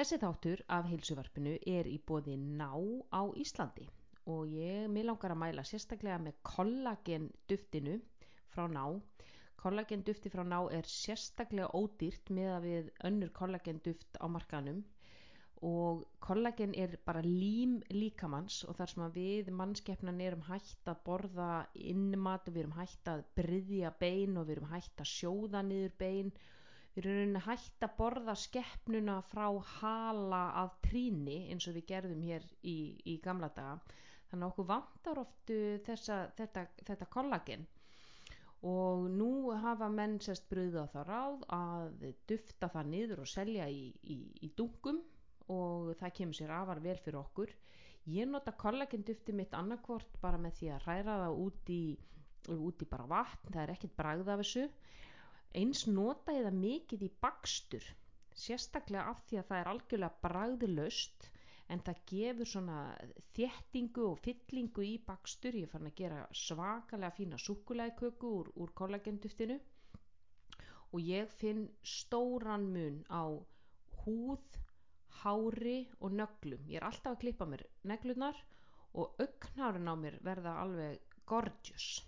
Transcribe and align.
Þessi 0.00 0.16
þáttur 0.20 0.60
af 0.74 0.86
heilsuvarpinu 0.88 1.50
er 1.70 1.88
í 1.94 1.98
bóði 2.10 2.32
ná 2.40 2.68
á 3.12 3.20
Íslandi 3.42 3.82
og 4.34 4.46
ég 4.48 4.86
mig 4.92 5.04
langar 5.04 5.34
að 5.34 5.40
mæla 5.42 5.64
sérstaklega 5.70 6.16
með 6.26 6.38
kollagen 6.50 7.26
duftinu 7.52 7.98
frá 8.54 8.62
ná. 8.76 8.84
Kollagen 9.60 10.04
dufti 10.08 10.32
frá 10.32 10.40
ná 10.52 10.56
er 10.78 10.88
sérstaklega 10.92 11.68
ódýrt 11.82 12.32
með 12.38 12.48
að 12.54 12.68
við 12.70 12.88
önnur 13.10 13.32
kollagen 13.40 13.82
duft 13.90 14.16
á 14.16 14.24
markanum 14.38 14.78
og 15.72 16.06
kollagen 16.28 16.72
er 16.86 16.96
bara 17.10 17.20
lím 17.26 17.74
líkamanns 17.92 18.62
og 18.70 18.78
þar 18.80 18.94
sem 18.94 19.04
við 19.18 19.50
mannskeppnan 19.60 20.22
erum 20.30 20.46
hægt 20.48 20.88
að 20.94 21.02
borða 21.10 21.50
innmat 21.92 22.48
og 22.48 22.56
við 22.56 22.64
erum 22.64 22.78
hægt 22.80 23.12
að 23.18 23.26
bryðja 23.42 23.92
bein 24.00 24.40
og 24.40 24.48
við 24.48 24.56
erum 24.56 24.72
hægt 24.72 25.04
að 25.04 25.12
sjóða 25.12 25.60
niður 25.68 25.94
bein 26.06 26.32
og 26.32 26.48
við 26.94 27.04
erum 27.04 27.16
rauninni 27.16 27.40
hægt 27.44 27.84
að 27.86 27.92
borða 27.98 28.34
skeppnuna 28.34 29.20
frá 29.30 29.46
hala 29.76 30.40
að 30.62 30.72
tríni 30.88 31.36
eins 31.52 31.68
og 31.70 31.76
við 31.76 31.86
gerðum 31.92 32.22
hér 32.26 32.46
í, 32.66 32.78
í 33.06 33.14
gamla 33.22 33.50
daga. 33.54 33.76
Þannig 34.30 34.46
að 34.46 34.50
okkur 34.50 34.66
vantar 34.70 35.20
oftu 35.22 35.58
þessa, 35.86 36.18
þetta, 36.38 36.64
þetta 36.88 37.08
kollagen. 37.14 37.66
Og 38.66 39.06
nú 39.10 39.30
hafa 39.62 39.88
menn 39.88 40.18
sérst 40.20 40.50
bröðu 40.50 40.82
á 40.84 40.86
það 40.92 41.06
ráð 41.08 41.46
að 41.56 42.04
dufta 42.28 42.68
það 42.74 42.90
niður 42.92 43.22
og 43.24 43.30
selja 43.32 43.70
í, 43.70 43.88
í, 44.04 44.18
í 44.46 44.50
dungum 44.58 45.00
og 45.50 45.94
það 45.98 46.14
kemur 46.18 46.38
sér 46.38 46.54
afar 46.58 46.82
vel 46.84 46.98
fyrir 46.98 47.22
okkur. 47.22 47.54
Ég 48.10 48.28
nota 48.28 48.52
kollagen 48.58 49.06
dufti 49.06 49.32
mitt 49.36 49.54
annarkvort 49.54 50.18
bara 50.22 50.38
með 50.42 50.58
því 50.58 50.70
að 50.74 50.86
hræra 50.86 51.18
það 51.24 51.40
út 51.46 51.72
í, 51.72 51.82
út 52.58 52.82
í 52.82 52.90
bara 52.90 53.08
vatn. 53.10 53.50
Það 53.54 53.62
er 53.64 53.74
ekkert 53.76 53.98
bragð 53.98 54.34
af 54.34 54.42
þessu 54.42 54.66
eins 55.58 55.86
nota 55.88 56.34
ég 56.36 56.46
það 56.46 56.62
mikið 56.62 57.06
í 57.06 57.10
bakstur 57.24 57.86
sérstaklega 58.40 59.10
af 59.10 59.20
því 59.28 59.38
að 59.40 59.48
það 59.48 59.60
er 59.60 59.70
algjörlega 59.72 60.20
bragðlaust 60.24 61.26
en 61.74 61.82
það 61.86 62.00
gefur 62.10 62.50
svona 62.52 62.78
þéttingu 63.36 64.06
og 64.08 64.18
fyllingu 64.24 64.86
í 64.86 64.94
bakstur. 65.06 65.58
Ég 65.58 65.70
fann 65.70 65.86
að 65.90 65.98
gera 66.00 66.22
svakalega 66.34 67.14
fína 67.18 67.38
sukulæðköku 67.38 68.32
úr, 68.40 68.50
úr 68.62 68.72
kollagenduftinu. 68.80 69.58
Og 70.90 71.06
ég 71.06 71.30
finn 71.38 71.68
stóran 71.86 72.66
mun 72.74 72.98
á 73.06 73.22
húð, 74.02 74.58
hári 75.22 75.78
og 76.00 76.16
nöglum. 76.18 76.66
Ég 76.66 76.80
er 76.80 76.88
alltaf 76.88 77.14
að 77.14 77.22
klippa 77.26 77.46
mér 77.46 77.66
neglunar 77.86 78.38
og 78.98 79.14
augnárin 79.22 79.90
á 79.90 79.94
mér 79.94 80.18
verða 80.26 80.58
alveg 80.64 81.18
gorgeous 81.30 82.00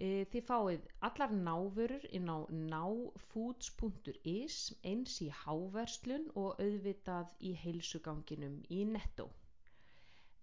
þið 0.00 0.44
fáið 0.48 0.84
allar 1.06 1.32
návörur 1.46 2.04
inn 2.18 2.30
á 2.32 2.38
náfoods.is 2.72 4.54
eins 4.90 5.16
í 5.20 5.26
háverslun 5.42 6.24
og 6.42 6.62
auðvitað 6.64 7.34
í 7.48 7.50
heilsuganginum 7.64 8.54
í 8.72 8.78
netto. 8.94 9.26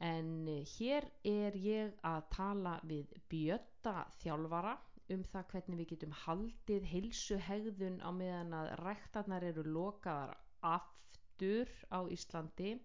En 0.10 0.30
e, 0.46 0.60
hér 0.76 1.08
er 1.26 1.58
ég 1.58 1.96
að 2.06 2.28
tala 2.36 2.76
við 2.92 3.16
Bjötta 3.34 3.96
þjálfara 4.22 4.76
um 5.16 5.24
það 5.32 5.50
hvernig 5.56 5.82
við 5.82 5.90
getum 5.96 6.14
haldið 6.26 6.86
heilsuhegðun 6.92 7.98
á 8.06 8.10
meðan 8.14 8.54
að 8.60 8.70
ræktarnar 8.84 9.48
eru 9.50 9.66
lokaðar 9.66 10.36
aftur 10.76 11.74
á 11.90 12.06
Íslandi. 12.14 12.76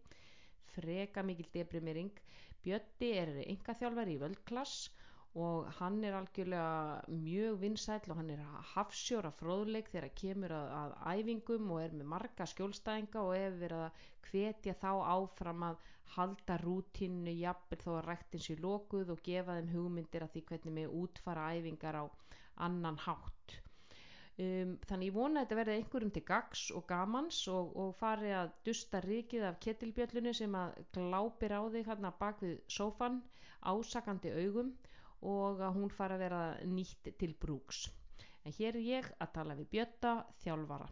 Freka 0.73 1.21
mikil 1.21 1.53
deprimering. 1.53 2.17
Bjötti 2.65 3.13
er 3.21 3.37
enga 3.45 3.77
þjálfari 3.77 4.17
í 4.17 4.23
völdklass 4.25 4.87
og 5.35 5.69
hann 5.79 6.03
er 6.05 6.13
algjörlega 6.19 7.05
mjög 7.09 7.55
vinsæl 7.63 8.11
og 8.13 8.19
hann 8.19 8.31
er 8.35 8.43
hafsjóra 8.75 9.31
fróðleik 9.33 9.89
þegar 9.89 10.13
kemur 10.21 10.53
að, 10.53 10.75
að 10.81 11.23
æfingum 11.23 11.71
og 11.73 11.81
er 11.81 11.95
með 11.97 12.11
marga 12.13 12.47
skjólstæðinga 12.51 13.23
og 13.23 13.33
hefur 13.39 13.63
verið 13.63 13.85
að 13.87 14.03
hvetja 14.29 14.75
þá 14.83 14.91
áfram 15.15 15.65
að 15.71 15.89
halda 16.17 16.59
rútínu 16.61 17.33
jafnvel 17.39 17.81
þó 17.81 17.91
að 17.95 18.05
ræktins 18.11 18.51
í 18.53 18.59
lókuð 18.61 19.15
og 19.15 19.25
gefa 19.25 19.57
þeim 19.57 19.73
hugmyndir 19.73 20.27
að 20.27 20.35
því 20.35 20.45
hvernig 20.51 20.77
með 20.79 20.97
útfara 21.01 21.49
æfingar 21.57 22.01
á 22.03 22.05
annan 22.69 23.01
hátt. 23.07 23.57
Um, 24.43 24.77
þannig 24.89 25.11
ég 25.11 25.17
vona 25.17 25.41
að 25.41 25.47
þetta 25.47 25.61
verði 25.63 25.75
einhverjum 25.79 26.13
til 26.13 26.25
gags 26.29 26.69
og 26.77 26.87
gamans 26.89 27.41
og, 27.53 27.73
og 27.77 27.91
fari 27.97 28.33
að 28.37 28.53
dusta 28.69 29.01
rikið 29.05 29.49
af 29.49 29.59
kettilbjöllunni 29.65 30.33
sem 30.37 30.55
að 30.57 30.77
glápir 30.93 31.57
á 31.57 31.63
þig 31.73 31.89
hérna 31.89 32.13
bak 32.21 32.41
við 32.45 32.61
sófan 32.69 33.21
ásakandi 33.73 34.33
augum 34.45 34.73
og 35.23 35.61
að 35.63 35.77
hún 35.79 35.93
fara 35.95 36.19
að 36.19 36.25
vera 36.27 36.43
nýtt 36.67 37.13
til 37.19 37.35
brúks. 37.39 37.87
En 38.45 38.55
hér 38.57 38.77
er 38.77 38.87
ég 38.87 39.11
að 39.23 39.33
tala 39.37 39.55
við 39.59 39.71
Bjötta 39.77 40.15
þjálfara. 40.43 40.89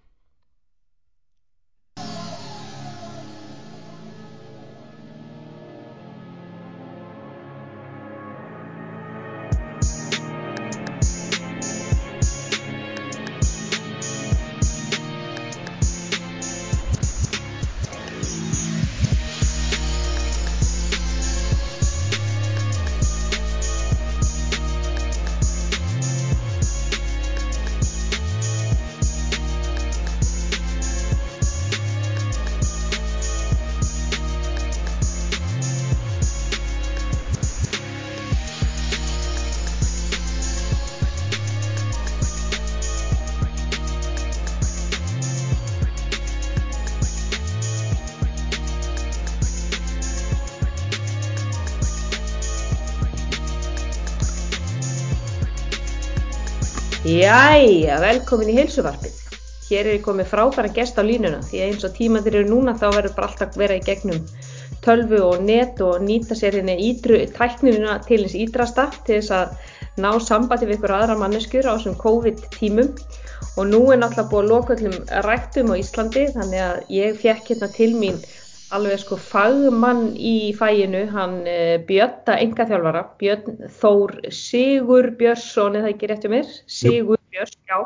Jæja, 57.31 58.01
velkomin 58.03 58.49
í 58.51 58.55
heilsuvarpið. 58.57 59.19
Hér 59.69 59.87
er 59.87 59.97
ég 60.01 60.01
komið 60.03 60.27
frábæra 60.33 60.71
gest 60.75 60.97
á 60.99 61.03
línuna 61.07 61.39
því 61.47 61.61
að 61.61 61.69
eins 61.69 61.85
og 61.87 61.93
tíma 61.95 62.23
þeir 62.25 62.39
eru 62.41 62.49
núna 62.49 62.73
þá 62.81 62.89
verður 62.97 63.13
bara 63.19 63.29
alltaf 63.29 63.59
vera 63.61 63.77
í 63.79 63.83
gegnum 63.87 64.25
tölvu 64.83 65.21
og 65.29 65.45
net 65.47 65.79
og 65.87 66.03
nýta 66.03 66.35
sér 66.35 66.57
henni 66.59 66.75
ídru 66.89 67.21
tæknina 67.37 68.01
til 68.09 68.19
þess 68.25 68.35
ídrasta 68.35 68.89
til 69.07 69.21
þess 69.21 69.35
að 69.37 70.03
ná 70.03 70.11
sambandi 70.27 70.67
við 70.67 70.81
ykkur 70.81 70.97
aðra 70.97 71.19
manneskjur 71.21 71.71
á 71.71 71.73
þessum 71.77 71.95
COVID 72.03 72.43
tímum 72.57 72.91
og 73.53 73.71
nú 73.71 73.85
er 73.95 74.03
náttúrulega 74.03 74.27
búið 74.33 74.43
að 74.43 74.51
loka 74.51 74.77
öllum 74.81 74.99
rættum 75.29 75.71
á 75.71 75.75
Íslandi 75.85 76.27
þannig 76.35 76.65
að 76.67 76.93
ég 76.97 77.23
fekk 77.23 77.53
hérna 77.53 77.71
til 77.79 77.93
mín 78.01 78.19
alveg 78.75 79.05
sko 79.05 79.19
fagmann 79.19 80.13
í 80.15 80.51
fæinu, 80.59 81.07
hann 81.15 81.41
uh, 81.47 81.79
Björn 81.87 82.35
enga 82.39 82.67
þjálfara, 82.71 83.07
Björn 83.23 83.71
Þór 83.81 84.19
Sigur 84.35 85.11
Björnsson, 85.19 85.79
eða 85.79 85.95
ekki 85.95 86.11
rétt 86.11 86.27
um 86.27 86.39
mér, 86.39 86.55
Sigur 86.71 87.20
Björns, 87.31 87.57
já, 87.71 87.79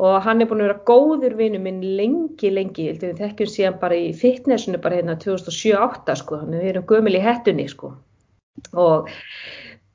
og 0.00 0.14
hann 0.24 0.40
er 0.40 0.48
búin 0.50 0.64
að 0.64 0.70
vera 0.70 0.84
góður 0.88 1.36
vinnu 1.38 1.60
minn 1.62 1.82
lengi, 1.98 2.50
lengi, 2.50 2.90
við 3.02 3.18
þekkjum 3.20 3.50
síðan 3.54 3.80
bara 3.82 3.98
í 4.00 4.12
fitnessinu 4.16 4.80
bara 4.84 5.00
hérna 5.00 5.18
2007-08 5.24 6.16
sko, 6.22 6.40
við 6.48 6.70
erum 6.72 6.86
gömul 6.88 7.18
í 7.18 7.24
hettunni 7.24 7.68
sko, 7.70 7.92
og 8.72 9.10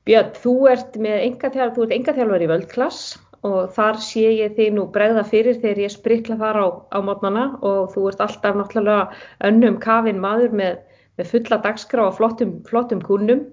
Björn, 0.08 0.30
þú 0.42 0.54
ert 0.70 0.94
með 0.96 1.26
enga 1.26 1.50
þjálfara 1.52 2.46
í 2.46 2.48
völdklass, 2.48 3.18
og 3.46 3.72
þar 3.76 3.98
sé 4.04 4.26
ég 4.36 4.56
þig 4.56 4.74
nú 4.76 4.86
bregða 4.92 5.22
fyrir 5.28 5.58
þegar 5.60 5.82
ég 5.84 5.92
sprikla 5.94 6.36
þar 6.40 6.58
á, 6.60 6.66
á 6.92 6.98
mótnana 7.04 7.44
og 7.64 7.92
þú 7.94 8.08
ert 8.10 8.22
alltaf 8.24 8.56
náttúrulega 8.56 9.06
önnum 9.48 9.78
kafin 9.80 10.20
maður 10.20 10.56
með, 10.60 10.80
með 11.18 11.32
fulla 11.32 11.60
dagskrá 11.64 12.06
og 12.08 12.16
flottum, 12.18 12.58
flottum 12.68 13.02
kunnum 13.04 13.44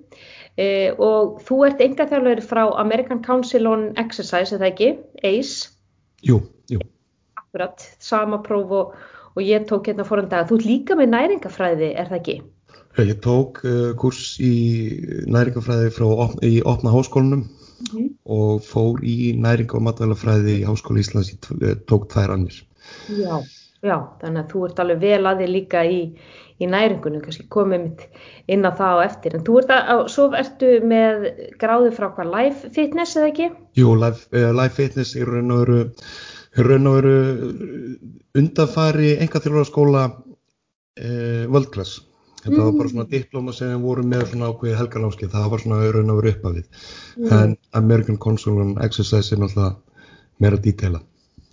e, 0.57 0.93
og 0.93 1.41
þú 1.47 1.61
ert 1.69 1.83
enga 1.83 2.07
þjálfur 2.09 2.43
frá 2.49 2.63
American 2.81 3.23
Council 3.25 3.67
on 3.69 3.89
Exercise, 3.97 4.55
eða 4.55 4.71
ekki? 4.71 4.93
ACE? 5.23 5.71
Jú, 6.25 6.41
jú. 6.71 6.81
Akkurat, 7.39 7.83
sama 8.03 8.41
próf 8.45 8.73
og, 8.73 8.95
og 9.35 9.43
ég 9.43 9.67
tók 9.69 9.89
hérna 9.89 10.05
foran 10.07 10.29
dag. 10.31 10.47
Þú 10.49 10.61
ert 10.61 10.69
líka 10.69 10.97
með 10.99 11.13
næringafræði, 11.13 11.93
er 11.93 12.09
það 12.11 12.21
ekki? 12.21 12.37
Ég 12.97 13.19
tók 13.21 13.61
uh, 13.61 13.91
kurs 14.01 14.39
í 14.41 14.55
næringafræði 15.29 15.93
frá, 15.93 16.07
í 16.41 16.57
opna 16.65 16.93
háskólanum 16.95 17.45
mm 17.45 17.85
-hmm. 17.91 18.07
og 18.25 18.61
fór 18.61 19.03
í 19.03 19.33
næring 19.37 19.73
og 19.73 19.81
matvælafræði 19.81 20.61
í 20.61 20.65
Háskóla 20.65 20.99
Íslands 20.99 21.31
í 21.33 21.37
eh, 21.61 21.75
tók 21.85 22.09
tvær 22.09 22.33
annir. 22.33 22.63
Já, 23.09 23.43
já, 23.81 23.97
þannig 24.21 24.41
að 24.43 24.51
þú 24.51 24.65
ert 24.65 24.79
alveg 24.79 24.99
vel 24.99 25.25
aðið 25.25 25.49
líka 25.49 25.85
í, 25.85 26.01
í 26.57 26.69
næringunum, 26.69 27.21
kannski 27.25 27.45
komið 27.53 28.07
inn 28.53 28.65
á 28.65 28.71
það 28.77 29.01
á 29.01 29.05
eftir. 29.05 29.37
En 29.37 29.45
þú 29.47 29.59
ert 29.61 29.73
að, 29.75 30.03
svo 30.13 30.27
ertu 30.37 30.71
með 30.85 31.27
gráðu 31.61 31.93
frá 31.95 32.09
hvað 32.15 32.33
live 32.33 32.73
fitness 32.75 33.17
eða 33.19 33.31
ekki? 33.33 33.51
Jú, 33.77 33.93
live, 33.99 34.25
uh, 34.33 34.49
live 34.57 34.73
fitness 34.77 35.15
er 35.17 35.29
raun 35.29 35.53
og 35.53 35.63
veru, 35.63 35.79
raun 36.69 36.91
og 36.91 36.99
veru 36.99 37.17
undanfari 38.37 39.15
enga 39.21 39.43
þjóðarskóla 39.43 40.05
uh, 40.11 41.43
world 41.51 41.73
class. 41.75 42.01
Þetta 42.47 42.63
var 42.63 42.75
bara 42.77 42.89
svona 42.91 43.09
diploma 43.11 43.53
sem 43.55 43.71
við 43.73 43.83
vorum 43.83 44.09
með 44.11 44.29
svona 44.31 44.49
ákveði 44.53 44.77
helgarnámskið, 44.79 45.31
það 45.33 45.47
var 45.51 45.63
svona 45.63 45.91
raun 45.91 46.11
að 46.13 46.19
vera 46.21 46.33
uppa 46.35 46.51
við 46.55 47.31
en 47.35 47.55
American 47.79 48.19
Consul 48.23 48.55
Exercise 48.85 49.35
er 49.35 49.41
náttúrulega 49.41 49.73
meira 50.43 50.59
dítela 50.61 51.01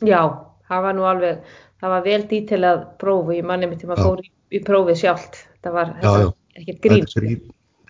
Já, 0.05 0.21
það 0.69 0.87
var 0.87 0.97
nú 0.99 1.07
alveg 1.09 1.57
það 1.81 1.95
var 1.95 2.05
vel 2.05 2.21
dítelað 2.31 2.85
próf 3.01 3.31
og 3.31 3.35
ég 3.37 3.49
manni 3.49 3.71
mitt 3.71 3.83
tíma 3.83 3.97
fór 3.99 4.23
í, 4.23 4.31
í 4.53 4.61
prófið 4.65 5.01
sjálft. 5.05 5.41
Það 5.65 5.79
var, 5.79 5.93
Já, 6.03 6.33
ekkert 6.61 6.83
grín 6.85 7.07
grí, 7.15 7.37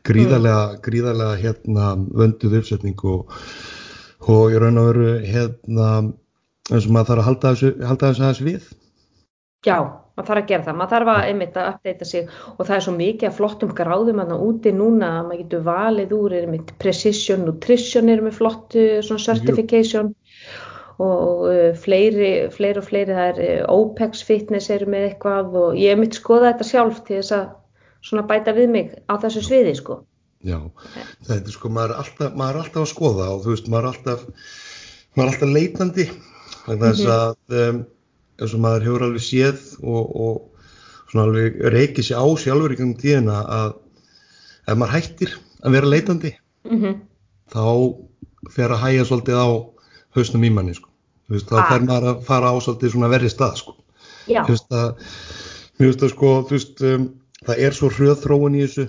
gríðarlega, 0.06 0.78
gríðarlega 0.84 1.40
hérna 1.40 1.90
vönduð 2.14 2.60
uppsetning 2.60 3.04
og, 3.08 3.34
og 4.28 4.54
í 4.54 4.60
raun 4.62 4.80
og 4.80 4.92
veru 4.92 5.10
hérna 5.24 5.90
eins 6.70 6.86
og 6.86 6.94
maður 6.94 7.10
þarf 7.10 7.20
að 7.20 7.28
halda 7.28 7.52
þessu, 7.52 7.74
halda 7.84 8.10
þessu 8.10 8.24
aðeins 8.24 8.42
við. 8.44 8.72
Já, 9.64 9.76
maður 10.14 10.28
þarf 10.28 10.42
að 10.42 10.48
gera 10.50 10.64
það, 10.66 10.76
maður 10.78 10.92
þarf 10.94 11.10
að 11.14 11.28
einmitt 11.28 11.58
að 11.58 11.68
uppdeita 11.72 12.08
sig 12.08 12.34
og 12.54 12.62
það 12.62 12.74
er 12.76 12.84
svo 12.86 12.94
mikið 12.98 13.28
að 13.28 13.38
flottum 13.38 13.74
gráðum 13.78 14.22
að 14.22 14.34
úti 14.46 14.72
núna 14.76 15.10
að 15.18 15.28
maður 15.28 15.42
getur 15.42 15.64
valið 15.68 16.14
úr 16.18 16.36
einmitt 16.40 16.74
precision 16.82 17.46
nutrition 17.48 18.12
er 18.12 18.24
með 18.24 18.38
flottu 18.38 18.84
svona 19.04 19.24
certification 19.24 20.12
og 21.02 21.44
uh, 21.50 21.70
fleiri, 21.81 22.50
fleiri 22.55 22.81
og 22.81 22.87
fleiri 22.87 23.14
það 23.17 23.29
er 23.32 23.62
uh, 23.64 23.75
OPEX 23.75 24.23
fitness 24.26 24.70
eru 24.70 24.88
með 24.91 25.08
eitthvað 25.11 25.56
og 25.61 25.79
ég 25.79 25.94
hef 25.94 26.02
mitt 26.02 26.19
skoða 26.19 26.52
þetta 26.52 26.69
sjálf 26.69 27.00
til 27.06 27.20
þess 27.20 27.37
að 27.38 28.29
bæta 28.31 28.55
við 28.55 28.69
mig 28.70 28.93
á 29.11 29.14
þessu 29.23 29.43
sviði 29.46 29.75
sko. 29.79 30.02
Já, 30.44 30.58
þetta 31.25 31.49
er 31.49 31.56
sko, 31.56 31.70
maður 31.73 31.94
er 31.94 32.02
alltaf, 32.02 32.37
maður 32.37 32.55
er 32.58 32.62
alltaf 32.62 32.82
að 32.85 32.91
skoða 32.93 33.29
og 33.32 33.43
þú 33.44 33.55
veist, 33.55 33.70
maður 33.73 33.85
er 33.85 33.93
alltaf, 33.94 34.25
maður 35.14 35.25
er 35.25 35.32
alltaf 35.32 35.55
leitandi 35.56 36.08
þess 36.64 37.08
að 37.14 37.58
um, 37.64 37.81
eins 38.41 38.55
og 38.55 38.64
maður 38.67 38.87
hefur 38.88 39.06
alveg 39.08 39.25
séð 39.25 39.64
og, 39.81 40.14
og 40.26 41.11
svona 41.11 41.26
alveg 41.31 41.58
reykið 41.73 42.11
sér 42.11 42.20
á 42.20 42.26
sjálfur 42.44 42.76
í 42.76 42.79
gangum 42.79 43.00
tíðina 43.00 43.41
að 43.56 43.76
ef 44.69 44.79
maður 44.79 44.96
hættir 44.99 45.37
að 45.64 45.79
vera 45.79 45.93
leitandi 45.94 46.35
Mm 46.64 46.81
-hmm. 46.81 46.94
þá 47.52 47.64
fer 48.50 48.73
að 48.73 48.82
hæja 48.85 49.05
svolítið 49.05 49.37
á 49.37 49.49
hausnum 50.14 50.44
í 50.46 50.52
manni 50.55 50.75
sko. 50.76 50.90
Veist, 51.32 51.49
þá 51.49 51.58
Ah. 51.58 51.69
fer 51.70 51.84
maður 51.87 52.08
að 52.12 52.22
fara 52.28 52.52
á 52.52 52.55
svolítið 52.61 52.93
svona 52.94 53.08
verri 53.12 53.31
stað 53.32 53.56
sko. 53.62 53.76
Veist 54.28 54.70
að, 54.70 54.96
mér 55.78 55.88
veist 55.90 56.02
að 56.05 56.12
sko, 56.14 56.32
um, 56.94 57.08
það 57.44 57.58
er 57.66 57.72
svo 57.76 57.88
hröð 57.93 58.19
þróun 58.25 58.56
í 58.58 58.64
þessu 58.66 58.88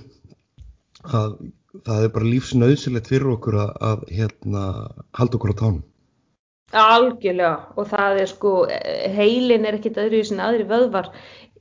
að 1.05 1.37
það 1.85 2.03
er 2.03 2.09
bara 2.15 2.25
lífsnauðsilegt 2.31 3.07
fyrir 3.11 3.33
okkur 3.35 3.57
að, 3.59 3.71
að 3.81 4.05
hérna, 4.15 4.63
halda 5.13 5.37
okkur 5.37 5.53
á 5.55 5.61
tánum. 5.61 5.83
algjörlega 6.75 7.77
og 7.77 7.87
það 7.87 8.19
er 8.21 8.29
sko, 8.31 8.51
heilin 9.15 9.65
er 9.65 9.77
ekkit 9.77 9.99
öðru 10.01 10.23
sem 10.25 10.39
aðri 10.43 10.65
vöðvar 10.67 11.11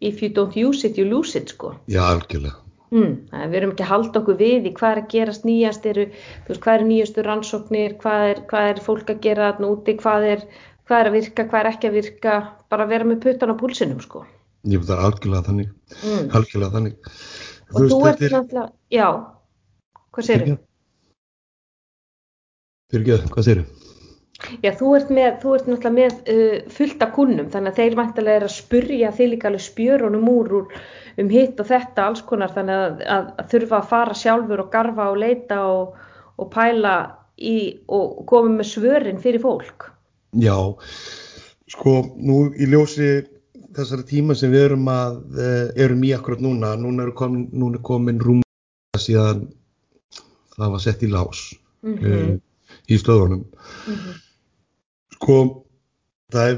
if 0.01 0.23
you 0.23 0.29
don't 0.29 0.57
use 0.57 0.85
it, 0.87 0.97
you 0.99 1.05
lose 1.05 1.37
it 1.39 1.49
sko. 1.53 1.75
Já, 1.87 2.01
algjörlega. 2.03 2.57
Mm, 2.93 3.15
það 3.31 3.49
við 3.51 3.59
erum 3.59 3.73
ekki 3.73 3.85
að 3.85 3.91
halda 3.91 4.21
okkur 4.21 4.37
við 4.39 4.69
í 4.69 4.73
hvað 4.77 4.93
er 4.93 5.01
að 5.01 5.09
gerast 5.15 5.47
nýjast 5.49 5.87
eru, 5.91 6.05
þú 6.45 6.53
veist, 6.53 6.63
hvað 6.67 6.77
er 6.77 6.85
nýjastu 6.91 7.25
rannsóknir, 7.25 7.97
hvað 8.03 8.27
er, 8.31 8.43
hvað 8.51 8.69
er 8.71 8.83
fólk 8.85 9.13
að 9.15 9.23
gera 9.25 9.49
þarna 9.49 9.71
úti, 9.73 9.97
hvað 10.03 10.27
er, 10.29 10.45
hvað 10.85 11.01
er 11.01 11.11
að 11.11 11.17
virka, 11.19 11.47
hvað 11.49 11.61
er 11.61 11.71
ekki 11.73 11.91
að 11.91 11.97
virka, 11.99 12.35
bara 12.71 12.89
vera 12.91 13.09
með 13.09 13.23
puttan 13.25 13.55
á 13.55 13.61
púlsinum 13.61 14.03
sko. 14.05 14.23
Ég 14.69 14.81
veit 14.81 14.89
það 14.89 14.99
er 14.99 15.09
algjörlega 15.09 15.49
þannig. 15.49 15.73
Mm. 16.03 16.29
Algjörlega 16.39 16.77
þannig. 16.77 17.11
Og 17.75 17.89
þú 17.91 17.99
ert 18.11 18.23
náttúrulega, 18.23 18.69
já, 18.93 19.09
hvað 20.15 20.29
segir 20.29 20.55
Fyrir 22.93 23.17
ekki, 23.17 23.33
hvað 23.33 23.49
segir 23.49 23.65
Já, 24.65 24.73
þú 24.77 24.91
ert, 24.99 25.11
með, 25.15 25.31
þú 25.43 25.55
ert 25.57 25.69
náttúrulega 25.71 25.95
með 25.95 26.31
uh, 26.35 26.57
fullt 26.77 27.03
af 27.05 27.13
kunnum, 27.17 27.49
þannig 27.53 27.73
að 27.73 27.81
þeir 27.81 27.97
væntalega 28.01 28.41
er 28.41 28.47
að 28.47 28.55
spurja 28.55 29.13
þig 29.17 29.31
líka 29.33 29.51
alveg 29.51 29.65
spjörunum 29.65 30.31
úr, 30.31 30.55
úr 30.61 30.79
um 31.23 31.33
hitt 31.33 31.61
og 31.63 31.69
þetta 31.71 32.07
alls 32.09 32.23
konar, 32.27 32.53
þannig 32.55 32.83
að, 32.85 33.03
að, 33.17 33.29
að 33.41 33.51
þurfa 33.55 33.81
að 33.81 33.91
fara 33.93 34.17
sjálfur 34.21 34.65
og 34.65 34.71
garfa 34.73 35.11
og 35.13 35.21
leita 35.23 35.61
og, 35.71 35.99
og 36.41 36.51
pæla 36.53 36.95
í 37.39 37.57
og 37.93 38.23
koma 38.31 38.53
með 38.59 38.71
svörin 38.71 39.21
fyrir 39.23 39.43
fólk. 39.43 39.89
Já, 40.43 40.57
sko, 41.71 41.99
nú 42.19 42.49
í 42.53 42.69
ljósi 42.71 43.11
þessari 43.75 44.07
tíma 44.07 44.37
sem 44.39 44.53
við 44.55 44.69
erum 44.69 44.89
að, 44.91 45.21
uh, 45.39 45.69
erum 45.87 46.07
í 46.07 46.15
akkurat 46.15 46.43
núna, 46.43 46.75
núna 46.79 47.09
er 47.09 47.15
komin, 47.17 47.49
núna 47.55 47.81
er 47.81 47.87
komin 47.87 48.23
rúm 48.23 48.43
síðan 49.01 49.49
það 50.55 50.75
var 50.77 50.83
sett 50.83 51.03
í 51.03 51.11
lás 51.11 51.53
Mm 51.85 52.01
uh, 52.09 52.37
í 52.89 52.97
stöðunum. 53.01 53.43
Sko, 55.25 55.37
það 56.35 56.51
er, 56.51 56.57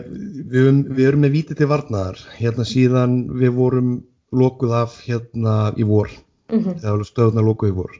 við, 0.50 0.78
við 0.96 1.04
erum 1.06 1.20
með 1.22 1.34
víti 1.36 1.54
til 1.54 1.68
varnaðar, 1.70 2.18
hérna 2.34 2.64
síðan 2.66 3.12
við 3.38 3.52
vorum 3.54 3.92
lokuð 4.34 4.72
af 4.74 4.96
hérna 5.06 5.52
í 5.78 5.86
vor, 5.86 6.10
Mhm. 6.50 6.80
þegar 6.82 7.04
stöðunar 7.06 7.46
lokuð 7.46 7.70
í 7.70 7.76
vor. 7.76 7.92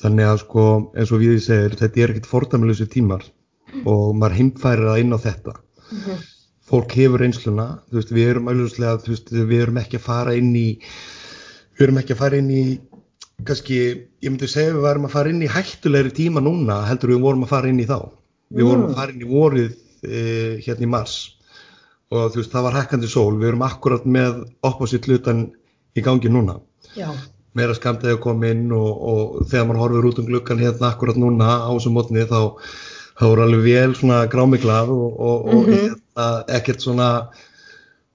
Þannig 0.00 0.24
að 0.24 0.38
sko, 0.40 0.64
eins 0.96 1.12
og 1.12 1.20
við 1.20 1.40
segir, 1.44 1.76
þetta 1.76 2.00
er 2.00 2.12
ekkit 2.14 2.30
fordæmilegsu 2.30 2.86
tímar 2.88 3.24
og 3.84 4.14
maður 4.16 4.36
heimfærir 4.38 4.88
það 4.88 5.00
inn 5.00 5.12
á 5.12 5.18
þetta. 5.20 5.52
Fólk 6.70 6.92
hefur 6.96 7.20
reynsluna, 7.20 7.80
þú 7.90 7.98
veist, 7.98 8.12
við 8.14 8.28
erum 8.30 8.48
veist, 8.48 9.30
við 9.32 9.60
erum 9.62 9.76
ekki 9.76 9.98
að 9.98 10.06
fara 10.06 10.32
inn 10.34 10.54
í, 10.56 10.78
við 11.76 11.82
erum 11.88 11.98
ekki 11.98 12.14
að 12.14 12.22
fara 12.22 12.36
inn 12.38 12.50
í, 12.50 12.80
kannski, 13.44 14.06
ég 14.22 14.30
myndi 14.30 14.48
segja 14.48 14.72
við 14.72 14.82
varum 14.82 15.04
að 15.04 15.10
fara 15.10 15.28
inn 15.28 15.42
í 15.42 15.48
hættulegri 15.48 16.10
tíma 16.14 16.40
núna 16.40 16.86
heldur 16.88 17.10
við 17.12 17.20
vorum 17.20 17.44
að 17.44 17.48
fara 17.52 17.68
inn 17.68 17.80
í 17.80 17.86
þá. 17.86 18.08
Við 18.50 18.64
vorum 18.64 18.88
að 18.88 18.94
fara 18.96 19.12
inn 19.12 19.20
í 19.22 19.30
vorið 19.30 19.76
hérna 20.04 20.86
í 20.86 20.90
mars. 20.90 21.18
Og 22.10 22.32
þú 22.32 22.40
veist, 22.40 22.52
það 22.54 22.66
var 22.66 22.78
hækkandi 22.78 23.10
sól, 23.10 23.34
við 23.38 23.52
erum 23.52 23.66
akkurat 23.66 24.06
með 24.06 24.40
opposite 24.66 25.10
hlutan 25.10 25.44
í 25.94 26.02
gangi 26.02 26.32
núna. 26.32 26.58
Já. 26.96 27.10
meira 27.54 27.74
skamdegi 27.74 28.14
að 28.14 28.22
koma 28.22 28.48
inn 28.50 28.70
og, 28.74 28.90
og 29.10 29.46
þegar 29.50 29.64
maður 29.66 29.80
horfir 29.82 30.06
út 30.10 30.18
um 30.22 30.26
gluggan 30.28 30.60
hérna 30.62 30.90
akkurat 30.92 31.16
núna 31.18 31.48
á 31.66 31.70
þessum 31.74 31.96
mótni 31.98 32.22
þá 32.30 32.54
þá 33.20 33.24
er 33.28 33.42
alveg 33.44 33.64
vel 33.66 33.94
svona 33.98 34.18
grámiglað 34.32 34.92
og, 34.94 35.08
og, 35.20 35.48
og 35.54 35.66
hérna, 35.68 36.26
ekkert 36.56 36.84
svona 36.84 37.08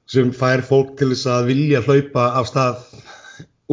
sem 0.09 0.31
fær 0.33 0.63
fólk 0.65 0.95
til 0.99 1.11
þess 1.11 1.29
að 1.29 1.51
vilja 1.51 1.83
hlaupa 1.85 2.29
af 2.39 2.49
stað 2.49 2.81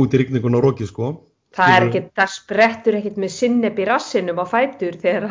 út 0.03 0.13
í 0.13 0.21
rigningun 0.21 0.59
og 0.59 0.67
róki 0.67 0.89
sko 0.89 1.15
Það 1.53 1.75
er 1.77 1.85
ekkit, 1.89 2.09
það 2.17 2.31
sprettur 2.33 2.97
ekkit 2.97 3.21
með 3.21 3.31
sinneb 3.35 3.79
í 3.83 3.85
rassinum 3.89 4.41
á 4.41 4.47
fætur 4.49 4.97
þegar, 5.03 5.29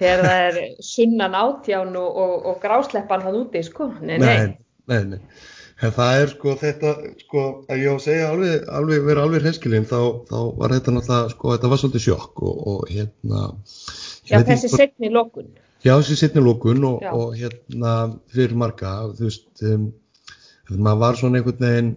þegar 0.00 0.24
það 0.26 0.42
er 0.48 0.58
sunnan 0.82 1.36
átján 1.38 1.94
og, 2.00 2.18
og, 2.24 2.34
og 2.50 2.60
grásleppan 2.64 3.22
hann 3.26 3.38
úti, 3.44 3.62
sko. 3.68 3.86
Nei, 4.02 4.16
nei. 4.18 4.56
nei, 4.90 5.00
nei, 5.12 5.20
það 5.84 6.12
er 6.24 6.32
sko 6.34 6.56
þetta, 6.64 6.94
sko, 7.22 7.44
ef 7.70 7.78
ég 7.78 7.86
á 7.86 7.94
að 7.94 8.02
segja 8.08 8.28
alveg, 8.32 8.66
alveg 8.80 9.06
vera 9.06 9.24
alveg 9.28 9.44
hreinskilinn 9.46 9.86
þá, 9.86 9.98
þá 10.26 10.36
var 10.58 10.74
þetta 10.74 10.96
náttúrulega, 10.96 11.32
sko, 11.36 11.54
þetta 11.54 11.72
var 11.72 11.82
svolítið 11.84 12.06
sjokk 12.08 12.42
og, 12.50 12.60
og 12.74 12.84
hérna 12.90 13.46
Já, 14.26 14.36
ekki 14.40 14.50
þessi 14.50 14.68
hvort- 14.72 14.82
setni 14.82 15.14
lokun. 15.14 15.50
Já, 15.80 15.94
þessi 15.96 16.18
setni 16.20 16.42
lókun 16.44 16.82
og, 16.84 17.06
hérna 17.38 17.94
fyrir 18.34 18.58
marga, 18.60 18.96
þú 19.16 19.30
veist, 19.30 19.46
um, 19.64 19.86
maður 20.76 20.98
var 21.06 21.20
svona 21.22 21.38
einhvern 21.40 21.62
veginn, 21.64 21.92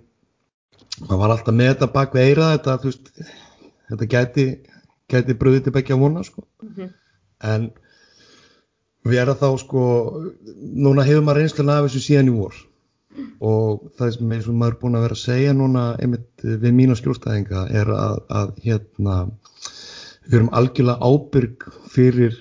maður 1.07 1.19
var 1.25 1.33
alltaf 1.35 1.57
með 1.57 1.73
þetta 1.73 1.89
bak 1.97 2.13
við 2.15 2.29
eira 2.29 2.51
þetta, 2.53 2.77
þú 2.85 2.93
veist, 2.93 3.11
þetta 3.93 4.09
gæti, 4.11 4.45
gæti 5.11 5.37
bröðið 5.39 5.63
til 5.67 5.73
begja 5.77 5.97
vona, 6.01 6.23
sko. 6.27 6.43
Mhm. 6.65 6.91
En 7.53 7.71
við 9.05 9.19
erum 9.23 9.35
þá, 9.39 9.49
sko, 9.59 9.81
núna 10.85 11.03
hefur 11.07 11.25
maður 11.27 11.41
reynsluna 11.43 11.79
af 11.79 11.89
þessu 11.89 12.03
síðan 12.07 12.31
í 12.31 12.37
vor 12.37 12.55
og 13.45 13.91
það 13.99 14.11
sem 14.15 14.31
eins 14.33 14.47
og 14.49 14.55
maður 14.57 14.73
er 14.73 14.79
búin 14.81 14.95
að 14.97 15.03
vera 15.05 15.15
að 15.17 15.21
segja 15.21 15.53
núna 15.53 15.81
einmitt 16.01 16.41
við 16.47 16.71
mína 16.73 16.95
skjólstæðinga 16.97 17.59
er 17.77 17.91
að, 17.93 18.15
að 18.33 18.53
hérna, 18.63 19.17
við 20.25 20.37
erum 20.39 20.49
algjörlega 20.57 21.09
ábyrg 21.11 21.65
fyrir 21.93 22.39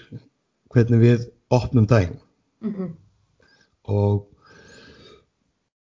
hvernig 0.73 1.03
við 1.03 1.27
opnum 1.53 1.87
daginn 1.91 2.17
Mhm. 2.63 2.89
og 3.91 4.29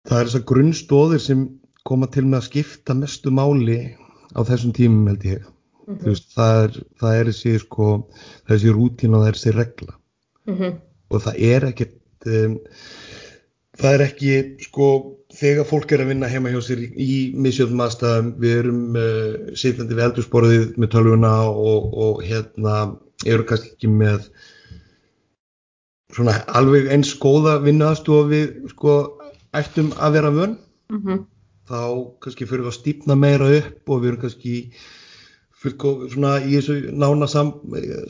það 0.07 0.21
er 0.21 0.29
þessar 0.29 0.45
grunnstóðir 0.53 1.21
sem 1.25 1.47
koma 1.83 2.07
til 2.07 2.27
með 2.29 2.39
að 2.43 2.49
skipta 2.51 2.95
mestu 2.95 3.31
máli 3.35 3.97
á 4.37 4.41
þessum 4.45 4.75
tímum 4.77 5.09
held 5.09 5.25
ég 5.25 5.47
Mhm. 5.87 5.99
Þú 6.03 6.11
veist, 6.11 6.31
það, 6.35 6.57
er, 6.65 6.79
það 7.01 7.19
er 7.21 7.29
þessi 7.31 7.53
sko, 7.63 7.89
þessi 8.51 8.73
rútín 8.75 9.15
og 9.15 9.23
það 9.23 9.29
er 9.33 9.37
þessi 9.41 9.53
regla 9.57 9.95
Mhm. 10.47 10.73
og 11.11 11.23
það 11.23 11.39
er 11.51 11.67
ekkert 11.69 12.27
um, 12.27 12.57
það 13.79 13.95
er 13.95 14.03
ekki 14.07 14.33
sko 14.65 14.89
þegar 15.37 15.67
fólk 15.69 15.93
er 15.93 16.01
að 16.03 16.09
vinna 16.11 16.29
heima 16.33 16.51
hjá 16.51 16.61
sér 16.65 16.83
í, 16.83 16.89
í 16.97 17.17
misjöfnum 17.35 17.83
aðstæðum 17.87 18.29
við 18.43 18.55
erum 18.59 18.83
uh, 18.97 19.55
sitjandi 19.59 19.95
við 19.99 20.05
eldursporðið 20.09 20.77
með 20.81 20.93
tölvuna 20.97 21.33
og, 21.51 21.89
og 22.07 22.23
hérna 22.25 22.77
eru 23.27 23.45
kannski 23.47 23.75
ekki 23.77 23.91
með 23.91 24.27
svona 26.15 26.37
alveg 26.57 26.87
eins 26.95 27.13
góða 27.21 27.59
vinnuaðstofa 27.65 28.29
við 28.31 28.53
sko 28.73 28.95
ættum 29.57 29.93
að 29.97 30.13
vera 30.19 30.31
vön 30.35 30.59
Mhm. 30.91 31.25
þá 31.67 31.79
kannski 32.23 32.47
fyrir 32.47 32.63
við 32.63 32.71
að 32.71 32.79
stípna 32.81 33.17
meira 33.19 33.49
upp 33.59 33.91
og 33.91 34.03
við 34.03 34.09
erum 34.13 34.21
kannski 34.23 34.57
fullko, 35.67 35.93
svona 36.13 36.37
í 36.43 36.55
þessu 36.57 36.95
nána 36.97 37.29
sam, 37.31 37.53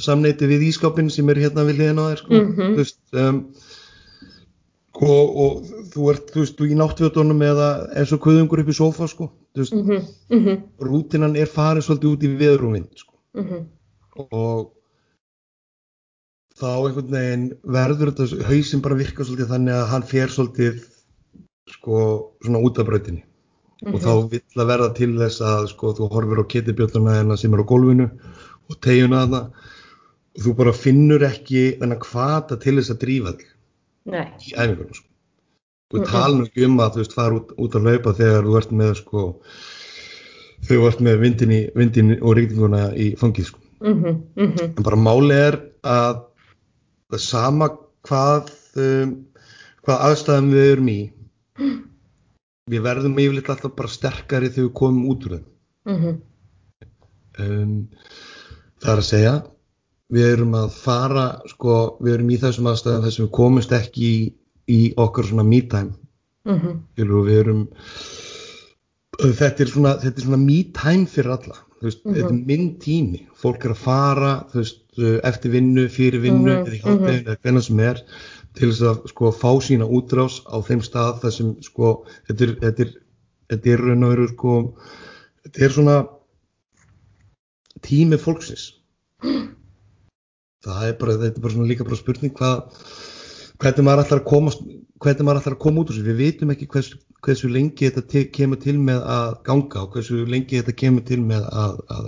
samneiti 0.03 0.49
við 0.51 0.69
ískápin 0.71 1.11
sem 1.13 1.29
er 1.33 1.41
hérna 1.47 1.67
við 1.67 1.81
hliðina 1.81 2.07
á 2.07 2.11
þér 2.13 2.23
sko. 2.23 2.37
Mhm. 2.37 2.71
Þú 2.77 2.83
veist, 2.83 3.01
um, 3.23 3.41
og, 4.97 5.35
og 5.45 5.91
þú 5.93 6.11
ert, 6.13 6.31
þú 6.33 6.45
veist, 6.45 6.63
í 6.65 6.79
náttfjöldunum 6.81 7.43
eða 7.45 7.69
eins 7.97 8.15
og 8.17 8.23
kuðungur 8.25 8.63
upp 8.63 8.73
í 8.73 8.77
sofa, 8.77 9.09
sko, 9.11 9.31
veist, 9.57 9.75
mm 9.75 9.85
-hmm, 9.85 10.07
mm 10.31 10.45
-hmm, 10.45 10.63
rútinan 10.81 11.37
er 11.37 11.47
farin 11.47 11.83
svolítið 11.83 12.13
út 12.13 12.23
í 12.23 12.37
vind, 12.37 12.93
sko, 12.97 13.15
mhm, 13.35 13.67
og 14.33 14.73
þá 16.57 16.71
einhvern 16.89 17.11
veginn 17.13 17.53
verður 17.63 18.13
þetta, 18.13 18.45
hausinn 18.49 18.83
bara 18.83 18.95
virka 18.95 19.25
svolítið 19.25 19.53
þannig 19.53 19.75
að 19.75 19.89
hann 19.93 20.03
fer 20.03 20.29
svolítið, 20.29 20.85
sko, 21.69 22.33
svona 22.45 22.59
út 22.65 22.79
af 22.79 22.89
brautinni 23.87 23.95
og 23.95 24.03
þá 24.03 24.13
mhm, 24.13 24.29
vill 24.35 24.63
að 24.63 24.71
verða 24.73 24.89
til 24.97 25.13
þess 25.21 25.41
að, 25.41 25.67
sko, 25.73 25.93
þú 25.97 26.09
horfir 26.13 26.43
á 26.43 26.51
ketibjölluna 26.53 27.17
hérna 27.21 27.37
sem 27.39 27.55
er 27.55 27.63
á 27.63 27.71
gólfinu 27.71 28.07
og 28.67 28.81
teguna 28.83 29.23
þarna 29.25 29.43
og 30.37 30.43
þú 30.45 30.55
bara 30.59 30.73
finnur 30.77 31.23
ekki 31.27 31.63
þennan 31.81 32.03
hvata 32.03 32.59
til 32.61 32.77
þess 32.81 32.91
að 32.93 33.01
drífa 33.05 33.33
þig 33.39 33.47
Nei, 34.07 34.27
í 34.47 34.53
æfingunum 34.55 34.95
sko. 34.95 35.09
Þú 35.87 35.99
Mhm. 36.01 36.07
tala 36.11 36.37
nú 36.37 36.45
ekki 36.47 36.65
um 36.67 36.77
að 36.83 36.93
þú 36.95 36.99
veist 37.03 37.13
fara 37.15 37.35
út, 37.39 37.53
út 37.63 37.75
að 37.79 37.85
laupa 37.87 38.13
þegar 38.19 38.43
þú 38.45 38.57
ert 38.59 38.71
með 38.73 38.95
sko 39.01 39.23
þú 40.67 40.87
ert 40.89 41.01
með 41.01 41.21
vindin, 41.21 41.53
í, 41.53 41.61
vindin 41.75 42.13
og 42.23 42.37
reytinguna 42.37 42.83
í 42.95 43.17
fangið 43.17 43.45
sko. 43.53 43.59
mhm, 43.81 44.23
mhm, 44.37 44.75
En 44.77 44.83
bara 44.83 44.97
máli 44.97 45.35
er 45.35 45.61
að 45.85 46.25
það 47.13 47.21
sama 47.21 47.69
hvað 48.03 48.51
um, 48.77 49.27
hvað 49.87 50.05
aðstæðum 50.11 50.51
við 50.51 50.73
erum 50.73 50.89
í 50.89 51.13
við 52.71 52.83
verðum 52.83 53.19
yfirleitt 53.23 53.51
alltaf 53.53 53.75
bara 53.79 53.91
sterkari 53.93 54.49
þegar 54.51 54.67
við 54.69 54.73
komum 54.81 55.11
út 55.13 55.27
úr 55.29 55.37
þeim. 55.37 55.45
mhm, 55.93 56.17
Um, 57.37 57.89
það 58.81 58.93
er 58.95 59.01
að 59.03 59.05
segja 59.05 59.33
við 60.17 60.23
erum 60.33 60.55
að 60.57 60.71
fara 60.73 61.25
sko, 61.51 61.75
við 62.01 62.15
erum 62.15 62.31
í 62.33 62.39
þessum 62.41 62.71
aðstæðum 62.71 63.03
þess 63.05 63.19
að 63.21 63.25
við 63.27 63.33
komumst 63.37 63.75
ekki 63.77 64.07
í, 64.09 64.23
í 64.73 64.79
okkar 64.97 65.29
svona 65.29 65.45
me 65.45 65.59
time. 65.69 65.93
Skilur, 66.47 67.19
og 67.21 67.27
við 67.29 67.41
erum 67.43 67.61
þetta 69.21 69.67
er 69.67 69.73
svona, 69.75 69.93
þetta 70.01 70.17
er 70.23 70.25
svona 70.31 70.41
me 70.47 70.57
time 70.81 71.05
fyrir 71.13 71.35
alla. 71.37 71.59
Veist, 71.85 72.01
Mhm. 72.07 72.15
þetta 72.17 72.33
er 72.33 72.47
minn 72.49 72.67
tími. 72.81 73.21
Fólk 73.37 73.67
er 73.69 73.75
að 73.77 73.83
fara, 73.85 74.33
veist, 74.55 74.81
eftir 74.97 75.53
vinnu 75.53 75.85
fyrir 75.93 76.23
vinnu, 76.25 76.57
Mhm, 76.65 77.05
eða 77.05 77.37
hvernig 77.43 77.63
sem 77.69 77.81
er, 77.81 78.01
til 78.57 78.71
þess 78.71 78.85
að 78.91 79.09
sko 79.13 79.33
fá 79.37 79.51
sína 79.65 79.87
útrás 79.99 80.41
á 80.49 80.57
þeim 80.65 80.83
stað 80.85 81.21
þar 81.23 81.35
sem 81.37 81.51
sko, 81.65 81.91
þetta 82.29 82.47
er 82.47 82.55
þetta 82.63 82.87
er, 82.87 82.93
þetta 83.53 83.73
er 83.75 83.83
raun 83.85 84.07
og 84.07 84.15
veru 84.15 84.29
sko 84.33 84.55
þetta 85.45 85.67
er 85.67 85.75
svona 85.77 85.97
tími 87.87 88.19
fólksins. 88.21 88.71
Það 90.67 90.87
er 90.89 90.97
bara, 90.99 91.19
þetta 91.21 91.39
er 91.39 91.45
bara 91.45 91.55
svona 91.55 91.69
líka 91.71 91.87
bara 91.87 91.99
spurning 92.01 92.35
hvað 92.37 92.57
hvernig 93.63 93.87
maður 93.87 94.05
ætlar 94.05 94.21
að 94.23 94.29
koma 94.31 94.55
hvernig 95.05 95.27
maður 95.29 95.41
ætlar 95.43 95.57
að 95.57 95.63
koma 95.63 95.83
út 95.83 95.91
úr 95.93 95.97
þessu. 95.99 96.07
Við 96.09 96.21
vitum 96.23 96.53
ekki 96.55 96.69
hversu, 96.73 96.99
hversu 97.25 97.51
lengi 97.53 97.91
þetta 97.91 98.05
te, 98.11 98.25
kemur 98.33 98.61
til 98.63 98.77
með 98.83 99.05
að 99.17 99.37
ganga 99.47 99.85
og 99.85 99.93
hversu 99.95 100.25
lengi 100.27 100.61
þetta 100.61 100.77
kemur 100.83 101.05
til 101.07 101.21
með 101.25 101.47
að, 101.53 101.75
að, 101.97 102.07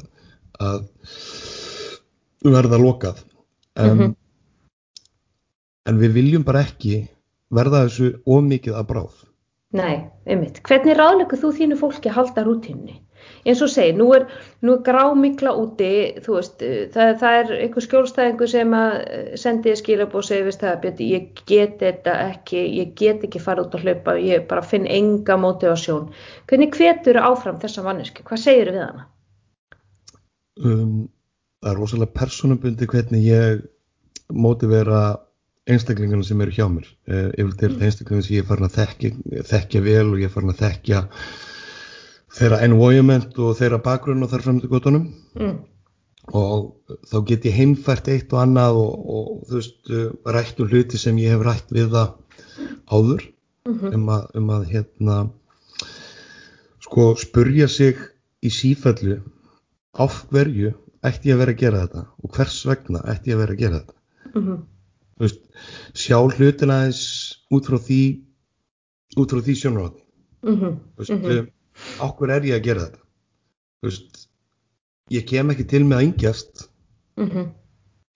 að 0.69 0.79
verða 2.57 2.81
lokað. 2.83 3.23
Um, 3.79 3.99
Mhm. 3.99 4.17
En 5.89 6.01
við 6.01 6.19
viljum 6.21 6.47
bara 6.47 6.65
ekki 6.67 7.03
verða 7.55 7.87
þessu 7.87 8.13
ómikið 8.29 8.79
að 8.79 8.89
bráð 8.93 9.25
Nei, 9.77 10.09
einmitt. 10.25 10.63
Hvernig 10.65 10.97
ráðleikur 10.97 11.43
þú 11.43 11.51
þínu 11.59 11.77
fólki 11.77 12.09
að 12.09 12.15
halda 12.17 12.45
rútínunni? 12.47 12.95
Eins 13.45 13.61
og 13.61 13.69
segi, 13.69 13.93
nú 13.99 14.07
er, 14.17 14.25
nú 14.65 14.79
er 14.79 14.85
grámikla 14.87 15.53
úti, 15.61 15.91
þú 16.25 16.39
veist, 16.39 16.63
uh, 16.65 16.87
það, 16.95 17.11
það 17.21 17.37
er 17.41 17.53
einhver 17.59 17.85
skjólstæðingur 17.85 18.49
sem 18.49 18.73
að 18.79 18.95
uh, 19.03 19.27
sendi 19.43 19.75
skilab 19.77 20.17
og 20.17 20.25
segi, 20.25 20.47
veist 20.47 20.65
það, 20.65 20.79
Björn, 20.87 21.03
ég 21.05 21.43
get 21.51 21.77
þetta 21.83 22.15
ekki, 22.31 22.63
ég 22.79 22.95
get 22.97 23.29
ekki 23.29 23.45
fara 23.45 23.67
út 23.67 23.77
að 23.77 23.85
hlaupa, 23.85 24.17
ég 24.25 24.49
bara 24.49 24.65
finn 24.65 24.89
enga 24.89 25.37
mótivasjón. 25.37 26.09
Hvernig 26.49 26.81
hvetur 26.81 27.21
áfram 27.21 27.61
þessa 27.61 27.85
mannesku? 27.85 28.25
Hvað 28.25 28.45
segir 28.47 28.73
við 28.73 28.87
hana? 28.87 29.09
um, 30.65 31.09
það 31.63 31.73
er 31.73 31.79
rosalega 31.79 32.17
persónubundi 32.19 32.89
hvernig 32.91 33.27
ég 33.29 33.65
mótivera 34.33 35.03
einstaklingarna 35.69 36.25
sem 36.25 36.41
eru 36.45 36.55
hjá 36.57 36.67
mér 36.73 36.87
uh, 36.89 37.31
yfirleitt 37.37 37.63
er 37.63 37.73
þetta 37.75 37.89
einstaklingarna 37.89 38.27
sem 38.27 38.37
ég 38.37 38.43
er 38.45 38.49
farin 38.49 38.69
að 38.69 38.77
þekkja, 38.79 39.11
þekkja 39.53 39.83
vel 39.85 40.07
og 40.13 40.19
ég 40.23 40.29
er 40.31 40.35
farin 40.35 40.53
að 40.55 40.63
þekkja 40.65 41.03
þeirra 42.39 42.61
environment 42.67 43.39
og 43.41 43.57
þeirra 43.59 43.81
bakgrunn 43.85 44.23
og 44.27 44.31
þar 44.35 44.47
til 44.49 44.71
gotunum 44.73 45.09
Mm. 45.39 45.59
og 46.35 46.65
þá 47.09 47.17
get 47.29 47.45
ég 47.47 47.55
heimfært 47.57 48.09
eitt 48.13 48.33
og 48.35 48.41
annað 48.43 48.79
og, 48.81 48.95
og 49.17 49.29
þú 49.49 49.55
veist 49.61 49.91
uh, 49.95 50.09
rætt 50.35 50.59
um 50.61 50.69
hluti 50.69 50.99
sem 51.01 51.17
ég 51.23 51.31
hef 51.37 51.45
rætt 51.47 51.71
við 51.73 51.93
það 51.95 52.15
áður 52.93 53.27
Mhm. 53.69 53.93
um, 53.95 54.09
að, 54.09 54.23
um 54.41 54.51
að 54.57 54.63
hérna 54.73 55.17
sko 56.85 57.15
spurja 57.21 57.69
sig 57.69 57.97
í 58.43 58.51
sífellu 58.55 59.19
af 59.99 60.23
hverju 60.31 60.73
ætti 61.05 61.29
ég 61.31 61.37
að 61.37 61.43
vera 61.43 61.53
að 61.55 61.61
gera 61.63 61.83
þetta 61.87 62.05
og 62.25 62.33
hvers 62.37 62.59
vegna 62.67 63.03
ætti 63.13 63.31
ég 63.33 63.37
að 63.37 63.43
vera 63.45 63.53
að 63.57 63.63
gera 63.63 63.81
þetta 63.81 63.95
Mhm. 64.35 64.57
þú 64.57 64.67
veist, 65.19 65.41
sjá 65.95 66.19
hlutina 66.23 66.85
eins 66.87 67.01
út 67.51 67.67
frá 67.67 67.79
því 67.79 68.01
út 69.19 69.31
frá 69.35 69.41
því 69.43 69.55
Mhm. 70.45 70.79
þú 70.97 70.99
veist, 70.99 71.11
Mhm. 71.11 71.29
mm 71.29 71.49
okkur 72.01 72.31
er 72.31 72.41
ég 72.43 72.55
að 72.59 72.65
gera 72.65 72.81
þetta 72.87 72.99
veist 73.83 74.29
ég 75.11 75.27
kem 75.27 75.51
ekki 75.51 75.69
til 75.69 75.85
með 75.85 75.97
að 75.99 76.07
yngjast 76.13 76.69
Mhm. 77.17 77.51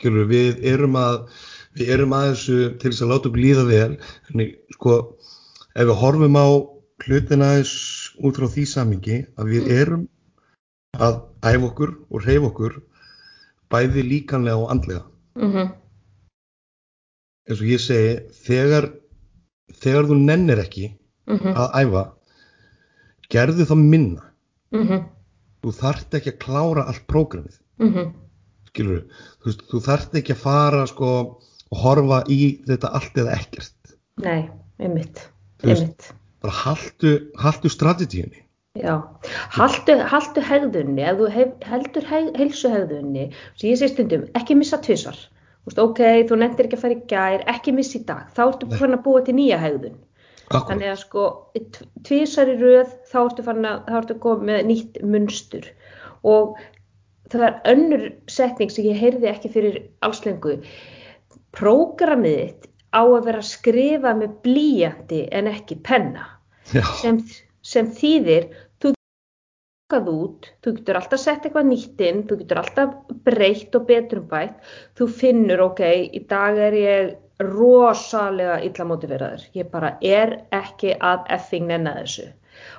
Skilur, 0.01 0.27
við 0.27 0.65
erum 0.65 0.95
að 0.99 1.29
við 1.77 1.89
erum 1.89 2.11
að 2.11 2.33
þessu 2.33 2.79
til 2.79 2.91
þess 2.91 3.03
að 3.03 3.09
láta 3.13 3.29
okkur 3.29 3.43
líða 3.43 3.67
vel 3.69 3.99
en 4.35 4.55
sko 4.73 5.17
ef 5.77 5.87
við 5.87 5.97
horfum 6.01 6.37
á 6.37 6.47
hlutina 7.07 7.45
aðeins 7.53 8.11
út 8.23 8.35
frá 8.37 8.47
því 8.49 8.65
samingi 8.67 9.27
að 9.39 9.47
við 9.47 9.71
erum 9.71 10.09
að 10.99 11.23
æfa 11.43 11.71
okkur 11.71 11.95
og 12.11 12.23
reyfa 12.27 12.51
okkur 12.51 12.83
bæði 13.71 14.03
líkanlega 14.11 14.59
og 14.59 14.71
andlega 14.71 15.05
Mhm. 15.37 15.73
Eins 17.49 17.61
og 17.63 17.67
ég 17.71 17.81
segi 17.83 18.11
þegar, 18.47 18.87
þegar 19.83 20.09
þú 20.11 20.19
nennir 20.27 20.61
ekki 20.63 20.93
Mhm. 21.27 21.55
að 21.55 21.75
æfa 21.83 22.03
gerðu 23.33 23.67
þá 23.67 23.75
minna 23.79 24.23
Mhm. 24.73 25.05
þú 25.63 25.73
þarft 25.79 26.15
ekki 26.19 26.33
að 26.33 26.39
klára 26.45 26.87
allt 26.89 27.07
prógramið 27.07 27.59
Mhm. 27.79 28.13
skilur 28.69 29.05
þú, 29.45 29.57
þú 29.71 29.81
þarft 29.87 30.15
ekki 30.15 30.33
að 30.35 30.43
fara 30.45 30.87
sko 30.87 31.11
og 31.73 31.79
horfa 31.79 32.25
í 32.29 32.65
þetta 32.67 32.93
allt 32.93 33.15
eða 33.15 33.33
ekkert 33.39 33.95
Nei, 34.19 34.49
einmitt. 34.79 35.29
Einmitt. 35.65 36.13
bara 36.43 36.53
haltu, 36.53 37.31
haltu 37.39 37.69
strategíunni 37.69 38.39
Já, 38.75 39.03
haltu, 39.53 39.99
haltu 40.09 40.41
hegðunni, 40.41 41.03
ef 41.05 41.17
þú 41.19 41.31
hef, 41.31 41.49
heldur 41.63 42.05
heg, 42.09 42.35
heilsu 42.37 42.71
hegðunni, 42.71 43.31
sem 43.57 43.69
ég 43.71 43.77
segi 43.79 43.93
stundum, 43.93 44.23
ekki 44.35 44.57
missa 44.57 44.79
tvisar. 44.79 45.15
Þú 45.63 45.71
veist, 45.71 45.81
ok, 45.83 46.01
þú 46.29 46.37
nefndir 46.41 46.67
ekki 46.69 46.79
að 46.79 46.83
fara 46.83 46.97
í 46.97 47.03
gær, 47.13 47.45
ekki 47.55 47.73
missa 47.77 47.99
í 48.01 48.05
dag, 48.09 48.31
þá 48.35 48.41
ertu 48.49 48.69
farin 48.73 48.97
að 48.97 49.05
búa 49.05 49.21
til 49.27 49.35
nýja 49.39 49.59
hegðun. 49.63 49.99
Akkurat, 50.53 50.69
Þannig 50.73 50.89
að 50.91 50.97
sko, 51.05 51.27
t- 51.55 51.87
tvisar 52.09 52.51
í 52.51 52.57
röð, 52.61 52.91
þá 53.13 53.19
ertu 53.23 53.45
farin 53.47 53.69
að, 53.71 53.77
þá 53.87 53.99
ertu 54.01 54.17
komið 54.25 54.49
með 54.51 54.67
nýtt 54.73 54.99
munstur. 55.15 55.69
Og 56.27 56.59
það 57.33 57.47
er 57.47 57.55
önnur 57.73 58.03
setning 58.29 58.75
sem 58.75 58.89
ég 58.91 58.99
heyrði 59.01 59.31
ekki 59.31 59.53
fyrir 59.55 59.79
allslengu. 60.05 60.59
Prógramið 61.57 62.37
þitt 62.43 62.69
á 62.93 63.03
að 63.07 63.25
vera 63.29 63.41
að 63.41 63.49
skrifa 63.49 64.13
með 64.19 64.35
blíjandi 64.45 65.23
en 65.33 65.49
ekki 65.49 65.79
penna 65.87 66.27
sem, 67.01 67.23
sem 67.65 67.89
þýðir 67.97 68.51
þú 68.83 68.93
getur 69.93 70.13
út, 70.27 70.49
þú 70.65 70.75
getur 70.79 70.99
alltaf 70.99 71.21
sett 71.21 71.47
eitthvað 71.47 71.69
nýtt 71.69 72.05
inn, 72.07 72.23
þú 72.29 72.39
getur 72.43 72.61
alltaf 72.63 72.95
breytt 73.27 73.77
og 73.79 73.87
betrumbætt, 73.89 74.55
þú 74.99 75.09
finnur 75.21 75.65
ok, 75.69 75.83
í 76.13 76.23
dag 76.31 76.59
er 76.59 76.77
ég 76.79 77.13
rosalega 77.43 78.61
illa 78.63 78.87
mótiveraður, 78.87 79.49
ég 79.57 79.73
bara 79.73 79.97
er 80.01 80.39
ekki 80.55 80.95
að 81.01 81.27
effing 81.37 81.69
nenna 81.71 81.97
þessu. 82.01 82.29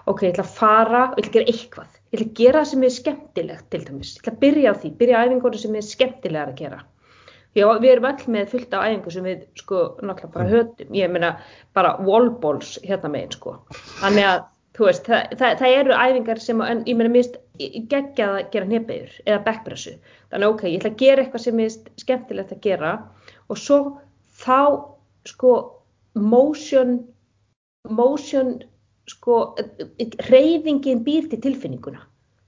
Ok, 0.07 0.23
ég 0.23 0.33
ætla 0.33 0.45
að 0.45 0.55
fara 0.55 1.03
og 1.09 1.19
ég 1.19 1.27
ætla 1.27 1.31
að 1.31 1.37
gera 1.37 1.53
eitthvað, 1.53 1.99
ég 2.13 2.17
ætla 2.17 2.29
að 2.29 2.39
gera 2.39 2.61
það 2.61 2.71
sem 2.71 2.83
er 2.87 2.95
skemmtilegt 2.97 3.69
til 3.73 3.83
dæmis, 3.89 4.15
ég 4.15 4.23
ætla 4.23 4.33
að 4.33 4.41
byrja 4.45 4.73
á 4.73 4.79
því, 4.79 4.91
byrja 5.01 5.19
á 5.19 5.23
æfingunum 5.25 5.63
sem 5.63 5.77
er 5.79 5.87
skemmtilegar 5.89 6.53
að 6.53 6.59
gera. 6.61 6.81
Já, 7.53 7.67
við 7.77 7.91
erum 7.91 8.07
öll 8.09 8.31
með 8.33 8.47
fullt 8.49 8.71
af 8.73 8.87
æfingu 8.87 9.11
sem 9.13 9.25
við 9.29 9.41
sko 9.59 9.81
náttúrulega 10.01 10.31
bara 10.33 10.49
höfum, 10.49 10.95
ég 10.97 11.11
meina 11.13 11.35
bara 11.77 11.91
wallballs 12.01 12.79
hérna 12.81 13.11
megin 13.13 13.35
sko. 13.35 13.59
Þannig 13.99 14.29
að 14.29 14.47
þú 14.73 14.87
veist, 14.87 15.07
það, 15.07 15.35
það, 15.39 15.55
það 15.61 15.75
eru 15.79 15.97
æfingar 15.97 16.41
sem, 16.41 16.61
en 16.65 16.83
ég 16.89 16.97
meina 16.97 17.13
mér 17.13 17.27
finnst 17.27 17.39
geggjað 17.91 18.37
að 18.39 18.49
gera 18.55 18.69
hnepegur 18.69 19.17
eða 19.27 19.43
backpressu. 19.45 19.95
Þannig 20.33 20.53
ok, 20.55 20.63
ég 20.69 20.79
ætla 20.79 20.91
að 20.93 21.01
gera 21.03 21.23
eitthvað 21.23 21.45
sem 21.45 21.61
er 21.61 21.75
skemmtilegt 22.01 22.55
að 22.55 22.63
gera 22.65 22.93
og 23.53 23.61
svo 23.61 23.79
þá 24.43 24.59
sko 25.29 25.53
motion, 26.17 26.97
motion 27.89 28.55
sko 29.11 29.37
reyfingin 30.29 31.03
býr 31.05 31.29
til 31.29 31.41
tilfinninguna. 31.43 32.01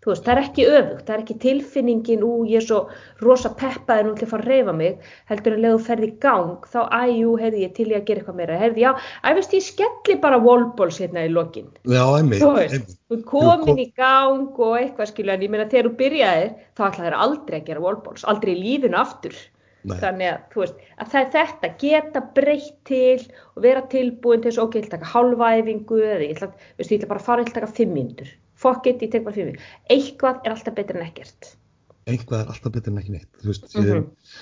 Þú 0.06 0.12
veist, 0.12 0.26
það 0.26 0.36
er 0.36 0.42
ekki 0.44 0.66
öfugt, 0.70 1.04
það 1.08 1.16
er 1.16 1.22
ekki 1.24 1.36
tilfinningin, 1.42 2.26
ú, 2.26 2.34
ég 2.46 2.60
er 2.60 2.66
svo 2.66 2.82
rosa 3.24 3.50
peppaði 3.58 4.04
nú 4.06 4.12
til 4.14 4.28
að 4.28 4.34
fara 4.36 4.46
að 4.46 4.52
reyfa 4.52 4.76
mig, 4.78 5.08
heldur 5.32 5.56
en 5.56 5.64
leðu 5.64 5.80
ferði 5.88 6.10
í 6.12 6.14
gang, 6.22 6.68
þá, 6.70 6.78
æjú, 6.94 7.32
heyrði 7.42 7.64
ég 7.64 7.74
til 7.74 7.88
ég 7.90 7.98
að 7.98 8.06
gera 8.10 8.22
eitthvað 8.22 8.38
meira, 8.38 8.60
heyrði, 8.62 8.84
já, 8.86 8.92
æ, 9.26 9.28
veist, 9.40 9.58
ég 9.58 9.66
skelli 9.66 10.20
bara 10.22 10.40
wallballs 10.46 11.02
hérna 11.02 11.26
í 11.26 11.34
lokin. 11.34 11.74
Já, 11.90 12.04
einmitt, 12.20 12.46
einmitt. 12.46 12.94
þú 13.10 13.20
komin 13.34 13.82
í 13.82 13.90
gang 13.98 14.62
og 14.68 14.78
eitthvað 14.78 15.12
skilja, 15.12 15.40
en 15.40 15.48
ég 15.48 15.54
meina 15.56 15.68
þegar 15.74 15.90
þú 15.90 15.98
byrjaðir, 16.04 16.56
þá 16.78 16.86
ætlaði 16.92 17.10
þér 17.10 17.20
aldrei 17.26 17.60
að 17.60 17.68
gera 17.72 17.86
wallballs, 17.90 18.30
aldrei 18.30 18.54
í 18.54 18.62
lífinu 18.62 19.02
aftur. 19.02 19.44
Nei. 19.86 20.00
Þannig 20.02 20.30
að, 20.32 20.38
þú 20.50 20.62
veist, 20.64 20.78
að 20.98 21.10
það 21.12 21.20
er 21.20 21.28
þetta, 21.36 21.70
geta 21.82 22.22
breytt 22.34 22.78
til 22.90 23.26
og 23.54 23.60
vera 23.68 23.84
tilbúin 23.92 24.42
til 24.42 24.50
þess, 24.50 24.62
ok, 24.64 24.80
ég 24.80 24.88
ætla 24.88 24.98
að 24.98 25.04
taka 25.04 25.12
halvæfingu 25.12 26.00
eða 26.02 26.24
ég 26.24 26.34
ætla, 26.34 26.50
veist, 26.80 26.90
ég 26.90 26.98
ætla 26.98 27.10
bara 27.12 27.22
að 27.22 27.28
fara, 27.28 27.44
ég 27.44 27.52
ætla 27.52 27.60
að 27.60 27.68
taka 27.68 27.78
fimm 27.78 27.94
mínútur. 27.94 28.32
Fuck 28.66 28.88
it, 28.90 29.02
ég 29.06 29.12
tek 29.14 29.24
bara 29.28 29.36
fimm 29.36 29.52
mínútur. 29.52 29.68
Eitthvað 29.94 30.42
er 30.46 30.56
alltaf 30.56 30.76
betur 30.80 30.98
en 30.98 31.06
ekkert. 31.06 31.52
einhvað 32.10 32.40
er 32.44 32.50
alltaf 32.54 32.72
betur 32.74 32.92
en 32.94 32.98
ekki 33.02 33.14
neitt 33.16 33.46
veist, 33.46 33.64
Mhm. 33.76 33.86
ég, 33.86 34.34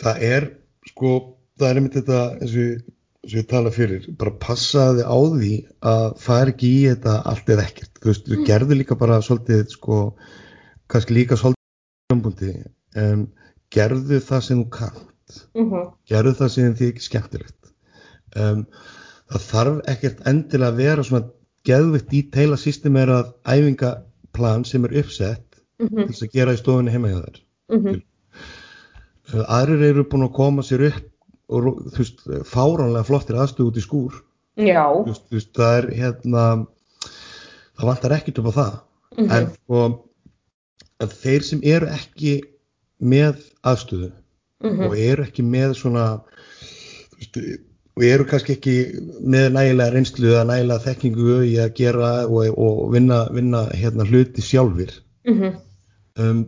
það 0.00 0.22
er 0.30 0.46
sko, 0.88 1.12
það 1.58 1.68
er 1.70 1.78
einmitt 1.80 1.94
þetta 1.96 2.18
eins 2.40 2.50
og 2.50 2.60
ég, 2.60 2.82
eins 3.24 3.34
og 3.34 3.38
ég 3.40 3.46
tala 3.48 3.70
fyrir 3.72 4.06
bara 4.20 4.30
passaði 4.42 5.04
á 5.04 5.16
því 5.32 5.52
að 5.92 6.18
fara 6.20 6.50
ekki 6.52 6.68
í 6.76 6.82
þetta 6.90 7.14
allt 7.32 7.46
eða 7.54 7.64
ekkert 7.68 8.00
þú 8.02 8.10
veist, 8.10 8.28
þú 8.28 8.44
gerðu 8.48 8.76
líka 8.80 8.98
bara 9.00 9.20
svolítið 9.24 9.66
sko, 9.72 9.98
kannski 10.92 11.14
líka 11.16 11.36
svolítið 11.40 12.66
um, 12.96 13.26
gerðu 13.72 14.20
það 14.20 14.40
sem 14.48 14.64
þú 14.64 14.68
kannt 14.70 15.06
Mm 15.54 15.70
-hmm. 15.70 15.92
gerðu 16.10 16.32
það 16.34 16.48
sem 16.50 16.74
þið 16.74 16.88
ekki 16.92 17.02
skemmtilegt 17.08 17.72
um, 18.36 18.66
það 19.30 19.42
þarf 19.52 19.76
ekkert 19.92 20.26
endilega 20.26 20.72
að 20.72 20.76
vera 20.76 21.02
svona 21.06 21.30
geðvitt 21.66 22.12
í 22.16 22.22
teila 22.32 22.56
systemerað 22.56 23.32
æfingaplan 23.44 24.64
sem 24.64 24.84
er 24.88 24.98
uppsett 25.02 25.46
Mm 25.80 25.88
til 25.96 26.06
þess 26.10 26.22
að 26.26 26.32
gera 26.34 26.52
í 26.52 26.58
stofunni 26.60 26.90
heima 26.92 27.08
hjá 27.08 27.20
þér 27.24 27.38
-hmm. 27.70 28.02
Uh, 29.32 29.44
aðrir 29.46 29.82
eru 29.90 30.02
búin 30.04 30.24
að 30.26 30.32
koma 30.34 30.62
sér 30.62 30.82
upp 30.88 31.06
og 31.48 31.62
þú 31.94 31.98
veist, 31.98 32.20
fáránlega 32.50 33.04
flottir 33.06 33.36
aðstöðu 33.38 33.68
út 33.70 33.76
í 33.78 33.84
skúr 33.84 34.12
Já. 34.58 34.84
þú 34.90 35.06
veist, 35.06 35.24
þú 35.30 35.36
veist, 35.38 35.52
það 35.54 35.76
er 35.78 35.86
hérna 35.94 36.66
það 37.78 37.86
vantar 37.86 38.10
ekkert 38.16 38.38
upp 38.38 38.46
á 38.50 38.52
það 38.60 38.80
Mhm. 39.18 39.30
en 39.30 39.46
sko 39.54 40.04
þeir 41.00 41.42
sem 41.42 41.60
eru 41.62 41.86
ekki 41.86 42.40
með 43.02 43.36
aðstöðu 43.64 44.12
Mhm. 44.64 44.84
og 44.86 44.98
eru 44.98 45.22
ekki 45.24 45.42
með 45.42 45.74
svona 45.74 46.20
þú 47.10 47.16
veist, 47.18 47.60
og 47.96 48.04
eru 48.06 48.24
kannski 48.30 48.54
ekki 48.56 48.74
með 49.34 49.48
nægilega 49.56 49.92
reynslu 49.94 50.30
eða 50.30 50.44
nægilega 50.52 50.84
þekkingu 50.86 51.40
í 51.48 51.54
að 51.64 51.72
gera 51.80 52.10
og, 52.26 52.58
og 52.58 52.92
vinna, 52.94 53.24
vinna 53.34 53.64
hérna, 53.74 54.06
hluti 54.08 54.42
sjálfir 54.46 54.92
Mhm. 55.26 55.56
um, 56.18 56.46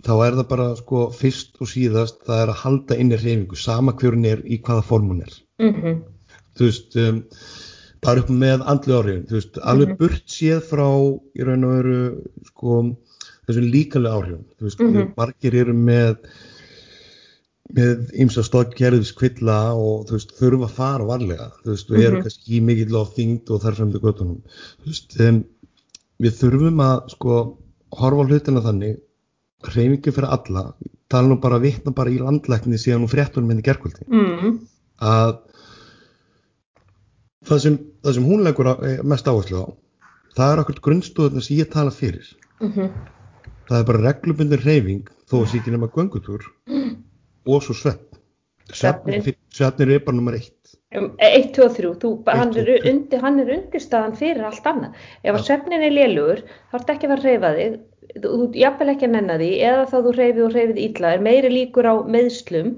þá 0.00 0.12
er 0.26 0.36
það 0.38 0.46
bara 0.48 0.68
sko 0.78 1.00
fyrst 1.12 1.58
og 1.60 1.68
síðast 1.68 2.22
það 2.24 2.42
er 2.44 2.52
að 2.54 2.60
halda 2.62 2.96
inn 3.02 3.12
í 3.12 3.18
reyfingu 3.20 3.56
sama 3.60 3.92
hver 3.92 4.14
hún 4.16 4.24
er 4.30 4.40
í 4.46 4.60
hvaða 4.62 4.84
form 4.88 5.10
hún 5.12 5.22
er 5.26 5.34
Mhm. 5.60 6.02
þú 6.56 6.64
veist 6.70 6.96
um, 6.96 7.22
bara 8.00 8.20
upp 8.22 8.30
með 8.32 8.62
andlu 8.64 8.94
áhrifin 8.96 9.26
þú 9.28 9.36
veist, 9.36 9.58
alveg 9.62 9.88
Mhm. 9.88 9.96
burt 9.98 10.24
séð 10.26 10.62
frá 10.70 10.88
í 11.36 11.44
raun 11.44 11.64
og 11.64 11.74
veru 11.76 12.22
sko 12.46 12.96
þessum 13.46 13.68
líkalega 13.74 14.14
áhrifin 14.16 14.44
þú 14.56 14.62
veist, 14.64 14.80
Mhm. 14.80 15.12
margir 15.16 15.54
eru 15.54 15.72
með 15.74 16.16
með 17.76 18.10
ymsa 18.24 18.42
stokkgerðis 18.46 19.12
kvilla 19.18 19.58
og 19.78 20.06
þú 20.08 20.16
veist, 20.16 20.32
þurfa 20.38 20.66
að 20.68 20.74
fara 20.78 21.04
varlega 21.06 21.50
þú 21.62 21.70
veist, 21.74 21.90
og 21.90 21.98
eru 22.00 22.16
Mhm. 22.16 22.22
kannski 22.26 22.56
í 22.56 22.60
mikill 22.66 22.96
á 22.98 23.02
þyngd 23.16 23.50
og 23.50 23.60
þar 23.62 23.74
frem 23.78 23.92
til 23.92 24.00
göttunum 24.00 24.40
þú 24.82 24.86
veist, 24.86 25.20
um, 25.20 25.44
við 26.20 26.32
þurfum 26.40 26.80
að 26.82 27.10
sko 27.14 27.36
horfa 27.92 28.26
hlutina 28.28 28.60
þannig 28.64 28.98
reyfingu 29.74 30.12
fyrir 30.12 30.28
alla 30.30 30.74
tala 31.08 31.28
nú 31.28 31.40
bara 31.40 31.58
vitna 31.58 31.92
bara 31.94 32.10
í 32.10 32.18
landlækni 32.18 32.78
síðan 32.78 33.04
hún 33.06 33.12
fréttunum 33.14 33.46
minni 33.48 33.62
gerkvöldi 33.62 34.06
Mhm. 34.08 34.58
að 35.00 35.38
það 37.44 37.60
sem, 37.60 37.78
það 38.04 38.14
sem 38.14 38.24
hún 38.24 38.44
leggur 38.44 38.66
eh, 38.84 39.02
mest 39.02 39.26
áherslu 39.26 39.62
á 39.64 39.66
það 40.36 40.52
er 40.52 40.62
okkur 40.64 40.80
grunnstóðuna 40.86 41.42
sem 41.42 41.56
ég 41.58 41.70
tala 41.70 41.90
fyrir 41.90 42.26
Mhm. 42.60 42.90
það 43.68 43.78
er 43.80 43.84
bara 43.84 44.12
reglubundir 44.12 44.64
reyfing 44.64 45.06
þó 45.30 45.44
að 45.44 45.54
ekki 45.60 45.70
nema 45.70 45.88
göngutúr 45.88 46.40
og 47.46 47.62
svo 47.64 47.74
svepp 47.74 48.18
svefnir 48.70 49.90
er 49.94 50.04
bara 50.04 50.16
nummer 50.16 50.36
eitt 50.38 50.56
Um, 50.90 51.12
1, 51.22 51.52
2 51.54 51.62
og 51.62 51.74
3, 51.76 51.90
þú, 52.02 52.08
Eitt, 52.18 52.30
hann, 52.34 52.48
er 52.58 52.66
þrjú. 52.66 52.78
undir, 52.90 53.20
hann 53.22 53.36
er 53.38 53.50
undirstaðan 53.54 54.16
fyrir 54.18 54.42
allt 54.48 54.64
annað. 54.66 54.96
Ef 55.22 55.36
að 55.38 55.44
svefnin 55.46 55.84
er 55.86 55.92
lélugur, 55.94 56.40
þá 56.72 56.74
ertu 56.80 56.94
ekki 56.96 57.06
að 57.06 57.12
fara 57.12 57.20
að 57.20 57.28
reyfa 57.28 57.50
þig, 57.58 57.76
þú 58.16 58.32
þú 58.32 58.40
ert 58.48 58.58
jafnvel 58.58 58.88
ekki 58.90 59.06
að 59.06 59.12
nenna 59.14 59.36
því, 59.38 59.50
eða 59.68 59.84
þá 59.86 59.94
þú 60.00 60.14
reyfið 60.16 60.42
og 60.48 60.56
reyfið 60.56 60.80
illa, 60.88 61.12
er 61.14 61.22
meiri 61.28 61.52
líkur 61.54 61.86
á 61.86 61.94
meðslum 62.16 62.72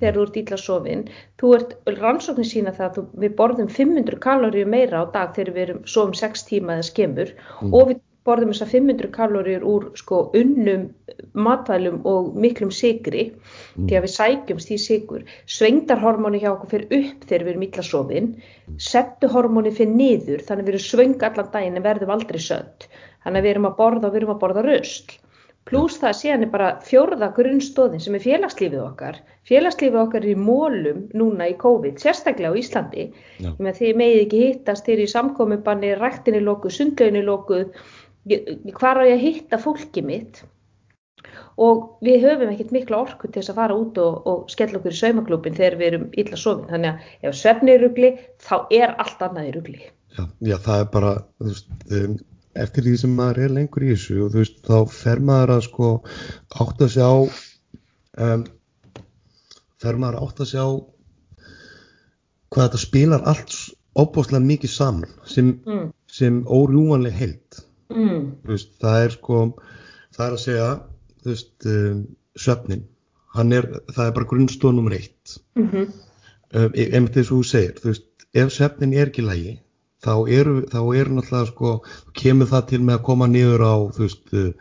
þegar 0.00 0.16
þú 0.16 0.24
ert 0.24 0.38
illa 0.40 0.60
sofin. 0.64 1.02
Þú 1.36 1.52
ert, 1.58 1.74
rannsóknir 2.00 2.48
sína 2.48 2.72
það 2.78 2.86
að 2.88 2.96
þú, 2.96 3.04
við 3.26 3.34
borðum 3.42 3.68
500 3.76 4.20
kaloríu 4.24 4.70
meira 4.78 5.04
á 5.04 5.12
dag 5.12 5.36
þegar 5.36 5.52
við 5.58 5.66
erum 5.68 5.82
sofum 5.84 6.16
6 6.16 6.48
tíma 6.48 6.78
eða 6.78 6.88
skemur 6.88 7.34
Mm. 7.60 7.74
og 7.76 7.92
við 7.92 8.00
borðum 8.24 8.54
þessar 8.56 8.72
500 8.72 9.12
kaloríur 9.12 9.68
úr 9.68 9.90
sko 10.00 10.30
unnum 10.32 10.88
matvælum 11.34 12.00
og 12.08 12.34
miklum 12.44 12.72
sigri 12.74 13.26
því 13.76 13.98
að 13.98 14.06
við 14.06 14.14
sækjumst 14.14 14.72
í 14.74 14.78
sigur 14.80 15.24
svengdarhormóni 15.56 16.42
hjá 16.42 16.50
okkur 16.52 16.72
fyrir 16.74 16.98
upp 17.00 17.26
þegar 17.28 17.46
við 17.46 17.52
erum 17.54 17.66
illa 17.68 17.86
sofin 17.86 18.30
settuhormóni 18.90 19.72
fyrir 19.76 19.96
niður 19.96 20.44
þannig 20.46 20.64
að 20.64 20.68
við 20.68 20.74
erum 20.74 20.86
svöng 20.86 21.26
allan 21.28 21.50
daginn 21.54 21.80
en 21.80 21.86
verðum 21.86 22.14
aldrei 22.14 22.40
sött. 22.42 22.88
Þannig 23.24 23.40
að 23.40 23.46
við 23.46 23.54
erum 23.54 23.68
að 23.68 23.76
borða 23.80 24.08
og 24.08 24.14
við 24.14 24.20
erum 24.22 24.34
að 24.34 24.40
borða 24.44 24.64
rusl. 24.66 25.18
Pluss 25.68 25.98
það 26.00 26.14
síðan 26.18 26.44
er 26.46 26.50
bara 26.54 26.68
fjórða 26.82 27.26
grunnstóðin 27.36 28.00
sem 28.02 28.14
er 28.16 28.22
félagslífið 28.24 28.80
okkar. 28.82 29.18
Félagslífið 29.48 30.00
okkar 30.02 30.24
er 30.24 30.32
í 30.32 30.38
mólum 30.48 31.02
núna 31.20 31.50
í 31.52 31.56
COVID, 31.60 31.98
sérstaklega 32.00 32.54
á 32.56 32.60
Íslandi. 32.60 33.04
Með 33.60 33.80
því 33.80 33.90
megið 34.00 34.22
ekki 34.24 34.40
hittast 34.46 34.88
þeir 34.88 35.04
í 35.04 35.10
samkomiðbanni, 35.12 35.92
ræktinni 36.00 36.40
lokuð, 36.46 36.74
sundlauginni 36.78 37.22
lokuð. 37.26 37.76
Hvar 38.80 39.02
á 39.04 39.04
ég 39.04 39.18
að 39.18 39.26
hitta 39.26 39.60
fólki 39.60 40.02
mitt 40.06 40.42
og 41.60 42.02
við 42.04 42.24
höfum 42.24 42.52
ekkert 42.52 42.74
mikla 42.74 43.00
orku 43.04 43.28
til 43.28 43.40
þess 43.40 43.52
að 43.52 43.60
fara 43.60 43.76
út 43.76 44.00
og, 44.02 44.26
og 44.30 44.52
skella 44.52 44.80
okkur 44.80 44.96
í 44.96 45.00
saumaklúpin 45.00 45.56
þegar 45.58 45.78
við 45.80 45.88
erum 45.90 46.06
illa 46.22 46.40
sofin 46.40 46.68
þannig 46.70 46.90
að 46.90 47.30
ef 47.30 47.38
svefni 47.40 47.74
er 47.74 47.84
rugli 47.84 48.12
þá 48.42 48.54
er 48.80 48.94
allt 49.04 49.24
annað 49.26 49.48
í 49.50 49.54
rugli 49.56 49.80
já, 49.80 50.24
já, 50.50 50.56
það 50.66 50.76
er 50.76 50.88
bara 50.94 51.12
veist, 51.44 51.72
eftir 52.64 52.86
því 52.86 52.94
sem 53.02 53.16
maður 53.18 53.42
er 53.44 53.56
lengur 53.58 53.86
í 53.86 53.92
þessu 53.92 54.20
og 54.24 54.32
þú 54.34 54.44
veist, 54.44 54.62
þá 54.66 54.96
fer 55.00 55.24
maður 55.30 55.54
að 55.56 55.66
sko 55.68 55.90
átt 56.64 56.86
að 56.86 56.94
sjá 56.96 57.10
um, 57.10 58.46
fer 59.80 60.00
maður 60.00 60.20
að 60.20 60.28
átt 60.28 60.44
að 60.44 60.52
sjá 60.54 60.64
hvað 62.50 62.64
þetta 62.66 62.84
spilar 62.84 63.26
allt 63.30 63.58
óbúslega 63.98 64.46
mikið 64.46 64.70
saman 64.72 65.18
sem, 65.28 65.58
mm. 65.66 65.90
sem 66.10 66.44
órjúanleg 66.46 67.14
heild 67.14 67.66
Mm. 67.90 68.36
Veist, 68.46 68.76
það 68.78 69.04
er 69.04 69.14
sko 69.16 69.38
það 70.14 70.24
er 70.26 70.34
að 70.34 70.42
segja 70.44 70.66
þú 71.24 71.30
veist, 71.34 71.66
um, 71.66 72.04
svefnin 72.36 72.84
hann 73.34 73.52
er, 73.52 73.66
það 73.94 74.06
er 74.06 74.12
bara 74.18 74.26
grunnstoð 74.30 74.74
nummer 74.74 74.92
eitt 74.96 75.38
Mm 75.56 75.68
-hmm. 75.70 75.86
um, 76.54 76.70
e- 76.74 76.90
einmitt 76.96 77.14
þess 77.14 77.30
að 77.30 77.36
þú 77.36 77.42
segir, 77.44 77.74
þú 77.80 77.88
veist, 77.92 78.06
ef 78.34 78.52
svefnin 78.52 78.94
er 78.94 79.06
ekki 79.10 79.22
lægi, 79.22 79.58
þá 80.04 80.14
eru 80.30 80.62
þá 80.66 80.80
eru 80.96 81.10
náttúrulega 81.14 81.46
sko, 81.46 81.82
kemur 82.14 82.46
það 82.46 82.66
til 82.68 82.80
með 82.80 82.94
að 82.98 83.02
koma 83.04 83.26
niður 83.26 83.60
á, 83.60 83.74
þú 83.92 83.98
veist 84.00 84.32
uh, 84.34 84.52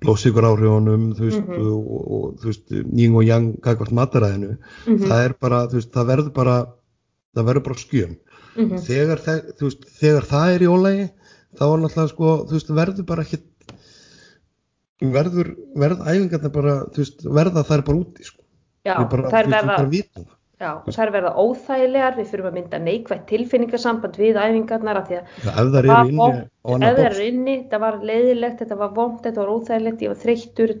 blóðsikur 0.00 0.44
áhrifunum, 0.44 1.14
þú 1.16 1.20
veist 1.24 1.40
Mhm. 1.40 1.60
og, 1.60 1.92
og, 1.94 2.12
og 2.12 2.34
þú 2.40 2.44
veist, 2.44 2.70
yng 2.70 3.14
og 3.16 3.24
yang 3.24 3.60
gagvart 3.62 3.92
mataræðinu, 3.92 4.56
Mhm. 4.86 4.98
það 5.08 5.24
er 5.24 5.32
bara 5.40 5.66
þú 5.66 5.72
veist, 5.74 5.90
það 5.92 6.06
verður 6.06 6.32
bara 6.32 6.66
það 7.36 7.44
verður 7.46 7.64
bara 7.64 7.74
skjön, 7.74 8.16
Mhm. 8.56 8.78
þegar, 8.78 9.18
þegar 9.98 10.22
það 10.22 10.54
er 10.54 10.60
í 10.60 10.66
ólægi 10.68 11.10
þá 11.58 11.62
er 11.74 11.78
náttúrulega 11.80 12.08
sko, 12.08 12.46
þú 12.46 12.52
veist, 12.52 12.68
verður 12.70 13.06
bara 13.06 13.22
ekki 13.22 13.38
verður, 15.02 15.54
verð 15.80 16.06
æfingarna 16.06 16.52
bara, 16.54 16.78
þú 16.94 17.02
veist, 17.02 17.26
verða 17.26 17.66
þær 17.66 17.84
bara 17.88 18.00
úti 18.04 18.26
sko. 18.28 18.40
Já, 18.84 18.96
bara, 19.10 19.28
þær 19.32 19.48
veist, 19.48 19.54
verða, 19.56 19.76
bara 19.76 19.88
það. 19.88 20.26
já, 20.60 20.70
þær 20.96 21.12
verða 21.14 21.32
óþægilegar, 21.40 22.16
við 22.18 22.28
fyrir 22.30 22.48
að 22.48 22.58
mynda 22.58 22.80
neikvægt 22.84 23.26
tilfinningasamband 23.30 24.18
við 24.20 24.38
æfingarnar 24.38 25.00
af 25.00 25.08
því 25.08 25.18
að 25.18 25.24
Já, 25.44 25.50
þær 25.56 25.88
var 25.90 26.04
inni 26.04 26.18
vont, 26.20 26.44
á 26.64 26.70
ef 26.74 26.84
það 26.84 27.02
eru 27.08 27.26
inni, 27.30 27.56
þetta 27.64 27.82
var 27.84 27.98
leiðilegt, 28.10 28.58
þetta 28.62 28.80
var 28.84 28.94
vond, 28.98 29.18
þetta 29.24 29.42
var 29.42 29.52
óþægilegt, 29.56 30.04
ég 30.04 30.14
var 30.14 30.22
þreyttur, 30.22 30.74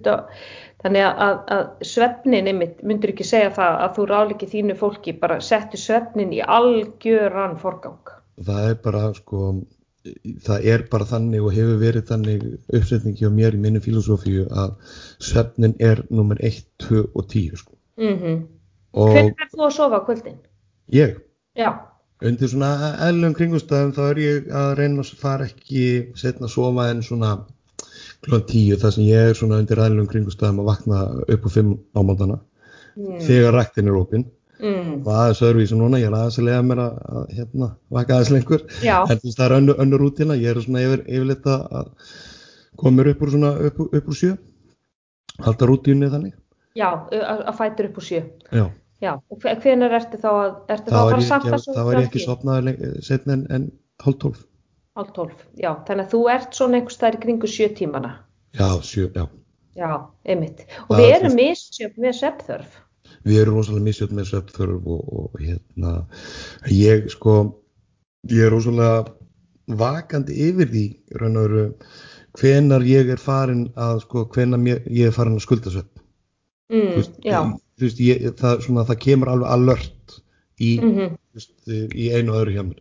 þannig 0.84 1.06
að, 1.08 1.22
að, 1.26 1.38
að 1.56 1.86
svefnin 1.90 2.50
einmitt, 2.52 2.82
myndur 2.84 3.14
ekki 3.14 3.24
segja 3.24 3.54
það 3.56 3.78
að 3.86 3.94
þú 3.96 4.08
ráleiki 4.12 4.50
þínu 4.52 4.78
fólki, 4.78 5.16
bara 5.18 5.40
settu 5.40 5.80
svefnin 5.80 6.34
í 6.36 6.42
algjöran 6.44 7.56
forgang. 7.58 8.14
það 8.44 8.70
er 8.70 8.78
bara 8.84 9.08
sko 9.16 9.54
það 10.44 10.66
er 10.74 10.82
bara 10.92 11.06
þannig 11.08 11.44
og 11.44 11.54
hefur 11.56 11.78
verið 11.80 12.04
þannig 12.10 12.42
uppsetningi 12.76 13.24
á 13.24 13.32
mér 13.32 13.56
í 13.56 13.60
minni 13.62 13.80
filosófíu 13.84 14.44
að 14.52 14.74
svefnin 15.24 15.74
er 15.80 16.02
nummer 16.10 16.36
1, 16.44 16.60
2 16.84 17.00
og 17.14 17.24
10 17.32 17.56
sko. 17.62 17.72
Mm 18.00 18.44
og 18.94 19.10
Hvernig 19.10 19.40
er 19.42 19.48
þú 19.50 19.64
að 19.66 19.72
sofa 19.74 19.98
kvöldin? 20.06 20.36
ég 20.94 21.16
Já, 21.58 21.70
undir 22.22 22.48
svona 22.48 22.68
eðlum 23.08 23.34
kringustæðum 23.34 23.90
þá 23.96 24.02
er 24.10 24.20
ég 24.22 24.48
að 24.54 24.68
reyna 24.78 25.02
að 25.02 25.16
fara 25.18 25.48
ekki 25.48 26.12
setna 26.14 26.46
að 26.46 26.52
sofa 26.54 26.84
en 26.92 27.02
svona 27.02 27.32
klokkan 28.22 28.46
tíu 28.52 28.76
þar 28.78 28.94
sem 28.94 29.04
ég 29.08 29.30
er 29.32 29.34
svona 29.34 29.58
undir 29.58 29.82
aðlum 29.82 30.06
kringustæðum 30.06 30.60
að 30.62 30.68
vakna 30.70 31.00
upp 31.26 31.48
á 31.48 31.50
fimm 31.50 31.78
á 31.96 32.00
mótana 32.02 32.38
Mm. 32.94 33.18
þegar 33.26 33.56
ræktin 33.56 33.88
er 33.90 33.96
opinn 33.98 34.24
Mm. 34.62 35.00
og 35.02 35.08
aðeins 35.10 35.40
öðruvísi 35.42 35.76
núna, 35.78 35.98
ég 35.98 36.06
er 36.06 36.14
aðeins 36.14 36.36
að 36.38 36.44
lega 36.46 36.62
mér 36.62 36.80
að, 36.84 36.98
að 37.18 37.24
hérna, 37.38 37.68
vaka 37.90 38.14
aðeins 38.14 38.30
lengur 38.34 38.62
en 38.62 39.18
þú 39.18 39.26
veist 39.26 39.38
það 39.40 39.46
er 39.48 39.54
önnur, 39.56 39.80
önnur 39.82 40.02
rútina, 40.04 40.36
ég 40.38 40.52
er 40.54 40.60
svona 40.62 40.82
yfir, 40.84 41.02
yfirleitt 41.10 41.48
að 41.50 41.90
koma 42.78 42.96
mér 43.00 43.10
upp 43.14 43.24
úr 43.26 43.32
svona 43.34 43.50
upp, 43.68 43.80
upp 43.88 44.08
úr 44.12 44.18
sjö 44.20 44.30
halda 45.44 45.66
rútinu 45.68 46.08
þannig 46.12 46.36
já, 46.78 46.88
að 47.18 47.54
fætur 47.58 47.90
upp 47.90 47.98
úr 48.02 48.08
sjö. 48.08 48.22
já, 48.54 48.64
Já, 49.02 49.10
og 49.28 49.42
hve- 49.42 49.56
hvenær 49.60 49.92
ertu 49.98 50.16
þá 50.22 50.28
að, 50.32 50.52
ertu 50.70 50.88
þá 50.88 50.94
þá 50.94 51.00
að 51.02 51.10
fara 51.10 51.24
samt 51.28 51.48
að 51.50 51.62
svo 51.64 51.72
þá 51.74 51.82
var 51.84 51.98
ég 51.98 52.06
ekki 52.08 52.22
sopnaður 52.24 53.00
setna 53.04 53.32
en, 53.36 53.42
en 53.50 53.64
hálf 54.04 54.18
tólf 54.22 54.44
Hálf 54.94 55.10
tólf, 55.16 55.40
já, 55.58 55.72
þannig 55.88 56.04
að 56.06 56.12
þú 56.14 56.20
ert 56.30 56.54
svona 56.54 56.78
einhvers 56.78 57.00
þær 57.02 57.16
í 57.18 57.20
kringu 57.26 57.50
sjö 57.50 57.66
tímana. 57.74 58.12
já, 58.54 58.68
sjö, 58.86 59.08
já 59.18 59.26
Já, 59.74 59.90
einmitt. 60.30 60.60
Og 60.86 60.94
Það 60.94 61.00
við 61.02 61.08
er 61.10 61.16
erum 61.24 61.32
misjöfn 61.34 62.04
með 62.04 62.12
svefnþörf. 62.20 62.74
Við 63.24 63.40
erum 63.42 63.58
rosalega 63.60 63.84
misjöld 63.88 64.12
með 64.16 64.30
svefnþörf 64.30 64.88
og, 64.96 65.04
og 65.18 65.40
hérna 65.40 65.92
ég 66.72 67.06
sko 67.12 67.36
ég 68.30 68.46
er 68.46 68.52
rosalega 68.54 69.04
vakandi 69.80 70.36
yfir 70.48 70.68
því 70.72 70.84
raun 71.20 71.38
og 71.40 71.46
veru 71.48 71.66
hvenar 72.40 72.82
ég 72.88 73.10
er 73.14 73.20
farin 73.22 73.68
að 73.78 74.00
sko 74.04 74.24
hvenar 74.34 74.58
mér, 74.60 74.82
ég 74.90 75.06
er 75.08 75.14
farin 75.14 75.36
að 75.38 75.44
skulda 75.46 75.70
svefn. 75.70 75.90
Mm, 76.72 76.88
Þú 76.90 76.96
veist, 76.98 77.18
já, 77.22 77.40
þú 77.78 77.84
veist, 77.86 78.00
ég, 78.02 78.24
það, 78.40 78.62
svona, 78.64 78.84
það 78.88 78.98
kemur 79.04 79.30
alveg 79.30 79.52
alert 79.54 80.16
í, 80.58 80.70
mhm, 80.80 81.12
þú 81.14 81.38
veist, 81.38 81.52
í 81.94 82.08
einu 82.16 82.32
og 82.34 82.40
öðru 82.40 82.54
hjá 82.56 82.64
mér. 82.66 82.80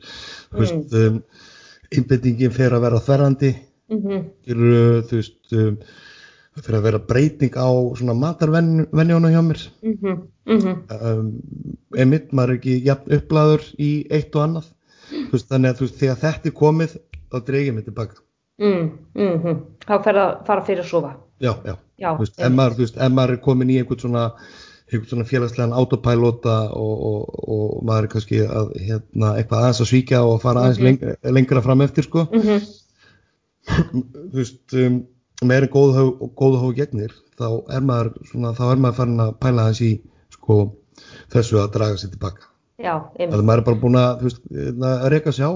Þú 0.49 0.57
Mm. 0.57 0.63
veist, 0.63 0.95
um, 1.03 1.19
innbyttingin 1.93 2.55
fer 2.55 2.73
að 2.73 2.85
vera 2.87 3.01
þverrandi. 3.05 3.51
Mhm, 3.93 4.23
þú 4.47 5.19
veist 5.19 5.53
um, 5.59 5.77
það 6.53 6.65
fer 6.67 6.77
að 6.77 6.83
vera 6.87 6.99
breyting 7.09 7.55
á 7.57 7.69
svona 7.97 8.13
matarvenjónu 8.17 9.31
hjá 9.33 9.41
mér. 9.45 9.61
Mhm, 9.83 10.17
mhm, 10.45 10.75
um, 11.09 11.31
einmitt, 11.97 12.31
maður 12.31 12.55
er 12.55 12.59
ekki 12.59 12.75
jafn 12.85 13.15
upplæður 13.17 13.63
í 13.79 13.91
eitt 14.11 14.35
og 14.35 14.43
annað. 14.47 14.67
Þú 15.13 15.31
veist, 15.35 15.49
þannig 15.49 15.69
að 15.73 15.79
þú 15.79 15.87
veist, 15.87 15.97
þegar 16.01 16.19
þetta 16.23 16.49
er 16.51 16.57
komið 16.59 16.97
þá 17.33 17.39
dreigir 17.47 17.73
mig 17.73 17.85
tilbaka. 17.87 18.21
Mm, 18.61 18.91
mhm. 19.17 19.63
Þá 19.87 19.95
fer 20.05 20.19
að 20.21 20.35
fara 20.45 20.65
fyrir 20.67 20.83
að 20.85 20.89
sofa. 20.91 21.15
já, 21.41 21.53
já, 21.65 21.75
Já, 21.99 22.13
þú 22.15 22.19
veist, 22.23 22.37
ef 22.39 22.51
maður, 22.53 23.09
maður 23.13 23.31
er 23.33 23.41
komin 23.43 23.69
í 23.73 23.79
einhvern 23.81 23.99
svona 23.99 24.27
einhvern 24.93 25.09
svona 25.09 25.25
félagslegan 25.25 25.73
autopilota 25.73 26.55
og, 26.77 27.03
og, 27.09 27.35
og 27.49 27.83
maður 27.87 28.03
er 28.07 28.11
kannski 28.13 28.39
að 28.45 28.71
hérna, 28.77 29.31
eitthvað 29.39 29.63
aðeins 29.63 29.81
að 29.81 29.89
svíkja 29.89 30.21
og 30.27 30.41
fara 30.43 30.61
aðeins 30.67 30.79
Mhm. 30.79 30.85
lengra, 30.85 31.15
lengra 31.37 31.61
fram 31.65 31.81
eftir 31.81 32.03
sko. 32.05 32.27
Mhm, 32.31 32.61
þú 33.65 34.37
veist, 34.37 34.73
um, 34.73 34.99
meira 35.49 35.67
en 35.67 35.73
góð 35.73 35.93
hóf, 35.99 36.23
góð 36.39 36.57
hóf 36.61 36.73
gegnir 36.77 37.13
þá 37.39 37.47
er 37.75 37.85
maður 37.85 38.13
svona, 38.29 38.53
þá 38.57 38.63
er 38.71 38.81
maður 38.83 38.99
farin 39.01 39.23
að 39.27 39.35
pæla 39.43 39.67
aðeins 39.67 39.83
í 39.85 39.91
sko 40.33 40.59
þessu 41.33 41.61
að 41.61 41.71
draga 41.77 42.01
sér 42.01 42.13
tilbaka 42.15 42.49
Já, 42.81 42.95
einmitt. 43.19 43.37
að 43.37 43.45
maður 43.47 43.61
er 43.63 43.67
bara 43.69 43.81
búin 43.83 43.99
að, 44.01 44.27
veist, 44.27 44.43
að 44.89 45.07
reyka 45.13 45.33
sig 45.35 45.45
á 45.45 45.53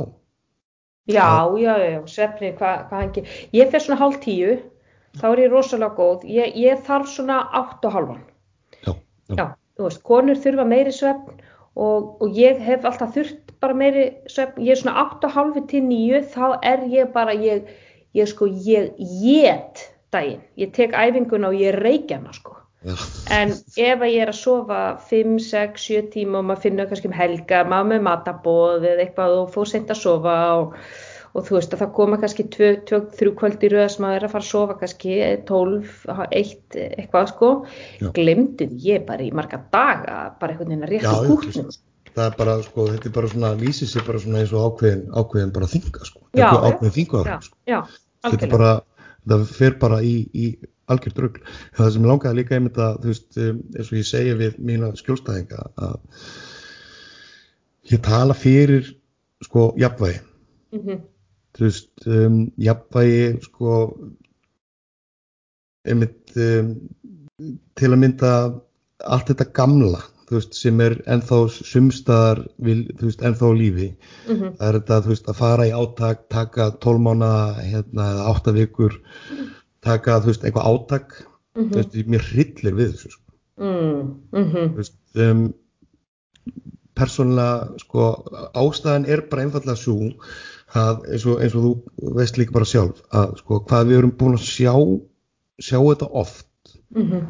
Já, 1.08 1.48
já, 1.56 1.74
já, 1.80 2.02
svefni, 2.12 2.50
hvað 2.60 2.80
hva 2.90 3.00
hann 3.00 3.12
gerir. 3.16 3.36
Ég 3.56 3.70
fer 3.72 3.80
svona 3.80 4.00
hálf 4.02 4.18
tíu, 4.26 4.58
þá 5.16 5.28
er 5.30 5.42
ég 5.46 5.54
rosalega 5.54 5.96
góð. 5.96 6.26
Ég, 6.28 6.58
ég 6.60 6.82
þarf 6.84 7.08
svona 7.08 7.38
átt 7.56 7.86
og 7.88 7.94
halvan. 7.96 8.24
já, 8.84 8.92
já, 8.92 9.36
Já, 9.40 9.46
þú 9.80 9.86
veist, 9.88 10.02
konur 10.04 10.42
þurfa 10.44 10.66
meiri 10.68 10.92
svefn 10.92 11.40
og, 11.80 12.18
og 12.20 12.36
ég 12.36 12.60
hef 12.60 12.84
alltaf 12.84 13.16
þurft 13.16 13.56
bara 13.64 13.78
meiri 13.80 14.04
svefn. 14.28 14.60
Ég 14.68 14.76
er 14.76 14.82
svona 14.82 15.06
átt 15.06 15.24
og 15.24 15.32
halvi 15.32 15.64
til 15.72 15.86
nýju, 15.88 16.22
þá 16.36 16.60
er 16.74 16.84
ég 16.92 17.14
bara, 17.16 17.32
ég, 17.40 17.72
ég 18.16 18.30
sko, 18.32 18.48
ég 18.48 18.94
get 18.98 19.88
daginn. 20.14 20.44
Ég 20.56 20.72
tek 20.76 20.96
æfinguna 20.96 21.52
og 21.52 21.60
ég 21.60 21.76
reykja 21.82 22.22
hana, 22.22 22.34
sko. 22.34 22.56
já. 22.86 22.96
En 23.34 23.52
ef 23.52 24.00
að 24.00 24.14
ég 24.14 24.22
er 24.24 24.32
að 24.32 24.40
sofa 24.40 24.80
5, 25.10 25.36
6, 25.44 25.84
7 25.90 26.08
tíma 26.14 26.40
og 26.40 26.48
maður 26.48 26.64
finnur 26.68 26.88
kannski 26.88 27.10
um 27.10 27.18
helgar, 27.18 27.68
maður 27.68 27.92
með 27.92 28.06
matabóð 28.08 28.88
eða 28.88 29.06
eitthvað 29.06 29.38
og 29.42 29.54
fór 29.56 29.68
seint 29.68 29.92
að 29.92 30.00
sofa 30.04 30.36
og, 30.62 30.78
og 31.34 31.48
þú 31.48 31.58
veist 31.58 31.74
að 31.74 31.84
það 31.84 31.92
koma 31.98 32.20
kannski 32.22 32.46
2-3 32.54 33.34
kvöld 33.42 33.66
í 33.66 33.72
röða 33.74 33.90
sem 33.92 34.06
maður 34.06 34.22
er 34.22 34.28
að 34.30 34.34
fara 34.36 34.46
að 34.46 34.52
sofa 34.54 34.78
kannski 34.84 35.18
12, 35.50 35.92
1, 36.30 36.80
eitthvað 37.02 37.28
sko, 37.34 37.52
Já. 38.00 38.08
glemdu 38.16 38.70
því 38.70 38.80
ég 38.94 39.06
bara 39.10 39.26
í 39.26 39.34
marga 39.36 39.60
daga, 39.74 40.22
bara 40.40 40.54
einhvern 40.56 40.72
veginn 40.72 40.88
að 40.88 40.96
rétta 40.96 41.18
já, 41.18 41.28
kútnum. 41.28 41.76
Það 42.16 42.26
er 42.32 42.36
bara, 42.38 42.56
sko, 42.66 42.86
þetta 42.94 43.10
er 43.10 43.14
bara 43.18 43.28
svona, 43.32 43.52
lýsir 43.60 43.90
sér 43.92 44.06
bara 44.08 44.20
svona 44.24 44.40
eins 44.42 44.54
og 44.54 44.66
ákveðin, 44.72 45.04
ákveðin 45.22 45.54
bara 45.56 45.70
þinga, 45.72 46.06
sko, 46.06 46.20
Já, 46.38 46.48
Ákveðin- 46.52 46.96
þinga 46.98 47.40
sko. 47.42 47.58
þetta 48.24 48.44
er 48.48 48.52
bara, 48.52 48.72
það 49.28 49.46
fer 49.60 49.78
bara 49.82 50.00
í, 50.02 50.16
í 50.34 50.46
algjörð 50.88 51.16
drögl. 51.18 51.42
Það 51.76 51.92
sem 51.94 52.04
langaði 52.08 52.36
líka 52.40 52.56
einmitt 52.56 52.78
að, 52.80 53.00
þú 53.04 53.12
veist, 53.12 53.38
um, 53.44 53.58
eins 53.76 53.92
og 53.92 53.98
ég 54.00 54.06
segja 54.08 54.36
við 54.40 54.58
mína 54.60 54.92
skjólstæðinga 54.96 55.66
að 55.78 56.00
ég 57.92 58.02
tala 58.04 58.34
fyrir, 58.34 58.94
sko, 59.44 59.74
jafnvægi, 59.78 60.22
Mhm, 60.74 61.02
þú 61.58 61.66
veist, 61.68 62.08
um, 62.08 62.40
jafnvægi, 62.58 63.42
sko, 63.44 63.74
einmitt 65.88 66.34
um, 66.38 66.72
til 67.78 67.92
að 67.94 68.00
mynda 68.02 68.32
allt 69.06 69.30
þetta 69.32 69.46
gamla, 69.56 70.02
veist, 70.32 70.56
sem 70.58 70.80
er 70.84 70.98
ennþá 71.08 71.38
sumstaðar, 71.54 72.42
ennþá 72.60 73.52
lífi. 73.56 73.88
mhm, 74.28 74.56
Það 74.58 74.68
er 74.68 74.80
þetta, 74.80 75.00
veist, 75.08 75.30
að 75.32 75.40
fara 75.40 75.68
í 75.68 75.72
átak, 75.76 76.26
taka 76.34 76.72
12 76.84 77.04
mánu, 77.06 77.32
hérna, 77.62 78.10
eða 78.14 78.28
8 78.34 78.56
vikur, 78.58 78.98
taka, 79.82 80.20
veist, 80.26 80.44
eitthvað 80.44 80.68
átak, 80.74 81.16
mhm, 81.56 81.72
veist, 81.78 81.96
mér 82.08 82.28
hryllir 82.32 82.76
við 82.76 82.92
þessu, 82.96 83.14
sko. 83.16 83.24
mm, 83.58 84.76
veist, 84.76 84.98
um, 85.16 85.48
persónulega, 86.98 87.80
sko, 87.82 88.12
ástæðan 88.58 89.08
er 89.08 89.22
bara 89.30 89.46
einfallega 89.46 89.78
svo 89.78 90.12
að 90.76 91.06
eins 91.14 91.26
og, 91.26 91.42
eins 91.42 91.56
og 91.56 91.64
þú 91.64 92.14
veist 92.18 92.38
líka 92.38 92.52
bara 92.52 92.68
sjálf, 92.68 93.02
að 93.16 93.38
sko, 93.40 93.62
hvað 93.70 93.88
við 93.88 93.98
erum 94.02 94.16
búin 94.20 94.36
að 94.38 94.48
sjá, 94.50 94.74
sjá 95.62 95.78
þetta 95.80 96.10
oft, 96.12 96.48
mhm, 96.96 97.22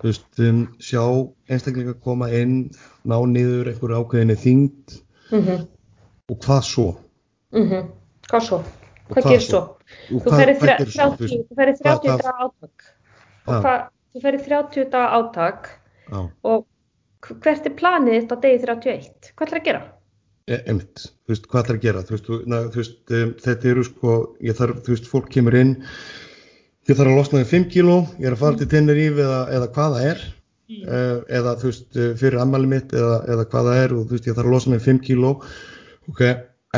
þú 0.00 0.08
veist, 0.08 0.26
um, 0.46 0.60
sjá 0.80 1.02
einstaklinga 1.52 1.94
koma 2.04 2.30
inn, 2.32 2.70
ná 3.04 3.16
niður 3.28 3.70
einhverju 3.72 4.00
ákveðinni 4.00 4.36
þyngd 4.40 4.96
mhm, 5.36 5.64
og 6.30 6.40
hvað 6.46 6.62
svo? 6.70 6.88
mhm. 7.56 7.90
Hvað 8.30 8.44
svo? 8.46 8.60
Og 9.10 9.16
Hvað 9.16 9.26
gerist 9.26 9.50
svo? 9.50 9.60
Þú 10.10 10.34
ferir 10.38 10.58
gerist 10.62 10.92
svo? 10.94 11.06
Þú 11.10 11.16
30, 11.18 11.22
veist, 11.26 11.46
þú 11.50 11.56
ferir 11.58 11.78
hvað- 11.80 12.02
30 12.02 12.10
hvað- 12.10 12.20
daga 12.24 13.60
hvað, 13.60 13.80
þú 14.14 14.20
ferir 14.24 14.44
30 14.46 14.90
daga 14.92 15.08
átak 15.18 15.70
Já. 16.10 16.20
og 16.44 16.66
hvert 17.42 17.66
er 17.66 17.74
planið 17.80 18.14
þitt 18.20 18.30
á 18.32 18.36
degi 18.44 18.60
31? 18.64 19.32
Hvað 19.34 19.48
ætlar 19.48 19.60
að 19.60 19.66
gera? 19.66 19.82
E- 20.50 20.62
einmitt, 20.66 21.02
þú 21.26 21.34
veist, 21.34 21.48
hvað 21.50 21.64
ætlar 21.64 21.76
að 21.78 21.84
gera 21.84 22.04
þú 22.06 22.14
veist, 22.16 22.30
na, 22.46 22.60
þú 22.70 22.80
veist 22.80 23.14
um, 23.18 23.34
þetta 23.44 23.70
eru 23.74 23.84
sko 23.84 24.14
ég 24.46 24.56
þarf, 24.58 24.80
þú 24.86 24.94
veist, 24.94 25.10
fólk 25.10 25.28
kemur 25.34 25.58
inn 25.58 25.74
ég 26.88 26.96
þarf 26.96 27.10
að 27.10 27.16
losna 27.18 27.40
við 27.42 27.50
5 27.54 27.66
kíló 27.74 27.96
ég 28.18 28.26
er 28.30 28.36
að 28.36 28.42
fara 28.44 28.58
til 28.60 28.68
Tenerife 28.72 29.20
eða, 29.24 29.40
eða 29.56 29.68
hvað 29.74 29.96
það 29.96 30.06
er 30.10 30.22
uh, 30.24 31.18
eða 31.40 31.56
þú 31.60 31.68
veist, 31.70 31.88
uh, 31.96 32.12
fyrir 32.20 32.38
ammali 32.42 32.70
mitt 32.70 32.94
eða, 32.96 33.18
eða 33.34 33.44
hvað 33.52 33.68
það 33.70 33.82
er 33.84 33.94
og 33.96 34.06
þú 34.06 34.16
veist, 34.16 34.30
ég 34.30 34.38
þarf 34.38 34.46
að 34.50 34.54
losna 34.56 34.78
við 34.78 34.86
5 34.88 35.00
kíló. 35.08 35.32
Ok, 36.10 36.22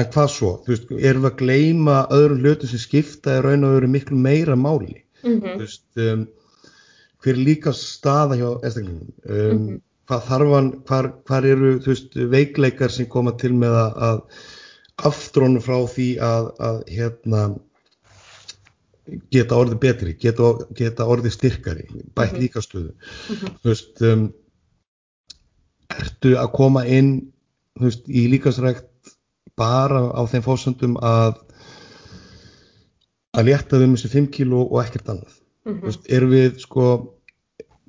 en 0.00 0.10
hvað 0.16 0.28
svo? 0.34 0.52
Þú 0.64 0.74
veist, 0.74 0.92
erum 0.98 1.24
við 1.26 1.30
að 1.30 1.38
gleyma 1.42 1.96
öðrum 2.18 2.42
hlutum 2.42 2.72
sem 2.72 2.82
skipta 2.82 3.38
í 3.38 3.42
raun 3.46 3.68
og 3.68 3.76
veru 3.78 3.92
miklu 3.92 4.18
meira 4.18 4.56
máli? 4.58 4.98
Mm 5.22 5.40
þú 5.44 5.56
veist, 5.62 5.86
um, 6.02 6.26
hver 7.22 7.36
er 7.36 7.44
líka 7.46 7.72
staða 7.78 8.36
hjá 8.40 8.48
einstaklingum 8.58 9.12
um, 9.22 9.50
Mhm. 9.62 9.80
hvað 10.10 10.24
þarf 10.28 10.54
hann, 10.56 10.70
hvar, 10.88 11.08
hvar 11.28 11.44
eru 11.46 11.76
þú 11.84 11.92
veist, 11.92 12.16
veikleikar 12.32 12.90
sem 12.90 13.06
koma 13.06 13.32
til 13.38 13.52
með 13.54 13.76
að 13.78 14.24
aftrónu 15.08 15.60
frá 15.62 15.76
því 15.88 16.08
að, 16.20 16.48
að 16.58 16.80
hérna 16.90 17.44
geta 19.34 19.56
orðið 19.58 19.78
betri, 19.82 20.12
geta, 20.20 20.52
geta 20.78 21.06
orðið 21.10 21.32
styrkari, 21.34 21.86
bætt 22.14 22.32
Mhm. 22.36 22.40
líkastöðu 22.42 22.92
þú 23.62 23.66
veist 23.72 24.02
um, 24.02 24.28
ertu 25.90 26.36
að 26.38 26.52
koma 26.54 26.84
inn 26.86 27.32
þú 27.78 27.88
veist, 27.88 28.06
í 28.08 28.28
líkasrækt 28.30 28.86
bara 29.58 30.04
á 30.14 30.22
þeim 30.30 30.42
fórsöndum 30.46 30.94
að 31.02 31.40
að 33.36 33.46
létta 33.48 33.78
þeim 33.80 33.94
þessi 33.96 34.10
5 34.12 34.30
kíló 34.36 34.62
og 34.70 34.82
ekkert 34.84 35.08
annað 35.12 35.38
Mhm. 35.66 35.78
þú 35.80 35.86
veist, 35.88 36.08
erum 36.10 36.30
við 36.30 36.58
sko 36.60 36.86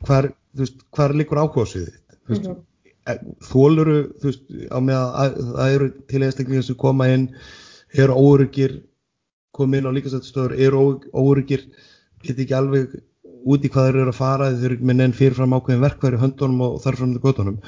hvar, 0.05 0.27
þú 0.55 0.59
veist, 0.65 0.77
hvar 0.93 1.13
liggur 1.13 1.37
ákváðsviðið 1.43 1.97
þú 2.27 2.29
veist, 2.33 2.47
Mhm. 2.47 3.35
þóluru 3.51 3.97
þú 4.19 4.23
veist, 4.29 4.43
á 4.71 4.77
með 4.79 4.97
að 4.97 5.37
það 5.53 5.75
eru 5.75 5.89
til 6.07 6.21
einstaklingar 6.23 6.63
sem 6.63 6.75
koma 6.75 7.07
inn 7.13 7.29
eru 7.93 8.13
óryggir 8.13 8.81
koma 9.53 9.79
inn 9.79 9.89
á 9.89 9.95
líkastættustöður, 9.95 10.55
eru 10.57 10.85
óryggir 11.13 11.67
geta 12.23 12.41
ekki 12.45 12.57
alveg 12.57 12.95
út 13.43 13.65
í 13.65 13.71
hvað 13.71 13.89
þeir 13.89 13.99
eru 14.01 14.13
að 14.13 14.19
fara 14.19 14.51
þeir 14.53 14.71
eru 14.71 14.87
með 14.89 15.03
enn 15.05 15.17
fyrirfram 15.17 15.55
ákveðin 15.57 15.83
verkværi 15.83 16.21
höndunum 16.21 16.65
og 16.67 16.79
þar 16.83 16.99
fram 16.99 17.13
til 17.13 17.23
göttunum 17.23 17.59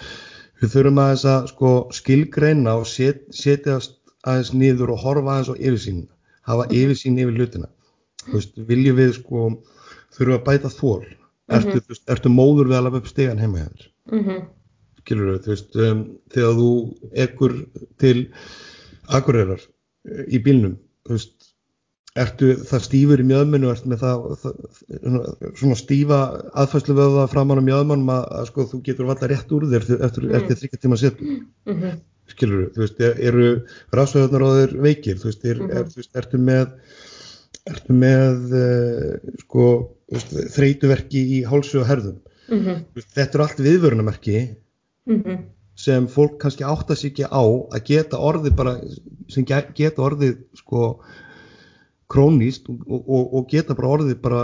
við 0.61 0.71
þurfum 0.71 1.01
aðeins 1.03 1.25
að 1.29 1.47
sko 1.51 1.71
skilgreina 1.95 2.75
og 2.79 2.87
set, 2.89 3.25
setjast 3.35 3.97
aðeins 4.25 4.53
niður 4.55 4.95
og 4.95 5.01
horfa 5.03 5.35
aðeins 5.35 5.51
á 5.51 5.55
yfirsýn 5.57 6.03
hafa 6.45 6.67
yfirsýn 6.69 7.19
yfir 7.21 7.39
hlutina. 7.39 7.69
Veist, 8.31 8.55
viljum 8.69 8.97
við 8.97 9.11
sko 9.19 9.47
þurfa 10.15 10.39
að 10.39 10.45
bæta 10.47 10.71
þól 10.73 11.03
ertu, 11.53 11.77
þú 11.77 11.93
veist, 11.93 12.05
ertu 12.09 12.31
móður 12.33 12.71
við 12.71 12.77
að 12.79 12.85
lafa 12.87 13.01
upp 13.01 13.09
stegan 13.11 13.41
heima 13.41 13.61
hjá 13.61 13.67
þér? 13.67 13.89
Mhm, 14.13 14.39
skilur 15.01 15.35
veist, 15.45 15.75
um, 15.75 16.03
þegar 16.33 16.57
þú 16.59 16.69
ekkur 17.25 17.57
til 18.01 18.15
akureyrar 19.13 19.61
eh, 19.61 20.23
í 20.33 20.41
bílnum, 20.41 20.79
veist, 21.09 21.44
ertu 22.15 22.53
það 22.63 22.83
stífur 22.85 23.19
í 23.19 23.25
mjöðminu, 23.27 23.69
ertu 23.73 23.89
með 23.91 24.03
það, 24.05 24.25
það 24.41 25.55
svona 25.59 25.77
stífa 25.79 26.19
aðfæslu 26.63 26.95
vöða 26.95 27.25
framan 27.31 27.59
á 27.59 27.67
mjöðmannum 27.67 28.11
að, 28.13 28.27
að 28.39 28.45
sko 28.51 28.65
þú 28.71 28.79
getur 28.85 29.09
valla 29.09 29.27
rétt 29.31 29.51
úr 29.51 29.65
þér 29.71 29.87
eftir, 30.07 30.27
Mm. 30.29 30.45
þryggja 30.61 30.79
tíma 30.85 30.99
setu, 31.01 31.31
mhm, 31.67 31.97
skilur 32.31 32.69
þú 32.75 32.83
veist, 32.85 33.01
er- 33.03 33.19
eru 33.19 33.47
rafsvæðunar 33.91 34.45
á 34.47 34.49
þér 34.59 34.77
veikir, 34.85 35.19
þú 35.19 35.27
veist, 35.31 35.43
er, 35.45 35.59
Mhm. 35.59 35.71
er, 35.75 35.83
þú 35.91 35.95
veist 35.99 36.15
ertu 36.21 36.39
með, 36.39 36.71
ertu 37.67 37.93
með 37.93 38.55
uh, 38.61 39.33
sko, 39.43 39.65
þreytuverki 40.55 41.21
í 41.39 41.43
hálsu 41.49 41.81
og 41.81 41.87
herðum, 41.89 42.17
mhm, 42.49 42.79
Þú 42.93 43.01
veist, 43.01 43.11
þetta 43.15 43.35
eru 43.35 43.43
allt 43.43 43.59
viðvörunamerki 43.65 44.37
mhm, 45.07 45.37
sem 45.75 46.07
fólk 46.07 46.39
kannski 46.39 46.63
átta 46.63 46.95
sig 46.95 47.11
ekki 47.11 47.27
á 47.27 47.43
að 47.43 47.83
geta 47.83 48.17
orðið 48.17 48.55
bara 48.55 48.77
sem 49.27 49.43
ge- 49.43 49.73
geta 49.75 50.01
orðið 50.01 50.37
sko 50.55 50.99
króníst 52.11 52.69
og, 52.69 52.81
og, 52.87 53.33
og 53.33 53.47
geta 53.51 53.75
bara 53.77 53.93
orðið 53.97 54.19
bara 54.21 54.41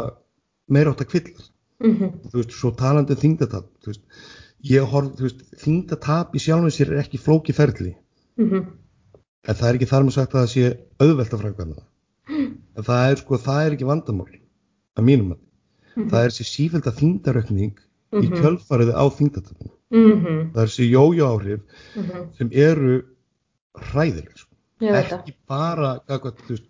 meira 0.72 0.94
átt 0.94 1.04
að 1.06 1.12
kvilla 1.14 1.46
mhm, 1.84 2.14
þú 2.32 2.38
veist, 2.40 2.56
svo 2.58 2.72
talandi 2.78 3.16
um 3.18 3.22
þingdatap 3.22 3.68
þú 3.84 3.92
veist, 3.94 4.04
ég 4.72 4.88
horf, 4.94 5.12
þú 5.18 5.28
veist, 5.28 5.44
þingdatap 5.64 6.36
í 6.38 6.42
sjálfum 6.44 6.74
sér 6.74 6.94
er 6.94 7.04
ekki 7.04 7.20
flóki 7.22 7.54
ferli. 7.58 7.96
Mhm, 8.38 8.66
en 9.48 9.58
það 9.58 9.70
er 9.70 9.80
ekki 9.80 9.90
þar 9.90 10.06
með 10.08 10.18
sagt 10.18 10.36
að 10.36 10.44
það 10.44 10.52
sé 10.54 10.66
auðvelt 11.02 11.34
að 11.34 11.42
framkvæma 11.46 11.78
það. 11.80 11.88
En 12.78 12.86
það 12.88 13.06
er 13.12 13.18
sko, 13.20 13.38
það 13.42 13.62
er 13.66 13.74
ekki 13.76 13.88
vandamál 13.90 14.28
að 14.98 15.08
mínum 15.08 15.34
að 15.34 15.40
mhm, 15.98 16.10
það 16.12 16.22
er 16.26 16.32
þessi 16.36 16.46
sífælda 16.52 16.94
þingdaraukning 17.00 17.74
í 18.12 18.28
Mhm. 18.28 18.34
kjölfarið 18.42 18.90
á 18.92 19.04
þingdatapinu 19.18 19.72
mhm, 19.96 20.40
það 20.54 20.62
er 20.62 20.70
þessi 20.72 20.88
jójó 20.92 21.28
áhrif 21.32 21.62
mhm, 21.96 22.24
sem 22.38 22.50
eru 22.52 22.96
hræðileg 23.80 24.34
sko. 24.36 24.51
Ég 24.82 25.14
ekki 25.18 25.36
bara 25.48 25.92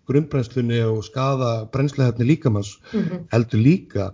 grunnbrennslunni 0.06 0.80
og 0.84 1.04
skada 1.04 1.52
brennslehefni 1.72 2.26
líkamanns 2.28 2.76
Mhm, 2.92 3.26
heldur 3.32 3.60
líka 3.62 4.10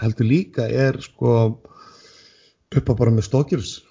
heldur 0.00 0.26
líka 0.26 0.68
er 0.68 1.00
sko 1.00 1.60
upp 2.74 2.88
á 2.90 2.94
bara 2.96 3.10
með 3.10 3.28
stókjurs 3.28 3.82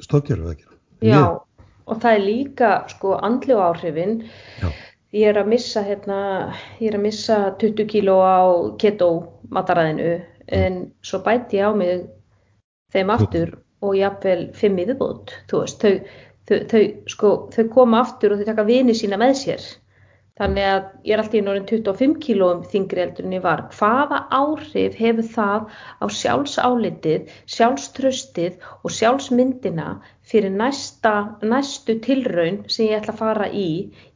stókjurs 0.00 0.52
ekki 0.52 0.68
Já, 1.02 1.40
og 1.86 1.98
það 1.98 2.14
er 2.14 2.22
líka 2.22 2.70
sko 2.88 3.16
andlu 3.18 3.58
áhrifin. 3.58 4.22
Já. 4.62 4.70
Ég 5.12 5.28
er 5.28 5.40
að 5.42 5.48
missa 5.50 5.82
hérna, 5.84 6.54
ég 6.80 6.92
er 6.92 6.96
að 6.96 7.02
missa 7.02 7.38
20 7.60 7.88
kíló 7.90 8.20
á 8.22 8.40
keto 8.78 9.08
mataræðinu 9.50 10.22
en 10.48 10.78
svo 11.02 11.18
bæti 11.26 11.58
ég 11.58 11.68
á 11.68 11.72
mig 11.76 12.06
þeim 12.94 13.10
aftur 13.12 13.58
og 13.82 13.96
jafnvel 13.98 14.46
fimm 14.54 14.78
í 14.78 14.86
viðbót, 14.86 15.34
þú 15.50 15.60
veist, 15.64 15.82
þau, 15.82 16.00
þau, 16.48 16.58
þau, 16.72 16.82
sko, 17.14 17.36
þau 17.54 17.64
koma 17.76 18.02
aftur 18.06 18.34
og 18.34 18.42
þau 18.42 18.50
taka 18.50 18.68
vini 18.68 18.96
sína 18.98 19.20
með 19.20 19.38
sér. 19.44 19.70
Þannig 20.40 20.64
að 20.66 20.84
ég 21.04 21.12
er 21.12 21.20
alltaf 21.20 21.34
í 21.36 21.40
norðin 21.44 21.66
25 21.68 22.12
kílóum 22.24 22.60
þingri 22.72 23.02
heldur 23.02 23.26
en 23.28 23.34
ég 23.36 23.42
var. 23.44 23.60
Hvaða 23.76 24.20
áhrif 24.32 24.94
hefur 24.96 25.26
það 25.34 25.66
á 26.00 26.06
sjálfsálitið, 26.18 27.34
sjálfströstið 27.52 28.64
og 28.80 28.94
sjálfsmyndina 28.96 29.90
fyrir 30.32 30.54
næsta, 30.56 31.12
næstu 31.44 31.98
tilraun 32.06 32.62
sem 32.72 32.88
ég 32.88 33.02
ætla 33.02 33.12
að 33.12 33.20
fara 33.20 33.50
í? 33.52 33.68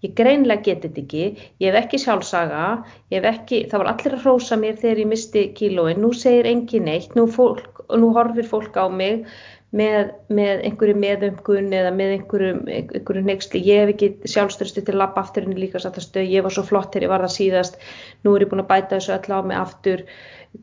Ég 0.06 0.16
greinlega 0.16 0.64
geti 0.70 0.88
þetta 0.88 1.04
ekki, 1.04 1.50
ég 1.60 1.68
hef 1.68 1.78
ekki 1.82 2.00
sjálfsaga, 2.06 2.64
ég 3.12 3.20
hef 3.20 3.30
ekki, 3.34 3.60
það 3.68 3.84
var 3.84 3.92
allir 3.92 4.16
að 4.16 4.24
hrósa 4.24 4.60
mér 4.62 4.80
þegar 4.80 5.02
ég 5.04 5.12
misti 5.12 5.44
kílóin, 5.60 6.00
nú 6.00 6.14
segir 6.16 6.48
engin 6.48 6.88
neitt, 6.88 7.12
nú, 7.18 7.28
fólk, 7.28 7.84
nú 7.92 8.14
horfir 8.16 8.48
fólk 8.48 8.80
á 8.80 8.88
mig 8.88 9.28
með, 9.74 10.12
með 10.30 10.62
einhverju 10.68 10.94
meðumgun 11.02 11.72
eða 11.74 11.90
með 11.94 12.12
einhverju 12.16 13.22
neyksli, 13.26 13.62
ég 13.66 13.82
hef 13.82 13.92
ekki 13.94 14.30
sjálfströstu 14.30 14.84
til 14.84 14.94
að 14.94 15.00
lappa 15.02 15.24
aftur 15.24 15.46
inn 15.46 15.56
í 15.56 15.64
líkasáttastöð, 15.64 16.30
ég 16.30 16.46
var 16.46 16.54
svo 16.54 16.62
flott 16.66 16.92
þegar 16.92 17.06
ég 17.06 17.12
var 17.12 17.24
það 17.26 17.34
síðast, 17.34 17.78
nú 18.22 18.34
er 18.36 18.46
ég 18.46 18.52
búin 18.52 18.62
að 18.62 18.70
bæta 18.70 18.96
þessu 18.96 19.14
öll 19.16 19.34
á 19.34 19.38
mig 19.42 19.58
aftur, 19.58 20.04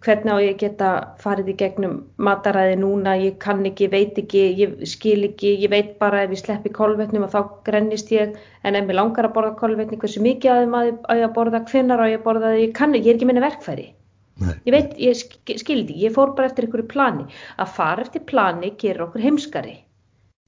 hvernig 0.04 0.34
á 0.34 0.38
ég 0.42 0.54
að 0.56 0.62
geta 0.64 0.92
farið 1.22 1.52
í 1.52 1.58
gegnum 1.60 1.98
mataræði 2.18 2.78
núna, 2.82 3.18
ég 3.20 3.36
kann 3.44 3.66
ekki, 3.68 3.90
veit 3.92 4.18
ekki, 4.24 4.46
ég 4.62 4.78
skil 4.90 5.20
ekki, 5.28 5.58
ég 5.66 5.74
veit 5.74 5.98
bara 6.00 6.24
ef 6.24 6.34
ég 6.34 6.42
sleppi 6.42 6.72
kolvetnum 6.74 7.28
og 7.28 7.34
þá 7.36 7.42
grennist 7.68 8.14
ég, 8.16 8.38
en 8.64 8.80
ef 8.80 8.88
mér 8.88 9.02
langar 9.02 9.28
að 9.28 9.36
borða 9.36 9.58
kolvetni, 9.60 10.00
hversu 10.00 10.24
mikið 10.24 10.56
að 10.56 10.78
á 11.06 11.14
ég 11.20 11.28
að 11.28 11.36
borða, 11.36 11.66
hvenær 11.70 12.02
á 12.02 12.08
ég 12.08 12.22
að 12.22 12.26
borða 12.30 12.56
ég 12.58 12.74
kann 12.74 12.96
ég 12.96 13.12
er 13.12 13.20
ekki 13.20 13.30
minni 13.30 13.44
verkfæri. 13.44 13.92
Nei. 14.42 14.56
Ég 14.66 14.74
veit, 14.74 14.98
ég 14.98 15.14
sk- 15.20 15.60
skildi, 15.62 15.94
ég 16.02 16.14
fór 16.16 16.34
bara 16.36 16.50
eftir 16.50 16.66
einhverju 16.66 16.88
plani. 16.90 17.26
Að 17.62 17.74
fara 17.78 18.02
eftir 18.02 18.26
plani 18.26 18.74
gerir 18.82 19.06
okkur 19.08 19.22
heimskari. 19.22 19.76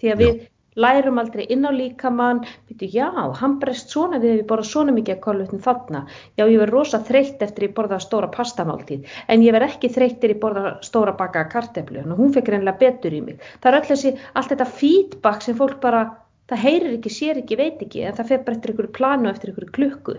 Því 0.01 0.11
að 0.11 0.21
við 0.23 0.39
lærum 0.75 1.19
aldrei 1.21 1.45
inn 1.53 1.63
á 1.63 1.71
líkamann, 1.71 2.41
byrju, 2.67 2.89
já, 2.91 3.07
hann 3.39 3.59
brest 3.61 3.93
svona 3.93 4.17
við 4.19 4.33
ef 4.33 4.41
ég 4.41 4.47
borða 4.49 4.65
svona 4.67 4.91
mikið 4.91 5.13
að 5.15 5.21
kolvetnum 5.23 5.61
þarna. 5.63 6.01
Já, 6.35 6.43
ég 6.51 6.59
verð 6.59 6.73
rosa 6.75 6.99
þreytt 6.99 7.45
eftir 7.45 7.69
ég 7.69 7.75
borða 7.77 8.01
stóra 8.03 8.27
pastamáltíð, 8.33 9.05
en 9.31 9.45
ég 9.45 9.55
verð 9.55 9.69
ekki 9.69 9.93
þreytt 9.95 10.17
eftir 10.17 10.35
ég 10.35 10.41
borða 10.41 10.75
stóra 10.83 11.15
baka 11.15 11.45
karteflu, 11.53 12.01
þannig 12.01 12.17
að 12.17 12.21
hún 12.25 12.35
fekk 12.35 12.51
reynilega 12.51 12.81
betur 12.81 13.15
í 13.15 13.21
mig. 13.23 13.39
Það 13.63 13.71
er 13.71 13.79
öll 13.79 13.89
þessi, 13.93 14.15
allt 14.35 14.51
þetta 14.51 14.71
feedback 14.81 15.41
sem 15.47 15.55
fólk 15.55 15.79
bara, 15.79 16.03
það 16.51 16.63
heyrir 16.67 16.97
ekki, 16.97 17.09
sér 17.21 17.39
ekki, 17.39 17.55
veit 17.61 17.79
ekki, 17.87 18.03
en 18.03 18.17
það 18.19 18.33
fer 18.33 18.43
bara 18.43 18.57
eftir 18.57 18.73
einhverju 18.73 18.95
planu 18.99 19.31
eftir 19.31 19.53
einhverju 19.53 19.71
klukku. 19.79 20.17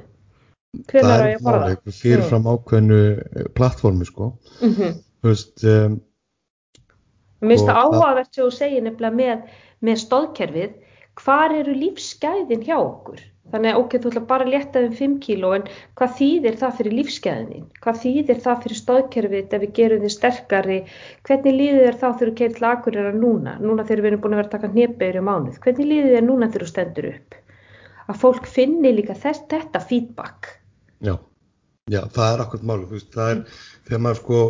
Það 0.85 1.03
Hvenær 1.03 1.23
á 1.23 1.27
er 1.27 1.37
að 1.37 1.47
máli, 1.47 1.95
fyrirfram 2.01 2.49
ákveðnu 2.53 3.01
eh, 3.13 3.47
plattformi 3.55 4.09
sko 4.09 4.33
Mm 4.63 4.73
-hmm. 4.73 4.99
þú 5.23 5.33
veist, 5.33 5.65
um, 5.65 6.01
Mér 7.41 7.49
finnst 7.57 7.67
það 7.69 7.75
það- 7.75 7.85
áhugavert 7.85 8.35
sem 8.35 8.45
þú 8.45 8.51
segir 8.53 8.83
nefnilega 8.83 9.17
með, 9.17 9.39
með 9.83 9.97
stóðkerfið, 10.07 10.73
hvar 11.17 11.53
eru 11.53 11.75
lífsgæðin 11.75 12.65
hjá 12.65 12.77
okkur? 12.81 13.21
Þannig 13.53 13.75
að 13.75 13.79
ok, 13.79 13.93
þú 14.03 14.11
ætla 14.11 14.21
bara 14.27 14.45
að 14.45 14.53
létta 14.53 14.81
um 14.83 14.95
5 14.99 15.19
kíló 15.23 15.55
en 15.55 15.63
hvað 15.95 16.11
þýðir 16.19 16.57
það 16.59 16.73
fyrir 16.79 16.93
lífsgæðin? 16.99 17.67
Hvað 17.83 18.01
þýðir 18.03 18.41
það 18.43 18.63
fyrir 18.63 18.77
stóðkerfið 18.81 19.55
ef 19.55 19.61
við 19.63 19.73
gerum 19.79 20.03
þið 20.03 20.13
sterkari? 20.17 20.79
Hvernig 21.29 21.55
líður 21.55 21.85
þér 21.87 21.99
þá 22.01 22.09
þegar 22.19 22.31
þú 22.31 22.35
keirir 22.41 22.57
til 22.57 22.67
akureyra 22.67 23.13
núna? 23.15 23.53
Núna 23.63 23.85
þegar 23.87 24.03
við 24.03 24.11
erum 24.11 24.21
búin 24.25 24.35
að 24.35 24.41
vera 24.41 24.49
að 24.49 24.57
taka 24.57 24.73
hnepegur 24.75 25.21
í 25.21 25.25
mánuð. 25.29 25.61
Hvernig 25.63 25.87
líður 25.93 26.17
þér 26.17 26.27
núna 26.27 26.49
þegar 26.51 26.65
þú 26.67 26.71
stendur 26.73 27.09
upp? 27.15 27.35
Að 28.09 28.21
fólk 28.25 28.47
finni 28.47 28.93
líka 28.93 29.15
þess, 29.15 29.47
þetta 29.49 29.81
feedback. 29.81 30.61
Já, 31.05 31.17
já, 31.93 32.01
það 32.15 32.31
er 32.31 32.45
akkurat 32.45 32.69
máli, 32.71 32.87
þú 32.87 32.99
veist, 32.99 33.11
það 33.15 33.33
er 33.33 33.43
þegar 33.89 34.03
maður 34.05 34.21
sko, 34.21 34.41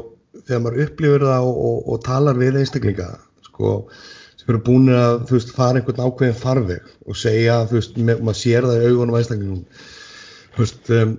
þegar 0.43 0.63
maður 0.65 0.85
upplifir 0.87 1.27
það 1.27 1.49
og, 1.49 1.59
og, 1.71 1.81
og 1.93 2.05
talar 2.07 2.41
við 2.41 2.61
einstaklinga 2.61 3.09
sko, 3.49 3.73
sem 4.37 4.53
eru 4.55 4.63
búin 4.69 4.93
að 4.95 5.27
þú 5.29 5.39
veist, 5.39 5.55
fara 5.57 5.81
einhvern 5.81 6.05
ákveðin 6.07 6.41
farveg 6.41 6.91
og 7.07 7.19
segja, 7.19 7.59
þú 7.71 7.81
veist, 7.81 7.99
með, 7.99 8.23
maður 8.29 8.41
sér 8.43 8.69
það 8.69 8.79
í 8.79 8.91
augunum 8.93 9.19
einstaklingum 9.21 9.65
þú 10.57 10.65
veist, 10.65 10.91
um, 10.97 11.15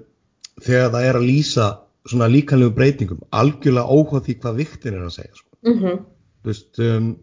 þegar 0.65 0.91
það 0.95 1.09
er 1.11 1.19
að 1.19 1.27
lýsa 1.27 1.69
svona 2.07 2.31
líkanlegu 2.31 2.75
breytingum, 2.77 3.23
algjörlega 3.35 3.91
óháð 3.91 4.27
því 4.27 4.37
hvað 4.41 4.59
viktin 4.61 4.95
er 4.95 5.07
að 5.09 5.15
segja, 5.17 5.33
sko. 5.35 5.49
Mm 5.67 5.79
-hmm. 5.81 6.03
þú 6.41 6.53
veist 6.53 6.79
um, 6.79 7.15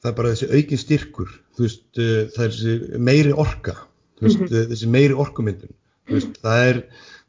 það 0.00 0.10
er 0.10 0.16
bara 0.18 0.34
þessi 0.34 0.52
aukin 0.56 0.80
styrkur 0.80 1.30
þú 1.56 1.66
veist, 1.66 1.88
uh, 1.98 2.20
það 2.34 2.44
er 2.44 2.54
þessi 2.54 2.98
meiri 2.98 3.32
orka 3.32 3.74
þú 4.18 4.28
veist, 4.28 4.44
uh, 4.50 4.64
þessi 4.72 4.88
meiri 4.88 5.14
orkumyndun 5.14 5.74
veist, 6.10 6.38
það 6.42 6.64
er 6.68 6.80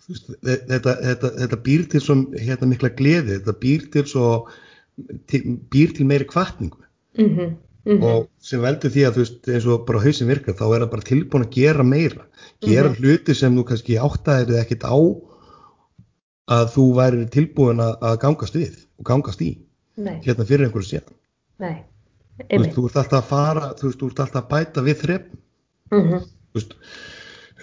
veist, 0.07 0.27
þe- 0.43 0.61
þetta, 0.69 0.95
þetta, 1.01 1.29
þetta 1.41 1.59
býr 1.67 1.85
til 1.89 2.01
svo 2.01 2.15
hérna 2.39 2.67
mikla 2.67 2.89
gleði, 2.89 3.39
þetta 3.39 3.53
býr 3.61 3.85
til 3.91 4.05
svo 4.05 4.47
til, 5.27 5.41
býr 5.71 5.93
til 5.95 6.05
meiri 6.05 6.25
kvartningu 6.25 6.77
Mm 7.17 7.29
-hmm. 7.37 8.01
og 8.03 8.27
sem 8.39 8.59
veldur 8.61 8.89
því 8.91 9.01
að 9.07 9.13
þú 9.15 9.19
veist 9.23 9.47
eins 9.47 9.65
og 9.65 9.85
bara 9.87 9.99
hausin 10.03 10.27
virkar 10.27 10.53
þá 10.55 10.65
er 10.75 10.81
það 10.81 10.89
bara 10.91 11.01
tilbúin 11.01 11.43
að 11.45 11.51
gera 11.55 11.83
meira 11.83 12.25
gera 12.61 12.89
hluti 12.93 13.33
sem 13.35 13.55
þú 13.55 13.63
kannski 13.63 13.95
áttaðir 13.97 14.59
ekkert 14.59 14.83
á 14.83 14.95
að 16.47 16.65
þú 16.75 16.83
væri 16.97 17.25
tilbúin 17.33 17.79
að, 17.79 18.17
gangast 18.21 18.55
við 18.55 18.75
og 18.99 19.05
gangast 19.05 19.41
í 19.41 19.57
Nei, 19.97 20.19
hérna 20.25 20.45
fyrir 20.45 20.65
einhverju 20.67 20.89
síðan 20.89 21.13
nei. 21.59 21.75
þú, 22.37 22.45
Einmitt. 22.49 22.73
þú 22.75 22.85
ert 22.89 22.95
alltaf 22.97 23.23
að 23.23 23.29
fara 23.29 23.73
þú 23.79 23.87
ert 24.09 24.19
alltaf 24.19 24.43
að 24.43 24.49
bæta 24.49 24.81
við 24.81 24.97
þrepp 25.05 25.25
Mm 25.91 26.01
-hmm. 26.01 26.19
þú 26.19 26.53
veist, 26.55 26.73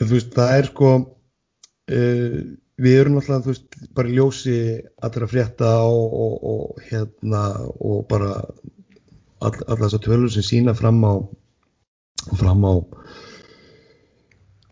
þú 0.08 0.18
veist, 0.18 0.34
það 0.36 0.56
er 0.58 0.68
sko 0.70 0.90
uh, 0.98 2.36
við 2.82 2.98
erum 2.98 3.18
alltaf 3.20 3.44
þú 3.44 3.52
veist, 3.52 3.80
bara 3.96 4.14
ljósi 4.16 4.56
allra 5.04 5.28
frétta 5.30 5.72
og, 5.86 6.16
og, 6.24 6.36
og 6.52 6.86
hérna 6.88 7.42
og 7.78 8.06
bara 8.10 8.32
all, 9.42 9.54
alla 9.66 9.82
þessar 9.84 10.04
tölur 10.06 10.32
sem 10.32 10.46
sína 10.46 10.74
fram 10.78 11.02
á 11.04 11.14
fram 12.38 12.64
á 12.64 12.74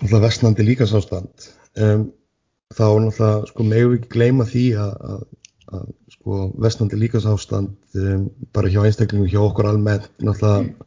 alltaf 0.00 0.22
vestnandi 0.24 0.66
líkasástand 0.66 1.50
um, 1.76 2.08
þá 2.70 2.86
náttúrulega 3.02 3.50
sko 3.50 3.66
megum 3.66 3.92
við 3.92 4.00
ekki 4.00 4.12
gleyma 4.14 4.46
því 4.48 4.66
að, 4.80 4.92
að, 5.10 5.24
að 5.76 5.88
sko 6.14 6.42
vestnandi 6.66 7.00
líkasástand 7.00 7.98
um, 7.98 8.28
bara 8.54 8.70
hjá 8.70 8.84
einstaklingum 8.84 9.30
hjá 9.30 9.42
okkur 9.42 9.70
almennt 9.70 10.10
náttúrulega 10.22 10.86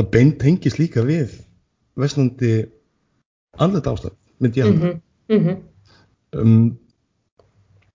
að 0.00 0.12
beint 0.14 0.38
tengis 0.40 0.78
líka 0.78 1.02
við 1.04 1.34
vestnandi 2.00 2.68
andlet 3.58 3.86
ástand 3.86 4.16
myndi 4.38 4.60
ég 4.60 4.66
Mm 4.66 4.80
halda 4.80 5.00
-hmm. 5.28 5.56
um, 6.32 6.78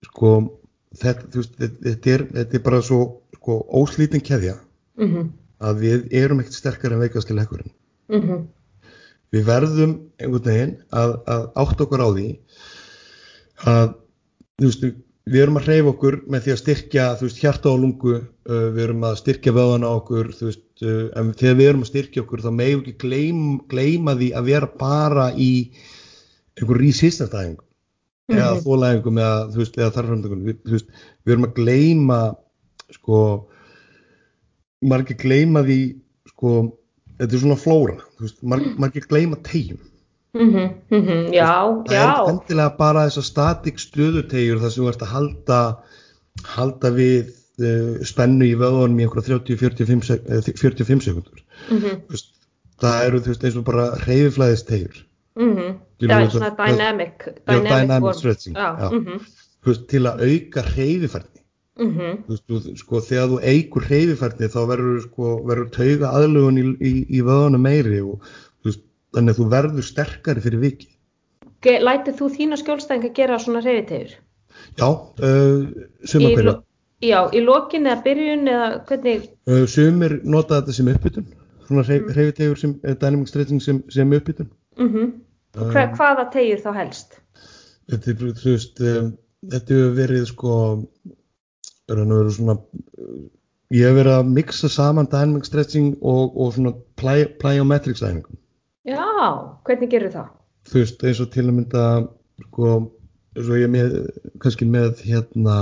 sko 0.05 0.59
þetta, 0.95 1.27
veist, 1.33 1.55
þetta, 1.59 2.11
er, 2.11 2.25
þetta 2.33 2.57
er 2.57 2.63
bara 2.63 2.81
svo 2.81 3.21
sko, 3.35 3.59
óslítin 3.69 4.23
keðja 4.23 4.55
mhm, 4.97 5.31
að 5.59 5.81
við 5.83 6.07
erum 6.11 6.39
ekkert 6.39 6.59
sterkar 6.59 6.95
en 6.95 7.03
veikast 7.03 7.27
til 7.27 7.39
ekkurinn 7.39 7.71
mhm, 8.07 8.45
við 9.35 9.45
verðum 9.49 9.97
einhvern 10.19 10.47
veginn 10.49 10.75
að, 10.91 11.17
að 11.27 11.49
átt 11.63 11.81
okkur 11.85 12.05
á 12.05 12.09
því 12.15 12.27
að 13.65 13.95
þú 14.59 14.69
veist, 14.69 14.87
við 15.25 15.41
erum 15.41 15.57
að 15.59 15.67
hreyfa 15.69 15.91
okkur 15.95 16.17
með 16.29 16.45
því 16.45 16.53
að 16.53 16.61
styrkja 16.61 17.05
veist, 17.21 17.41
hjarta 17.41 17.71
og 17.71 17.81
lungu 17.81 18.15
uh, 18.19 18.67
við 18.75 18.81
erum 18.85 19.05
að 19.07 19.19
styrkja 19.23 19.53
vöðana 19.55 19.89
á 19.89 19.93
okkur 19.97 20.31
veist, 20.37 20.65
uh, 20.85 21.07
en 21.17 21.31
þegar 21.33 21.59
við 21.59 21.69
erum 21.71 21.85
að 21.85 21.91
styrkja 21.91 22.23
okkur 22.25 22.43
þá 22.45 22.51
megum 22.53 22.83
við 22.83 22.91
ekki 22.91 23.07
gleym, 23.07 23.43
gleyma 23.71 24.15
því 24.19 24.31
að 24.37 24.51
vera 24.51 24.69
bara 24.79 25.31
í 25.33 25.51
einhver 26.59 26.81
resistance-æfingu 26.83 27.63
eða 28.31 28.53
Mhm. 28.55 28.61
þólaæfingum 28.65 29.19
eða 29.21 29.65
eða 29.65 29.91
þarframtökum 29.97 30.45
við, 30.45 30.85
við 31.25 31.33
erum 31.33 31.45
að 31.45 31.57
gleyma 31.59 32.19
sko 32.93 33.19
margir 34.85 35.17
gleyma 35.17 35.61
því 35.65 35.79
sko, 36.31 36.53
þetta 37.19 37.33
er 37.33 37.43
svona 37.43 37.59
flóra 37.61 37.97
margir 38.77 39.05
gleyma 39.09 39.37
tegjum 39.45 39.81
mhm, 40.35 40.67
mhm, 40.91 41.33
já, 41.33 41.49
það 41.87 41.95
er 41.95 42.01
já, 42.01 42.11
ekki 42.11 42.33
endilega 42.35 42.75
bara 42.79 43.07
þessar 43.07 43.27
statik 43.29 43.81
stöðutegjur 43.81 44.61
þar 44.63 44.73
sem 44.75 44.83
þú 44.83 44.91
ert 44.91 45.05
að 45.05 45.13
halda 45.15 45.59
halda 46.55 46.91
við 46.95 47.29
uh, 47.63 48.03
spennu 48.07 48.47
í 48.49 48.55
vöðunum 48.59 48.99
í 48.99 49.05
einhverja 49.07 49.39
30-45 49.39 50.07
sek 50.09 50.25
eh, 50.27 50.49
45 50.59 51.05
sekundur 51.07 51.43
Þú 51.69 51.93
veist, 52.11 52.33
það 52.83 53.05
eru 53.07 53.21
þú 53.23 53.31
veist 53.31 53.45
eins 53.47 53.59
og 53.61 53.67
bara 53.69 53.85
reyfiflæðistegjur 54.03 54.99
mhm, 55.39 55.77
já, 56.03 56.17
við 56.19 56.33
svona 56.35 56.51
það- 56.51 56.73
dynamic, 56.75 57.29
Já, 57.47 57.61
dynamic 57.69 58.19
stretching, 58.19 58.59
mhm, 58.91 59.23
veist, 59.65 59.87
til 59.91 60.03
að 60.11 60.25
auka 60.27 60.65
reyfifærni 60.73 61.31
mhm, 61.85 62.35
sko, 62.79 63.01
þegar 63.03 63.31
þú 63.31 63.39
eigur 63.53 63.87
reyfifærni 63.89 64.51
þá 64.51 64.59
verður 64.73 64.99
sko, 65.07 65.31
tauga 65.75 66.11
aðlugun 66.19 66.59
í, 66.59 66.65
í, 66.79 66.93
í 67.19 67.23
vöðunum 67.23 67.65
meiri 67.67 68.03
og 68.03 68.27
þannig 69.15 69.33
að 69.35 69.39
þú 69.41 69.47
verður 69.55 69.87
sterkari 69.89 70.43
fyrir 70.45 70.61
viki 70.65 70.91
lætur 71.81 72.13
þú 72.19 72.27
þína 72.35 72.57
skjólstæðinga 72.61 73.09
gera 73.17 73.39
svona 73.41 73.61
reyfitegur? 73.65 74.11
já, 74.77 74.85
uh, 74.85 75.63
sumar 76.05 76.29
Í 76.31 76.35
hverju 76.35 76.49
lo- 76.51 76.61
Já, 77.03 77.19
í 77.35 77.41
lokin 77.43 77.85
eða 77.89 78.03
byrjun 78.05 78.47
eða 78.47 78.67
hvernig, 78.87 79.25
uh, 79.51 79.65
sumir 79.67 80.13
nota 80.23 80.61
þetta 80.61 80.73
sem 80.77 80.87
uppbytun. 80.93 81.25
Svona 81.67 81.83
reyfitegur 81.89 82.57
sem 82.61 82.71
uh, 82.85 82.93
dynamic 83.01 83.27
stretching 83.29 83.61
sem, 83.61 83.81
sem 83.91 84.13
uppbytun. 84.15 84.47
Mhm, 84.79 85.09
og 85.59 85.73
hver, 85.73 85.91
hvaða 85.97 86.27
tegur 86.31 86.61
þá 86.63 86.71
helst? 86.77 87.19
þetta 87.91 88.15
þú 88.39 88.53
veist, 88.53 88.79
um, 88.81 89.11
þetta 89.51 89.75
hefur 89.75 89.91
verið 89.99 90.23
sko 90.31 90.53
svona 91.89 92.55
ég 93.73 93.85
hef 93.85 93.95
verið 93.99 94.13
að 94.15 94.31
mixa 94.37 94.69
saman 94.71 95.09
dynamic 95.11 95.45
stretching 95.45 95.95
og, 96.01 96.33
og 96.37 96.53
svona 96.55 96.73
ply, 96.99 97.25
plyometrics 97.41 98.01
æfingum 98.05 98.37
Já, 98.85 99.05
hvernig 99.65 99.89
gerur 99.91 100.13
það? 100.13 100.27
þú 100.69 100.81
veist, 100.81 101.03
eins 101.05 101.21
og 101.21 101.31
til 101.33 101.45
að 101.45 101.55
mynda 101.59 101.85
sko, 102.47 102.75
eins 103.35 103.49
og 103.49 103.59
ég 103.61 103.71
með 103.73 103.97
kannski 104.41 104.65
með 104.69 105.03
hérna 105.05 105.57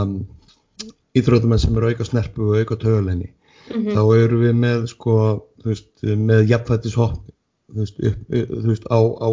íþrótumenn 1.18 1.62
sem 1.62 1.76
eru 1.78 1.92
auka 1.92 2.08
snerpu 2.08 2.50
og 2.52 2.60
auka 2.62 2.80
taugalenni 2.80 3.32
Mhm, 3.72 3.94
þá 3.96 4.02
eru 4.20 4.40
við 4.42 4.56
með 4.60 4.82
sko, 4.92 5.14
þú 5.64 5.70
veist, 5.72 5.92
með 6.04 6.50
jafnfættis 6.52 6.98
hopp 7.00 7.22
þú 7.74 7.86
þú 8.28 8.66
veist 8.68 8.88
á, 8.92 9.00
á 9.00 9.30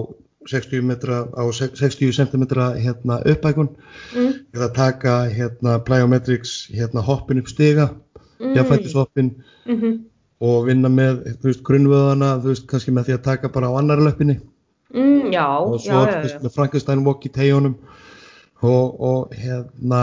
60 0.48 0.84
metra 0.86 1.24
á 1.36 1.42
60 1.52 2.14
cm 2.16 2.44
hérna 2.80 3.18
uppækun 3.26 3.68
mm, 4.14 4.30
eða 4.54 4.68
taka 4.76 5.16
hérna 5.28 5.80
plyometrics 5.84 6.70
hérna 6.72 7.02
hoppin 7.04 7.42
upp 7.42 7.50
stiga 7.50 7.90
mm, 8.38 8.54
jafnfættis 8.56 8.94
hoppin 8.96 9.34
mhm, 9.66 9.98
og 10.40 10.66
vinna 10.68 10.88
með, 10.92 11.22
þú 11.40 11.50
veist, 11.50 11.62
grunnvöðana 11.66 12.30
þú 12.40 12.54
veist, 12.54 12.66
kannski 12.70 12.94
með 12.96 13.10
því 13.10 13.16
að 13.18 13.26
taka 13.28 13.52
bara 13.52 13.68
á 13.68 13.78
annar 13.80 14.00
löppinni. 14.00 14.38
Mm, 14.90 15.30
já, 15.34 15.46
og 15.46 15.78
svo 15.84 16.02
já, 16.08 16.22
já, 16.26 16.38
með 16.42 16.54
Frankenstein 16.56 17.04
walk 17.06 17.26
í 17.28 17.30
tegjunum 17.34 17.76
og, 18.66 18.86
og 19.00 19.34
hérna 19.38 20.00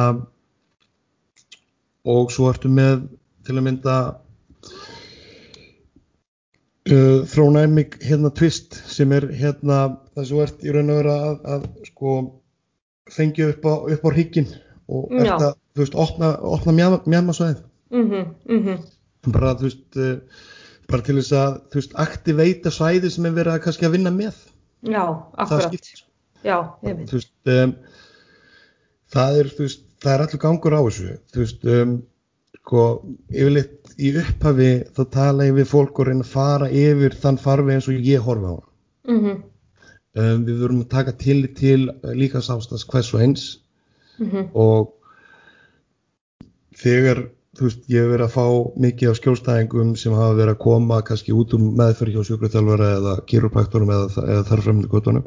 og 2.07 2.31
svo 2.31 2.47
ertu 2.53 2.71
með 2.71 3.03
til 3.47 3.57
að 3.57 3.65
mynda 3.65 3.95
uh, 6.87 7.19
Throwdynamic 7.27 7.99
hérna 8.03 8.31
twist 8.35 8.79
sem 8.87 9.11
er 9.15 9.27
hérna 9.35 9.81
þú 10.15 10.43
ert 10.45 10.63
í 10.63 10.73
raun 10.73 10.93
og 10.93 11.01
vera 11.01 11.17
að, 11.25 11.37
að 11.55 11.67
sko 11.89 12.15
fengja 13.11 13.51
upp 13.53 13.67
á, 13.67 13.73
upp 13.91 14.07
á 14.07 14.09
hrygginn 14.15 14.49
og 14.87 15.11
ert 15.19 15.35
að, 15.35 15.53
þú 15.75 15.83
veist, 15.83 15.99
opna, 15.99 16.31
opna 16.47 16.75
mjæmasvæðið 16.77 17.59
mhm, 17.91 18.31
mhm, 18.47 18.85
bara, 19.35 19.55
þú 19.59 19.67
veist, 19.69 19.85
uh, 19.99 20.43
bara 20.91 21.05
til 21.07 21.17
þess 21.19 21.37
að, 21.39 21.55
þú 21.71 21.81
veist, 21.81 21.95
aktiveita 22.03 22.73
svæði 22.73 23.11
sem 23.13 23.29
er 23.29 23.37
verið 23.37 23.55
að 23.55 23.63
kannski 23.65 23.87
að 23.87 23.97
vinna 23.97 24.13
með. 24.15 24.37
Já, 24.87 25.03
akkurat, 25.43 25.91
já, 26.45 26.57
ég 26.85 26.99
veit, 26.99 27.07
þú 27.09 27.19
veist, 27.19 27.33
um, 27.55 27.73
það 29.15 29.41
er, 29.41 29.51
er 30.13 30.23
allur 30.27 30.43
gangur 30.45 30.77
á 30.77 30.81
þessu, 30.85 31.17
þú 31.33 31.43
veist, 31.43 31.67
um, 31.73 31.97
sko, 32.61 32.87
yfirleitt 33.31 33.93
í 33.97 34.13
upphafi 34.21 34.71
þá 34.95 35.03
tala 35.13 35.47
ég 35.47 35.55
við 35.57 35.69
fólk 35.71 36.01
og 36.01 36.09
reyna 36.09 36.25
að 36.25 36.33
fara 36.33 36.67
yfir 36.69 37.15
þann 37.17 37.39
farfi 37.41 37.77
eins 37.77 37.87
og 37.89 38.09
ég 38.11 38.25
horfa 38.25 38.51
á 38.51 38.55
hann. 38.57 38.65
mhm, 39.07 39.37
Um, 40.17 40.45
við 40.47 40.63
verum 40.63 40.79
að 40.81 40.89
taka 40.89 41.11
til 41.13 41.43
til 41.53 41.91
líka 42.17 42.39
sástast 42.41 42.87
hvers 42.89 43.11
og 43.13 43.21
eins. 43.21 43.43
Mhm, 44.17 44.47
og 44.57 44.95
þegar, 46.73 47.27
þú 47.57 47.65
veist, 47.65 47.83
ég 47.89 48.03
hef 48.03 48.11
verið 48.11 48.25
að 48.27 48.33
fá 48.35 48.45
mikið 48.85 49.11
af 49.11 49.17
skjólstæðingum 49.19 49.93
sem 49.97 50.15
hafa 50.15 50.37
verið 50.37 50.53
að 50.53 50.63
koma 50.63 50.99
kannski 51.07 51.33
út 51.33 51.55
um 51.57 51.67
meðferð 51.79 52.17
hjá 52.17 52.27
sjúkraþjálfara 52.29 52.89
eða 52.97 53.13
kýrópraktorum 53.31 53.93
eða, 53.95 54.25
eða 54.25 54.43
þarfremni 54.51 54.89
gotunum 54.91 55.25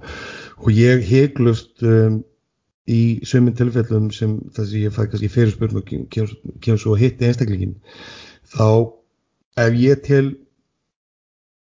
og 0.60 0.70
ég 0.76 1.02
heglust 1.08 1.82
um, 1.86 2.20
í 2.90 3.02
sömum 3.26 3.56
tilfellum 3.58 4.10
sem 4.14 4.38
þess 4.54 4.68
að 4.68 4.78
ég 4.84 4.94
fæ 4.94 5.02
kannski 5.06 5.32
fyrirspurn 5.32 5.80
og 5.82 5.90
kem, 5.90 6.30
kem 6.62 6.78
svo 6.78 6.94
að 6.94 7.04
hitti 7.04 7.28
einstaklingin 7.28 7.76
þá 8.54 8.68
ef 9.66 9.80
ég 9.82 10.02
tel 10.06 10.26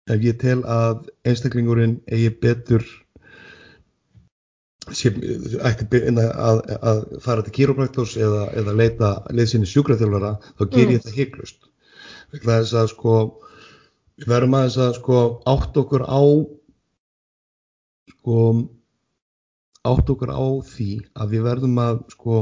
ef 0.09 0.25
ég 0.25 0.39
tel 0.41 0.61
að 0.67 1.07
einstaklingurinn 1.29 2.01
eigi 2.11 2.33
betur 2.43 2.85
sem 4.97 5.17
ætti 5.69 6.01
að, 6.23 6.61
að 6.81 7.03
fara 7.25 7.45
til 7.47 7.55
kýrópraktors 7.59 8.17
eða, 8.17 8.47
eða 8.59 8.75
leita 8.77 9.11
leðsinni 9.35 9.69
sjúkraþjálfara 9.69 10.33
þá 10.59 10.65
ger 10.73 10.93
ég 10.95 10.99
Mm. 10.99 11.05
það 11.07 11.19
hygglust 11.19 11.69
vegna 12.33 12.59
þess 12.61 12.75
að 12.83 12.89
sko 12.93 13.15
við 14.19 14.31
verðum 14.33 14.57
aðeins 14.59 14.79
að 14.85 14.95
sko 14.99 15.19
átt 15.47 15.77
okkur 15.83 16.05
á 16.09 16.23
sko 18.13 18.37
átt 19.89 20.11
okkur 20.13 20.33
á 20.35 20.45
því 20.69 20.91
að 21.15 21.35
við 21.35 21.45
verðum 21.49 21.79
að 21.83 22.01
sko 22.13 22.39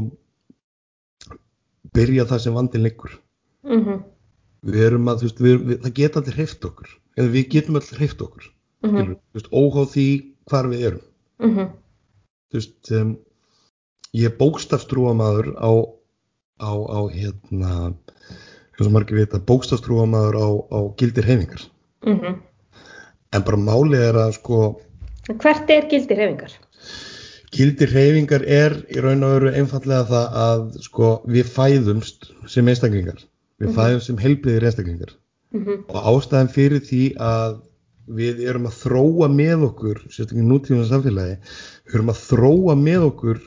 byrja 1.96 2.26
það 2.28 2.42
sem 2.42 2.56
vandin 2.56 2.84
liggur. 2.84 3.12
Mhm, 3.66 4.00
við 4.66 4.82
erum 4.88 5.08
að, 5.08 5.20
þú 5.22 5.28
veist, 5.28 5.40
við, 5.40 5.56
við, 5.68 5.78
það 5.84 5.94
geta 6.00 6.20
allir 6.20 6.36
hreift 6.36 6.64
okkur. 6.68 6.88
Eða 7.16 7.32
við 7.32 7.48
getum 7.54 7.78
allir 7.78 8.00
hreift 8.00 8.22
okkur 8.22 8.48
þú 8.86 9.16
veist, 9.38 9.48
óháð 9.50 9.86
því 9.94 10.06
hvar 10.50 10.68
við 10.70 10.84
erum. 10.90 11.04
Mhm, 11.42 11.70
þú 12.50 12.60
veist 12.60 12.92
um, 12.96 13.12
ég 14.16 14.30
er 14.30 14.36
bókstafstrúamaður 14.40 15.52
á, 15.58 15.70
á, 16.62 16.72
á 16.72 17.00
hérna 17.12 17.72
eins 18.76 18.86
og 18.86 18.92
margir 18.94 19.18
vita, 19.20 19.40
bókstafstrúamaður 19.40 20.36
á, 20.40 20.48
á 20.72 20.78
gildir 21.00 21.26
heifingar 21.28 21.66
mhm. 22.06 22.38
en 23.32 23.46
bara 23.46 23.60
málið 23.60 24.08
er 24.10 24.20
að 24.26 24.36
sko 24.40 24.60
Hvert 25.26 25.70
er 25.74 25.88
gildi 25.90 26.14
reyfingar? 26.14 26.52
gildir 27.56 27.90
heifingar 27.90 28.44
er 28.46 28.74
í 28.92 29.00
raun 29.02 29.24
og 29.26 29.32
veru 29.36 29.54
einfallega 29.58 30.04
það 30.10 30.36
að 30.46 30.66
sko 30.86 31.12
við 31.26 31.48
fæðumst 31.56 32.28
sem 32.52 32.68
einstaklingar 32.68 33.22
við 33.58 33.70
Mhm. 33.70 33.76
fæðumst 33.78 34.10
sem 34.10 34.18
heilbriðir 34.20 34.68
einstaklingar 34.68 35.14
Mhm, 35.54 35.86
og 35.88 36.08
ástæðan 36.10 36.50
fyrir 36.52 36.82
því 36.84 37.02
að 37.22 37.60
við 38.06 38.40
erum 38.50 38.66
að 38.68 38.74
þróa 38.82 39.28
með 39.32 39.62
okkur 39.70 40.00
sérstaklega 40.10 40.46
nútíma 40.50 40.84
samfélagi 40.86 41.36
við 41.86 41.98
erum 41.98 42.12
að 42.12 42.22
þróa 42.26 42.76
með 42.80 43.06
okkur 43.10 43.42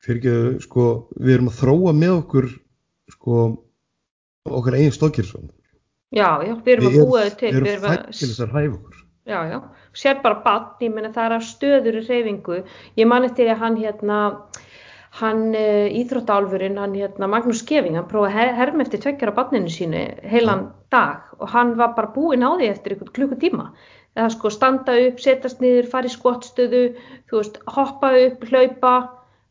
fyrir 0.00 0.20
ekki 0.20 0.64
sko, 0.64 0.86
við 1.20 1.36
erum 1.36 1.52
að 1.52 1.60
þróa 1.60 1.96
með 1.96 2.14
okkur 2.16 2.50
sko 3.14 3.42
okkar 4.48 4.78
eigin 4.80 4.96
stókjörnsson 4.96 5.50
Já, 6.10 6.42
já, 6.42 6.56
við 6.64 6.72
erum 6.74 6.88
að 6.88 6.98
búa 7.04 7.28
þau 7.28 7.38
til, 7.38 7.52
við 7.52 7.54
erum 7.54 7.70
erum 7.70 7.86
fætt 7.86 8.10
til 8.16 8.28
þess 8.32 8.42
að 8.42 8.56
hræfa 8.56 8.76
okkur 8.80 9.00
Já, 9.30 9.44
já, 9.46 9.60
sér 9.92 10.22
bara 10.24 10.40
bann, 10.42 10.70
ég 10.80 10.90
meina 10.94 11.12
það 11.14 11.26
er 11.26 11.34
að 11.36 11.46
stöður 11.46 11.98
í 12.00 12.02
reyfingu. 12.06 12.56
Ég 12.98 13.06
man 13.06 13.26
eftir 13.28 13.50
að 13.52 13.60
hann 13.60 13.76
hérna, 13.78 14.16
hann 15.20 15.42
uh, 15.52 15.86
íþróttálfurinn, 16.00 16.80
hann 16.80 16.96
hérna 16.96 17.28
Magnús 17.30 17.60
Skeving, 17.62 17.98
hann 17.98 18.08
prófaði 18.10 18.48
að 18.48 18.58
herma 18.58 18.86
eftir 18.86 19.02
tveggjara 19.04 19.36
banninu 19.36 19.70
sínu 19.70 20.02
heilan 20.32 20.70
dag 20.90 21.28
og 21.38 21.52
hann 21.52 21.76
var 21.78 21.94
bara 21.98 22.10
búinn 22.14 22.42
á 22.42 22.50
því 22.56 22.72
eftir 22.72 22.96
einhvern 22.96 23.14
klukkutíma. 23.18 23.68
Eða 24.18 24.30
sko 24.34 24.50
standa 24.52 24.96
upp, 25.06 25.22
setjast 25.22 25.62
niður, 25.62 25.88
fara 25.92 26.10
í 26.10 26.12
skottstöðu, 26.12 26.84
þú 27.30 27.40
veist, 27.40 27.58
hoppa 27.70 28.12
upp, 28.26 28.46
hlaupa 28.50 28.94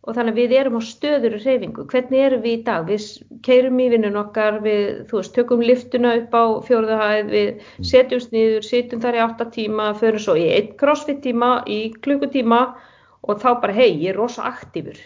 og 0.08 0.16
þannig 0.16 0.34
að 0.34 0.40
við 0.40 0.54
erum 0.58 0.80
á 0.80 0.82
stöður 0.84 1.36
í 1.38 1.42
reyfingu. 1.44 1.86
Hvernig 1.92 2.24
erum 2.26 2.44
við 2.44 2.56
í 2.56 2.62
dag? 2.66 2.88
Við 2.88 3.06
keirum 3.46 3.80
í 3.84 3.88
vinnun 3.94 4.20
okkar, 4.20 4.60
við, 4.64 4.84
þú 5.10 5.20
veist, 5.20 5.34
tökum 5.36 5.64
liftuna 5.64 6.16
upp 6.22 6.36
á 6.36 6.44
fjóruðahæð, 6.68 7.32
við 7.34 7.50
mm. 7.52 7.88
setjumst 7.92 8.34
niður, 8.36 8.66
sitjum 8.68 9.04
þar 9.04 9.20
í 9.20 9.24
8 9.28 9.50
tíma, 9.56 9.92
förum 10.00 10.24
svo 10.24 10.36
í 10.40 10.48
einn 10.56 10.74
crossfit 10.80 11.22
tíma, 11.26 11.52
í 11.68 11.80
klukkutíma 12.00 12.62
og 13.28 13.42
þá 13.44 13.50
bara, 13.62 13.76
hei, 13.76 13.92
ég 13.92 14.14
er 14.14 14.20
rosa 14.20 14.48
aktífur. 14.50 15.00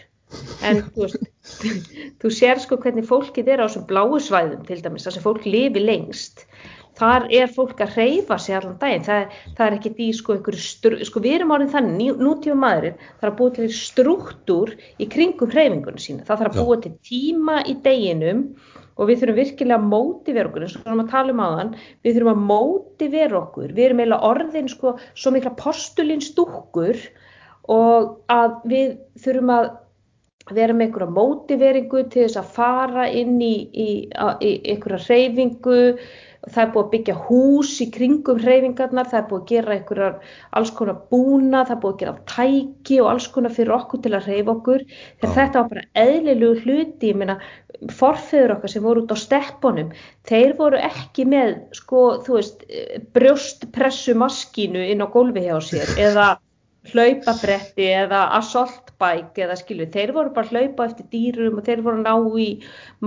En 0.66 0.80
þú 0.94 1.04
veist, 1.04 1.28
þú 2.22 2.30
sér 2.32 2.62
sko 2.62 2.78
hvernig 2.82 3.06
fólkið 3.06 3.52
er 3.54 3.62
á 3.62 3.66
þessum 3.66 3.86
bláu 3.90 4.16
svæðum 4.22 4.64
til 4.66 4.80
dæmis, 4.82 5.06
þar 5.06 5.18
sem 5.18 5.26
fólk 5.26 5.46
lifi 5.46 5.82
lengst 5.82 6.46
þar 6.98 7.26
er 7.34 7.50
fólk 7.54 7.80
að 7.82 7.96
reyfa 7.98 8.38
sig 8.38 8.56
allan 8.56 8.78
daginn, 8.80 9.06
það, 9.06 9.34
það 9.56 9.66
er 9.66 9.76
ekki 9.78 9.92
því 9.98 10.08
sko 10.18 10.36
einhverju, 10.36 11.08
sko 11.08 11.22
við 11.24 11.36
erum 11.38 11.54
árið 11.56 11.74
þannig 11.74 12.22
nútíma 12.22 12.56
maðurinn, 12.62 13.02
það 13.18 13.26
er 13.26 13.32
að 13.32 13.36
búa 13.40 13.54
til 13.58 13.68
struktúr 13.78 14.72
í 15.02 15.08
kringum 15.10 15.52
hreyfingunum 15.54 16.02
sína, 16.02 16.26
það 16.28 16.44
þarf 16.44 16.54
að 16.54 16.62
búa 16.62 16.80
til 16.84 16.94
tíma 17.10 17.60
í 17.66 17.76
deginum 17.84 18.46
og 18.94 19.10
við 19.10 19.22
þurfum 19.22 19.38
virkilega 19.40 19.78
að 19.80 19.86
mótivera 19.90 20.50
okkur 20.50 20.66
eins 20.66 20.74
og 20.76 20.82
við 20.84 20.90
erum 20.92 21.04
að 21.04 21.14
tala 21.14 21.34
um 21.34 21.44
aðan, 21.44 21.72
við 22.06 22.18
þurfum 22.18 22.34
að 22.34 22.44
mótivera 22.50 23.40
okkur, 23.40 23.72
við 23.74 23.86
erum 23.88 24.02
eiginlega 24.02 24.28
orðin 24.30 24.68
sko 24.70 24.98
svo 25.14 25.32
mikla 25.34 25.54
postulínstúkkur 25.58 27.00
og 27.74 28.12
að 28.30 28.60
við 28.70 28.94
þurfum 29.24 29.50
að 29.54 29.72
vera 30.52 30.76
með 30.76 30.90
einhverja 30.90 31.14
mótiveringu 31.16 32.02
til 32.12 32.26
þess 32.26 32.36
að 32.36 32.52
fara 32.52 33.06
inn 33.08 33.38
í, 33.40 33.54
í, 33.72 33.88
í, 34.12 34.28
í 34.44 34.50
einhverja 34.74 35.00
hreyfingu 35.06 35.78
það 36.52 36.62
er 36.62 36.70
búið 36.74 36.84
að 36.84 36.92
byggja 36.92 37.14
hús 37.26 37.72
í 37.80 37.86
kringum 37.94 38.40
hreyfingarnar, 38.42 39.08
það 39.10 39.20
er 39.20 39.26
búið 39.30 39.42
að 39.42 39.50
gera 39.52 39.76
einhverjar 39.76 40.16
alls 40.58 40.72
konar 40.76 40.98
búna, 41.10 41.64
það 41.64 41.74
er 41.74 41.82
búið 41.84 41.94
að 41.94 42.02
gera 42.02 42.14
tæki 42.34 43.00
og 43.00 43.10
alls 43.12 43.28
konar 43.34 43.54
fyrir 43.56 43.76
okkur 43.78 44.02
til 44.04 44.12
að 44.14 44.28
hreyfa 44.28 44.54
okkur, 44.54 44.86
þegar 45.22 45.36
þetta 45.38 45.62
var 45.62 45.70
bara 45.72 45.86
eðlilegu 46.04 46.64
hluti, 46.64 47.12
ég 47.12 47.20
meina 47.20 47.38
forfeyður 47.94 48.56
okkar 48.56 48.72
sem 48.72 48.84
voru 48.84 49.04
út 49.04 49.14
á 49.14 49.18
steppunum 49.18 49.92
þeir 50.28 50.54
voru 50.58 50.80
ekki 50.80 51.26
með 51.28 51.56
sko, 51.76 52.02
þú 52.26 52.38
veist, 52.38 52.64
brjóstpressu 53.16 54.16
maskínu 54.18 54.84
inn 54.92 55.04
á 55.04 55.08
gólfi 55.10 55.46
hjá 55.48 55.56
sér 55.64 55.94
eða 56.08 56.34
hlaupabretti 56.92 57.88
eða 58.04 58.26
assault 58.38 58.83
bike 59.04 59.46
eða 59.46 59.58
skilju, 59.60 59.88
þeir 59.94 60.14
voru 60.16 60.34
bara 60.36 60.50
hlaupa 60.52 60.88
eftir 60.90 61.10
dýrum 61.12 61.60
og 61.60 61.68
þeir 61.68 61.84
voru 61.86 62.02
ná 62.02 62.14
í 62.40 62.48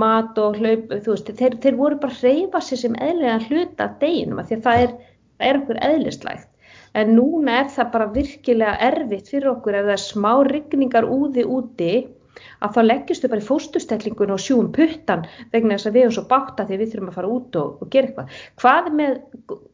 mat 0.05 0.37
og 0.41 0.59
hlaup, 0.61 0.93
þú 0.93 1.15
veist, 1.15 1.33
þeir, 1.41 1.57
þeir 1.63 1.79
voru 1.81 2.01
bara 2.03 2.19
hreyfa 2.21 2.63
sér 2.63 2.83
sem 2.83 3.01
eðlega 3.09 3.39
hluta 3.49 3.89
deginum 4.03 4.43
að 4.43 4.51
því 4.51 4.59
að 4.59 4.69
það 4.69 4.85
er, 4.85 4.93
það 5.37 5.49
er 5.49 5.61
okkur 5.63 5.83
eðlislægt 5.89 6.53
en 6.97 7.15
núna 7.17 7.61
er 7.61 7.71
það 7.73 7.89
bara 7.93 8.11
virkilega 8.13 8.77
erfitt 8.89 9.31
fyrir 9.31 9.51
okkur 9.53 9.79
ef 9.79 9.89
það 9.89 9.95
er 9.95 10.03
smá 10.03 10.31
rigningar 10.47 11.09
úði 11.09 11.43
úti 11.45 11.91
að 12.61 12.75
þá 12.75 12.79
leggjustu 12.85 13.29
bara 13.31 13.41
í 13.43 13.47
fóstustellingun 13.47 14.33
og 14.33 14.41
sjúum 14.41 14.69
puttan 14.73 15.25
vegna 15.53 15.77
þess 15.77 15.89
að 15.89 15.97
við 15.97 16.05
erum 16.05 16.15
svo 16.17 16.25
bátta 16.29 16.65
því 16.67 16.79
við 16.81 16.91
þurfum 16.93 17.11
að 17.11 17.17
fara 17.17 17.31
út 17.33 17.59
og, 17.61 17.81
og 17.81 17.91
gera 17.93 18.09
eitthvað. 18.09 18.37
Hvað 18.61 18.89
með 18.99 19.17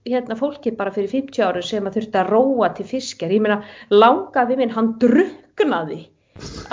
hérna, 0.07 0.39
fólki 0.39 0.75
bara 0.79 0.95
fyrir 0.95 1.11
50 1.11 1.45
ári 1.47 1.65
sem 1.67 1.89
að 1.89 1.99
þurfti 1.99 2.21
að 2.21 2.31
róa 2.31 2.71
til 2.77 2.87
fiskjar? 2.87 3.35
Ég 3.35 3.43
meina, 3.43 3.59
langaði 3.91 4.59
minn, 4.59 4.75
hann 4.75 4.93
druknaði 5.03 5.99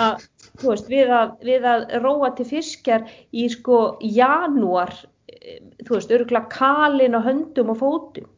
að, 0.01 0.27
veist, 0.63 0.89
við, 0.91 1.13
að, 1.15 1.33
við 1.45 1.65
að 1.71 1.87
róa 2.03 2.33
til 2.37 2.47
fiskjar 2.49 3.07
í 3.31 3.47
sko 3.51 3.81
janúar, 4.01 4.93
eh, 5.31 5.59
þú 5.85 5.97
veist, 5.97 6.13
öruglega 6.17 6.51
kalin 6.53 7.17
og 7.17 7.27
höndum 7.27 7.73
og 7.73 7.81
fótum. 7.81 8.29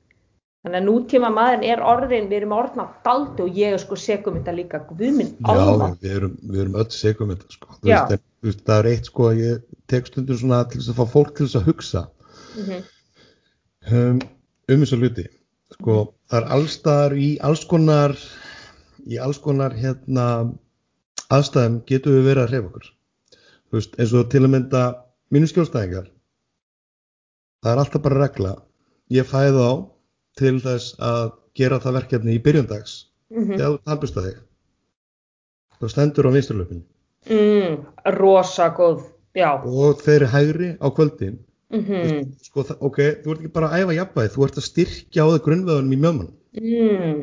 Þannig 0.64 0.80
að 0.80 0.86
nútíma 0.88 1.30
maður 1.36 1.64
er 1.68 1.82
orðin, 1.84 2.30
við 2.32 2.38
erum 2.38 2.54
orðin 2.56 2.86
að 2.86 2.92
daldi 3.04 3.44
og 3.44 3.58
ég 3.60 3.74
er 3.76 3.82
sko 3.84 3.98
segum 4.00 4.38
þetta 4.38 4.54
líka 4.56 4.80
guðminn 4.88 5.34
álma. 5.44 5.90
Já, 5.90 5.98
við 6.06 6.14
erum, 6.16 6.38
við 6.40 6.62
erum 6.64 6.78
öll 6.80 6.86
segum 6.96 7.34
þetta 7.34 7.50
sko. 7.52 7.80
Veist, 7.84 8.14
en, 8.16 8.62
það 8.62 8.78
er 8.78 8.90
eitt 8.94 9.10
sko 9.10 9.28
að 9.28 9.42
ég 9.42 9.66
tek 9.92 10.08
stundum 10.08 10.40
svona 10.40 10.62
til 10.72 10.80
þess 10.80 10.94
að 10.94 11.02
fá 11.02 11.12
fólk 11.18 11.34
til 11.36 11.50
þess 11.50 11.60
að 11.60 11.68
hugsa 11.68 12.06
mm 12.54 12.70
-hmm. 12.70 12.86
um, 13.92 14.22
um 14.72 14.86
þess 14.86 14.96
að 14.96 15.04
luti. 15.04 15.28
Sko 15.76 15.98
það 16.32 16.40
er 16.40 16.50
allstaðar 16.56 17.18
í 17.20 17.30
alls 17.44 17.66
konar, 17.68 18.16
í 19.04 19.20
alls 19.20 19.44
konar 19.44 19.76
hérna 19.76 20.28
aðstæðum 21.30 21.80
getur 21.88 22.18
við 22.18 22.28
verið 22.30 22.44
að 22.44 22.52
hrefa 22.52 22.70
okkur. 22.70 22.90
Þú 23.70 23.80
veist 23.80 23.96
eins 24.00 24.14
og 24.14 24.30
til 24.30 24.44
að 24.44 24.54
mynda 24.56 24.84
mínu 25.34 25.50
skjólstæðingar. 25.52 26.12
Það 27.64 27.72
er 27.72 27.82
alltaf 27.84 28.04
bara 28.04 28.22
regla. 28.26 28.54
Ég 29.14 29.28
fæði 29.30 29.64
á 29.64 29.74
til 30.40 30.58
þess 30.64 30.96
að 31.00 31.34
gera 31.58 31.80
það 31.82 31.98
verkefni 32.00 32.38
í 32.38 32.42
byrjundags 32.44 32.96
mm 33.30 33.44
-hmm. 33.44 33.58
þegar 33.58 33.72
þú 33.72 33.80
tampist 33.90 34.18
að 34.18 34.28
þig 34.28 34.38
þá 35.80 35.88
stendur 35.94 36.30
á 36.30 36.36
vinsturlöpun 36.36 36.84
mm, 37.30 37.74
rosa 38.18 38.70
góð 38.78 39.04
já. 39.36 39.52
og 39.64 40.02
þeir 40.02 40.16
eru 40.16 40.32
hægri 40.34 40.70
á 40.82 40.88
kvöldin 40.90 41.38
mm 41.70 41.84
-hmm. 41.86 42.34
sko, 42.42 42.66
ok, 42.80 43.00
þú 43.24 43.32
ert 43.32 43.40
ekki 43.40 43.54
bara 43.54 43.70
að 43.70 43.82
æfa 43.82 43.94
jafnvægi, 44.00 44.34
þú 44.34 44.46
ert 44.46 44.58
að 44.58 44.70
styrkja 44.70 45.24
á 45.24 45.28
það 45.32 45.44
grunnveðunum 45.46 45.94
í 45.94 46.02
mjöman 46.04 46.30
mm. 46.62 47.22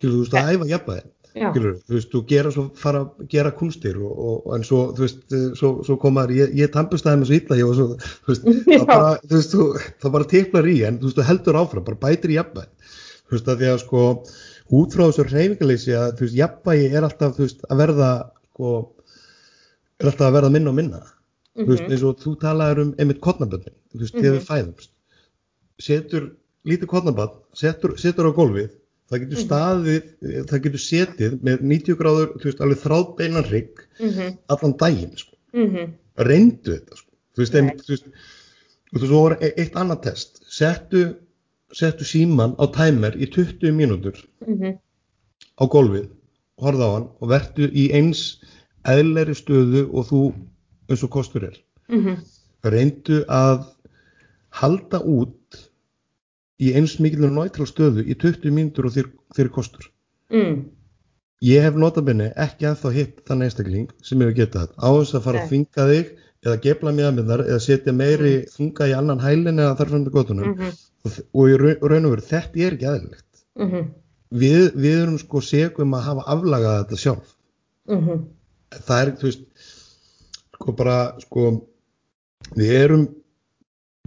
þú 0.00 0.06
veist 0.20 0.34
að 0.34 0.52
æfa 0.52 0.70
jafnvægi 0.72 1.04
Skilur, 1.36 1.74
þú 1.84 1.96
veist, 1.96 2.08
þú 2.12 2.20
gera 2.30 2.50
svo, 2.52 2.62
fara 2.80 3.02
gera 3.28 3.50
kunstir 3.52 3.96
og, 4.00 4.12
og 4.46 4.54
en 4.56 4.62
svo, 4.64 4.78
þú 4.96 5.02
veist, 5.04 5.24
svo, 5.58 5.70
svo 5.84 5.96
komaður, 6.00 6.32
ég, 6.38 6.54
ég 6.56 6.70
tampustæði 6.72 7.20
með 7.20 7.28
svo 7.28 7.36
illa, 7.36 7.58
var 7.68 7.76
svo, 7.76 7.88
þú 8.24 8.32
veist, 8.32 8.46
það 8.70 8.84
bara, 8.88 9.10
þú 9.20 9.34
veist, 9.34 9.56
þú, 9.56 9.66
það 10.04 10.14
bara 10.14 10.28
tiplar 10.30 10.68
í, 10.70 10.76
en 10.88 11.00
þú 11.02 11.10
veist, 11.10 11.18
þú 11.18 11.26
heldur 11.30 11.58
áfram, 11.60 11.86
bara 11.88 12.00
bætir 12.06 12.32
í 12.32 12.38
jafnvæg, 12.38 12.94
þú 13.26 13.36
veist, 13.36 13.50
að 13.52 13.60
því 13.60 13.68
að 13.72 13.82
sko, 13.82 14.04
út 14.80 14.96
frá 14.96 15.04
þessu 15.04 15.26
reyfingaleysi 15.28 15.98
að, 15.98 16.14
þú 16.16 16.26
veist, 16.26 16.38
jafnvægi 16.40 16.88
er 16.88 17.08
alltaf, 17.10 17.36
þú 17.36 17.44
veist, 17.44 17.68
að 17.68 17.84
verða, 17.84 18.10
sko, 18.48 18.72
er 20.00 20.10
alltaf 20.12 20.30
að 20.30 20.38
verða 20.38 20.52
minna 20.56 20.72
og 20.72 20.80
minna, 20.80 21.02
mm 21.02 21.04
-hmm. 21.04 21.66
þú 21.66 21.70
veist, 21.74 21.84
mhm. 21.84 21.92
eins 21.92 22.08
og 22.08 22.18
þú 22.24 22.34
talaður 22.40 22.82
um 22.86 22.94
einmitt 22.96 23.20
kottnaböndin, 23.20 23.76
þú 23.92 24.00
veist, 24.00 24.14
mm 24.14 24.20
-hmm. 24.20 24.24
þegar 24.24 24.38
við 24.40 24.48
fæðumst, 24.48 24.90
setur 25.78 26.32
lítið 26.64 26.88
kottnabönd, 26.88 27.36
setur, 27.52 27.98
setur 28.00 28.32
á 28.32 28.32
gólfið, 28.32 28.70
það 29.10 29.20
getur 29.22 29.38
mhm. 29.38 29.44
staðið, 29.46 30.08
það 30.50 30.62
getur 30.64 30.82
setið 30.82 31.36
með 31.46 31.66
90 31.72 31.98
gráður, 32.00 32.32
þú 32.40 32.48
veist, 32.48 32.64
alveg 32.64 32.80
þráð 32.82 33.04
beinan 33.20 33.50
rigg 33.50 33.84
mm 34.00 34.08
-hmm. 34.08 34.38
allan 34.54 34.76
daginn 34.82 35.16
sko. 35.16 35.36
mm 35.52 35.68
-hmm. 35.70 35.92
reyndu 36.16 36.72
þetta 36.72 36.96
sko. 36.96 37.12
þú 37.34 37.42
veist, 37.42 37.54
einmitt, 37.54 37.84
þú 37.86 37.92
veist 37.94 38.06
og 38.94 39.02
þú 39.02 39.12
voru 39.12 39.36
e- 39.40 39.54
eitt 39.56 39.76
annað 39.76 40.02
test 40.08 40.42
settu, 40.48 41.16
settu 41.72 42.04
síman 42.04 42.56
á 42.58 42.64
tæmer 42.72 43.16
í 43.16 43.26
20 43.26 43.72
mínútur 43.72 44.16
mm 44.46 44.58
-hmm. 44.58 44.78
á 45.60 45.64
golfið 45.66 46.08
horða 46.62 46.84
á 46.88 46.90
hann 46.94 47.08
og 47.20 47.28
verðu 47.28 47.70
í 47.72 47.92
eins 47.92 48.40
eðleri 48.86 49.34
stöðu 49.34 49.82
og 49.92 50.06
þú 50.10 50.20
eins 50.88 51.02
og 51.02 51.10
kostur 51.10 51.44
er 51.44 51.56
mhm. 51.88 52.14
reyndu 52.64 53.24
að 53.28 53.66
halda 54.50 54.98
út 55.00 55.45
í 56.62 56.72
eins 56.78 56.96
mikilvæg 57.02 57.34
náttúrulega 57.34 57.72
stöðu 57.72 58.04
í 58.06 58.16
20 58.16 58.54
mínútur 58.54 58.88
og 58.88 58.94
þeir, 58.96 59.10
þeir 59.36 59.50
kostur 59.52 59.88
mm. 60.32 60.62
ég 61.44 61.66
hef 61.66 61.76
notabinni 61.80 62.30
ekki 62.46 62.68
að 62.70 62.80
þá 62.84 62.88
hitt 62.96 63.20
þann 63.28 63.46
einstakling 63.46 63.90
sem 64.06 64.22
hefur 64.24 64.38
getað 64.38 64.66
þetta 64.66 64.80
á 64.80 64.88
þess 64.96 65.18
að 65.18 65.26
fara 65.26 65.42
okay. 65.42 65.44
að 65.44 65.52
þvinga 65.52 65.88
þig 65.90 66.14
eða 66.46 66.62
gefla 66.64 66.94
miðar 66.96 67.44
eða 67.44 67.60
setja 67.66 67.96
meiri 67.96 68.34
mm. 68.38 68.50
þunga 68.56 68.90
í 68.90 68.96
annan 68.96 69.22
hælin 69.24 69.62
eða 69.62 69.76
þar 69.80 69.92
fram 69.92 70.06
til 70.06 70.14
gotunum 70.16 70.48
mm 70.48 70.58
-hmm. 70.58 70.82
og, 71.04 71.20
og 71.32 71.52
í 71.52 71.56
raun 71.60 72.08
og 72.08 72.16
veru 72.16 72.26
þetta 72.30 72.64
er 72.66 72.78
ekki 72.78 72.90
aðeinlegt 72.90 73.44
-hmm. 73.60 73.86
við, 74.30 74.62
við 74.74 74.98
erum 75.02 75.18
sko 75.20 75.44
segum 75.44 75.96
að 75.98 76.08
hafa 76.08 76.26
aflagað 76.36 76.80
þetta 76.82 77.02
sjálf 77.04 77.36
-hmm. 77.90 78.24
það 78.88 79.02
er 79.02 79.14
þú 79.20 79.28
veist 79.28 79.44
sko 80.56 80.72
bara 80.72 80.98
sko 81.20 81.46
við 82.56 82.72
erum 82.80 83.08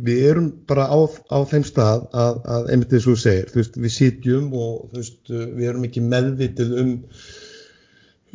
við 0.05 0.25
erum 0.31 0.49
bara 0.69 0.87
á, 0.87 0.99
á 1.29 1.39
þeim 1.49 1.65
stað 1.67 2.07
að, 2.13 2.41
að 2.55 2.67
einmitt 2.73 2.91
þess 2.93 3.05
að 3.05 3.09
þú 3.09 3.21
segir, 3.23 3.47
þú 3.51 3.61
veist, 3.61 3.79
við 3.83 3.95
sitjum 3.95 4.49
og 4.53 4.75
þú 4.91 5.01
veist, 5.01 5.21
við 5.29 5.69
erum 5.71 5.87
ekki 5.87 6.03
meðvitið 6.05 6.75
um, 6.83 6.91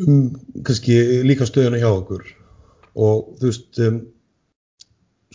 um 0.05 0.25
kannski 0.67 0.99
líka 1.27 1.49
stöðuna 1.49 1.81
hjá 1.83 1.91
okkur 1.93 2.27
og 2.95 3.31
þú 3.41 3.51
veist, 3.51 3.81
um, 3.87 4.01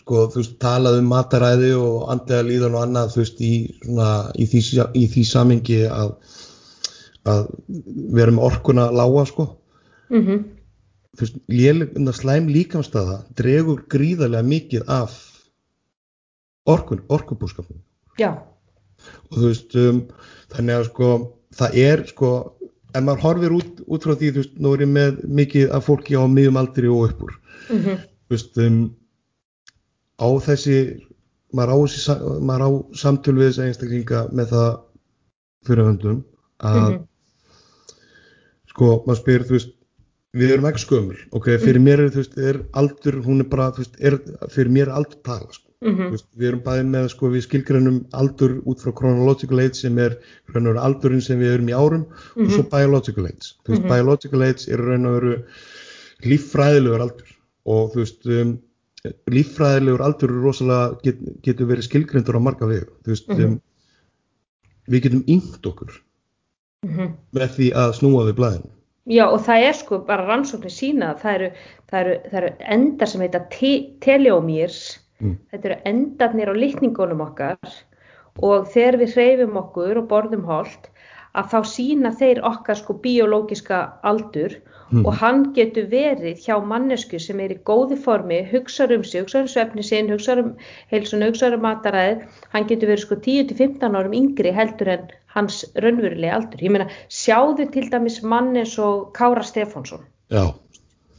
sko, 0.00 0.26
þú 0.32 0.42
veist, 0.42 0.54
talað 0.62 1.00
um 1.00 1.10
mataræði 1.12 1.72
og 1.78 2.06
andlega 2.12 2.46
líðan 2.48 2.76
og 2.76 2.84
annað, 2.86 3.14
þú 3.14 3.22
veist, 3.22 3.42
í, 3.44 3.54
svona, 3.84 4.12
í 4.34 4.48
því, 4.50 4.62
í 4.96 5.04
því 5.14 5.26
samingi 5.28 5.80
að, 5.90 6.14
að 7.30 7.50
við 7.68 8.24
erum 8.26 8.40
orkuna 8.42 8.88
lága, 8.94 9.26
sko. 9.28 9.50
Mm 10.10 10.26
-hmm. 10.26 10.46
Þú 11.18 11.26
veist, 11.26 12.20
slæm 12.20 12.48
líkamstaða 12.48 13.24
dregur 13.36 13.84
gríðarlega 13.90 14.46
mikið 14.46 14.82
af 14.86 15.29
orkun, 16.72 17.02
orkubúskapnum. 17.12 17.80
Já. 18.20 18.30
Og 19.30 19.36
þú 19.38 19.44
veist, 19.48 19.76
um, 19.80 20.00
þannig 20.54 20.76
að 20.76 20.86
sko, 20.90 21.10
það 21.58 21.76
er 21.82 22.04
sko, 22.10 22.30
ef 22.94 23.04
maður 23.06 23.22
horfir 23.24 23.54
út, 23.56 23.82
út 23.86 24.06
frá 24.06 24.14
því, 24.14 24.32
þú 24.34 24.42
veist, 24.42 24.56
nú 24.60 24.74
er 24.76 24.84
ég 24.84 24.92
með 24.94 25.20
mikið 25.40 25.74
af 25.76 25.86
fólki 25.88 26.18
á 26.18 26.24
miðjum 26.28 26.60
aldri 26.60 26.90
og 26.90 27.10
uppur. 27.10 27.36
Mm 27.70 27.78
-hmm. 27.84 28.02
Þú 28.28 28.36
veist, 28.36 28.58
um, 28.58 28.80
á 30.20 30.28
þessi, 30.46 30.78
maður 31.54 31.72
á, 31.74 31.78
maður 32.40 32.62
á 32.66 32.70
samtölu 32.94 33.40
við 33.40 33.48
þessi 33.50 33.66
einstaklinga 33.66 34.28
með 34.32 34.46
það 34.54 34.80
fyrir 35.66 35.84
höndum 35.84 36.24
að 36.60 36.90
Mhm. 36.90 37.06
sko, 38.70 39.04
maður 39.06 39.20
spyr, 39.20 39.44
þú 39.48 39.54
veist 39.56 39.72
við 40.36 40.52
erum 40.54 40.68
ekki 40.70 40.84
skömmul, 40.84 41.18
ok, 41.32 41.46
fyrir 41.58 41.80
mér 41.80 42.04
er, 42.04 42.10
veist, 42.10 42.36
er 42.38 42.60
aldur, 42.72 43.22
hún 43.24 43.40
er 43.40 43.48
bara, 43.50 43.70
veist, 43.72 43.96
er, 43.98 44.18
fyrir 44.48 44.70
mér 44.70 44.88
er 44.88 44.94
aldur 45.00 45.22
tala, 45.24 45.48
sko. 45.52 45.69
Mm 45.80 45.96
Þú 45.96 46.10
veist, 46.12 46.26
við 46.36 46.48
erum 46.50 46.60
bæði 46.64 46.82
með, 46.92 47.06
sko, 47.14 47.28
við 47.32 47.44
skilgreinum 47.46 47.98
aldur 48.12 48.58
út 48.68 48.82
frá 48.82 48.92
chronological 48.98 49.62
age 49.62 49.78
sem 49.78 49.96
er 49.98 50.18
raun 50.52 50.66
og 50.66 50.74
veru 50.74 50.82
aldurinn 50.84 51.22
sem 51.24 51.40
við 51.40 51.54
erum 51.54 51.70
í 51.70 51.76
árum 51.76 52.02
og 52.36 52.50
svo 52.52 52.64
biological 52.68 53.24
age. 53.30 53.54
Þú 53.64 53.72
veist, 53.72 53.84
Mhm. 53.84 53.88
biological 53.88 54.42
age 54.42 54.68
er 54.68 54.78
raun 54.78 55.06
og 55.06 55.14
veru 55.20 55.36
líffræðilegur 56.20 57.00
aldur 57.06 57.30
og 57.64 57.94
þú 57.94 58.02
veist, 58.04 58.26
um, 58.26 58.58
líffræðilegur 59.32 60.04
aldur 60.04 60.34
rosalega, 60.44 61.00
get, 61.02 61.16
getur 61.42 61.66
verið 61.66 61.88
skilgreindur 61.88 62.36
á 62.36 62.40
marga 62.44 62.66
vegu. 62.68 62.92
Veist, 63.06 63.28
Mhm. 63.28 63.44
um, 63.44 63.60
við 64.88 65.02
getum 65.02 65.24
yngt 65.26 65.64
okkur 65.64 66.02
-hmm. 66.84 67.14
með 67.32 67.48
því 67.56 67.72
að 67.72 67.94
snúa 67.94 68.26
við 68.28 68.36
blæðinu. 68.36 68.70
Já 69.06 69.24
og 69.32 69.40
það 69.40 69.68
er 69.68 69.72
sko 69.72 69.98
bara 70.06 70.26
rannsóknir 70.26 70.70
sína 70.70 71.14
að 71.14 71.20
það 71.22 71.34
eru, 71.34 71.50
það 71.90 72.00
eru, 72.00 72.16
það 72.30 72.34
eru 72.42 72.52
endar 72.60 73.08
sem 73.08 73.20
heita 73.20 73.40
te 73.50 73.96
teleómýrs, 74.00 74.98
Mm. 75.20 75.36
þetta 75.52 75.68
eru 75.68 75.78
endarnir 75.92 76.52
á 76.52 76.54
litningunum 76.56 77.20
okkar 77.26 77.58
og 78.40 78.68
þegar 78.72 79.00
við 79.02 79.14
hreyfum 79.16 79.56
okkur 79.60 80.00
og 80.00 80.08
borðum 80.08 80.46
holt 80.48 80.90
að 81.36 81.52
þá 81.52 81.58
sína 81.74 82.10
þeir 82.16 82.42
okkar 82.42 82.78
sko 82.80 82.96
biológiska 83.04 83.84
aldur 84.02 84.58
Mm. 84.90 85.04
og 85.06 85.14
hann 85.20 85.42
getur 85.54 85.84
verið 85.86 86.40
hjá 86.42 86.56
mannesku 86.66 87.18
sem 87.22 87.38
er 87.38 87.52
í 87.54 87.58
góði 87.62 87.94
formi, 88.02 88.40
hugsar 88.50 88.90
um 88.90 89.04
sig, 89.06 89.22
hugsar 89.22 89.44
um 89.44 89.50
svefni 89.52 89.84
sinn, 89.86 90.08
hugsar 90.10 90.40
um 90.42 90.48
heilsun, 90.90 91.22
hugsar 91.22 91.54
um 91.54 91.62
mataræð, 91.62 92.24
hann 92.50 92.66
getur 92.66 92.90
verið 92.90 93.04
sko 93.04 93.18
10-15 93.22 93.94
árum 93.94 94.16
yngri 94.18 94.50
heldur 94.50 94.90
en 94.90 95.04
hans 95.30 95.60
raunverulega 95.78 96.40
aldur. 96.40 96.64
Ég 96.66 96.74
meina, 96.74 96.88
sjáðu 97.06 97.68
til 97.70 97.86
dæmis 97.92 98.18
mann 98.26 98.50
eins 98.56 98.74
og 98.82 99.12
Kára 99.14 99.46
Stefánsson, 99.46 100.02
Já, 100.30 100.50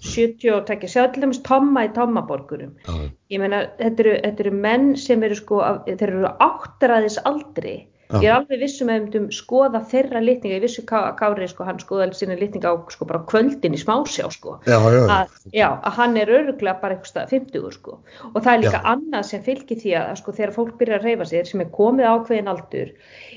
70 0.02 0.50
og 0.56 0.66
tekja, 0.68 0.90
sjáðu 0.96 1.14
til 1.14 1.22
dæmis 1.28 1.42
Tomma 1.46 1.86
í 1.88 1.94
Tommaborgurum. 1.96 2.74
já, 2.88 3.12
Ég 3.32 3.40
meina, 3.40 3.68
þetta 3.80 4.00
eru, 4.06 4.18
þetta 4.26 4.40
eru 4.46 4.52
menn 4.52 4.96
sem 4.98 5.24
eru 5.24 5.36
sko, 5.36 5.62
þeir 5.88 6.10
eru 6.10 6.32
áttræðis 6.42 7.18
aldri. 7.26 7.88
Já. 8.12 8.18
Ég 8.20 8.28
er 8.28 8.34
alveg 8.36 8.60
vissum 8.60 8.90
að 8.92 8.98
við 8.98 9.04
myndum 9.06 9.28
skoða 9.32 9.80
þeirra 9.88 10.20
litninga, 10.20 10.58
ég 10.58 10.64
vissu 10.66 10.82
Ká- 10.84 11.14
Kári 11.16 11.48
sko, 11.48 11.64
hann 11.64 11.78
skoðaði 11.80 12.18
sinni 12.20 12.36
litninga 12.36 12.68
á 12.68 12.76
sko 12.92 13.06
bara 13.08 13.22
kvöldin 13.24 13.72
í 13.72 13.80
smásjá 13.80 14.28
sko 14.36 14.58
já, 14.68 14.76
já, 14.84 15.06
að, 15.08 15.38
já, 15.56 15.70
að 15.80 15.96
hann 15.96 16.18
er 16.18 16.28
öruglega 16.28 16.82
bara 16.82 16.98
eitthvað 16.98 17.08
stað 17.14 17.30
50 17.30 17.72
sko. 17.78 18.00
og 18.36 18.42
það 18.44 18.52
er 18.54 18.60
líka 18.66 18.82
Já. 18.82 18.92
annað 18.92 19.24
sem 19.30 19.42
fylgir 19.46 19.80
því 19.80 19.96
að 20.02 20.12
sko, 20.20 20.32
þegar 20.36 20.52
fólk 20.58 20.76
byrjar 20.82 21.00
að 21.00 21.08
reyfa 21.08 21.30
sér 21.32 21.48
sem 21.48 21.62
er 21.64 21.72
komið 21.72 22.10
ákveðin 22.12 22.52
aldur 22.52 22.92